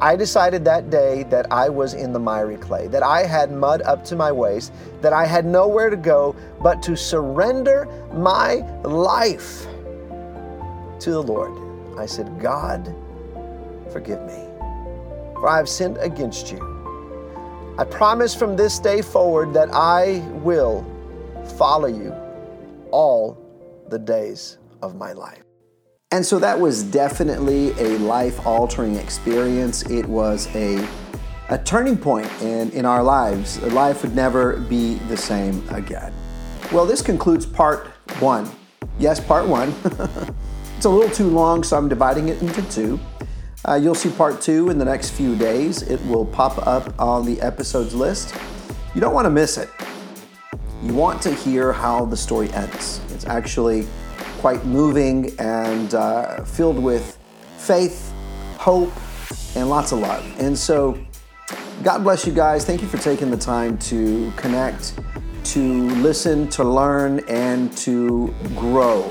I 0.00 0.16
decided 0.16 0.64
that 0.64 0.90
day 0.90 1.22
that 1.24 1.52
I 1.52 1.68
was 1.68 1.94
in 1.94 2.12
the 2.12 2.18
miry 2.18 2.56
clay, 2.56 2.88
that 2.88 3.04
I 3.04 3.24
had 3.24 3.52
mud 3.52 3.82
up 3.82 4.04
to 4.06 4.16
my 4.16 4.32
waist, 4.32 4.72
that 5.00 5.12
I 5.12 5.26
had 5.26 5.46
nowhere 5.46 5.90
to 5.90 5.96
go 5.96 6.34
but 6.60 6.82
to 6.82 6.96
surrender 6.96 7.86
my 8.12 8.56
life 8.82 9.66
to 11.00 11.10
the 11.10 11.22
Lord. 11.22 11.52
I 11.98 12.06
said, 12.06 12.40
God, 12.40 12.94
forgive 13.92 14.20
me, 14.22 14.44
for 15.34 15.48
I 15.48 15.56
have 15.56 15.68
sinned 15.68 15.98
against 15.98 16.50
you. 16.50 16.58
I 17.78 17.84
promise 17.84 18.34
from 18.34 18.56
this 18.56 18.78
day 18.78 19.02
forward 19.02 19.54
that 19.54 19.68
I 19.72 20.18
will 20.42 20.84
follow 21.56 21.86
you 21.86 22.12
all 22.90 23.41
the 23.92 23.98
days 23.98 24.56
of 24.82 24.96
my 24.96 25.12
life. 25.12 25.42
And 26.12 26.24
so 26.24 26.38
that 26.38 26.58
was 26.58 26.82
definitely 26.82 27.70
a 27.72 27.98
life 27.98 28.46
altering 28.46 28.96
experience. 28.96 29.82
It 29.90 30.06
was 30.06 30.48
a, 30.56 30.86
a 31.50 31.58
turning 31.58 31.96
point 31.96 32.30
in, 32.40 32.70
in 32.70 32.86
our 32.86 33.02
lives. 33.02 33.62
Life 33.62 34.02
would 34.02 34.16
never 34.16 34.56
be 34.60 34.94
the 35.08 35.16
same 35.16 35.62
again. 35.68 36.12
Well, 36.72 36.86
this 36.86 37.02
concludes 37.02 37.44
part 37.44 37.88
one. 38.18 38.50
Yes, 38.98 39.20
part 39.20 39.46
one. 39.46 39.74
it's 40.76 40.86
a 40.86 40.90
little 40.90 41.14
too 41.14 41.28
long, 41.28 41.62
so 41.62 41.76
I'm 41.76 41.88
dividing 41.88 42.30
it 42.30 42.40
into 42.40 42.62
two. 42.70 42.98
Uh, 43.68 43.74
you'll 43.74 43.94
see 43.94 44.10
part 44.10 44.40
two 44.40 44.70
in 44.70 44.78
the 44.78 44.86
next 44.86 45.10
few 45.10 45.36
days. 45.36 45.82
It 45.82 46.04
will 46.06 46.24
pop 46.24 46.66
up 46.66 46.98
on 46.98 47.26
the 47.26 47.40
episodes 47.42 47.94
list. 47.94 48.34
You 48.94 49.02
don't 49.02 49.14
want 49.14 49.26
to 49.26 49.30
miss 49.30 49.58
it. 49.58 49.68
You 50.82 50.94
want 50.94 51.22
to 51.22 51.32
hear 51.32 51.72
how 51.72 52.04
the 52.06 52.16
story 52.16 52.50
ends. 52.52 53.00
It's 53.10 53.24
actually 53.24 53.86
quite 54.38 54.64
moving 54.64 55.32
and 55.38 55.94
uh, 55.94 56.42
filled 56.44 56.82
with 56.82 57.18
faith, 57.56 58.12
hope, 58.58 58.92
and 59.54 59.70
lots 59.70 59.92
of 59.92 60.00
love. 60.00 60.24
And 60.40 60.58
so, 60.58 60.98
God 61.84 62.02
bless 62.02 62.26
you 62.26 62.32
guys. 62.32 62.64
Thank 62.64 62.82
you 62.82 62.88
for 62.88 62.98
taking 62.98 63.30
the 63.30 63.36
time 63.36 63.78
to 63.78 64.32
connect, 64.36 64.98
to 65.44 65.88
listen, 66.00 66.48
to 66.50 66.64
learn, 66.64 67.20
and 67.28 67.76
to 67.78 68.34
grow. 68.56 69.02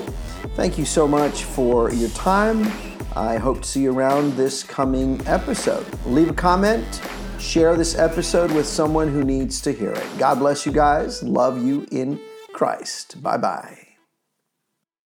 Thank 0.56 0.78
you 0.78 0.84
so 0.84 1.08
much 1.08 1.44
for 1.44 1.94
your 1.94 2.10
time. 2.10 2.70
I 3.16 3.38
hope 3.38 3.62
to 3.62 3.68
see 3.68 3.84
you 3.84 3.94
around 3.94 4.34
this 4.34 4.64
coming 4.64 5.22
episode. 5.28 5.86
Leave 6.06 6.30
a 6.30 6.34
comment, 6.34 7.02
share 7.42 7.76
this 7.76 7.98
episode 7.98 8.52
with 8.52 8.66
someone 8.66 9.08
who 9.08 9.24
needs 9.24 9.62
to 9.62 9.72
hear 9.72 9.92
it. 9.92 10.08
God 10.18 10.40
bless 10.40 10.66
you 10.66 10.72
guys. 10.72 11.24
Love 11.24 11.64
you 11.64 11.88
in 11.92 12.20
Christ. 12.54 13.22
Bye 13.22 13.38
bye. 13.38 13.91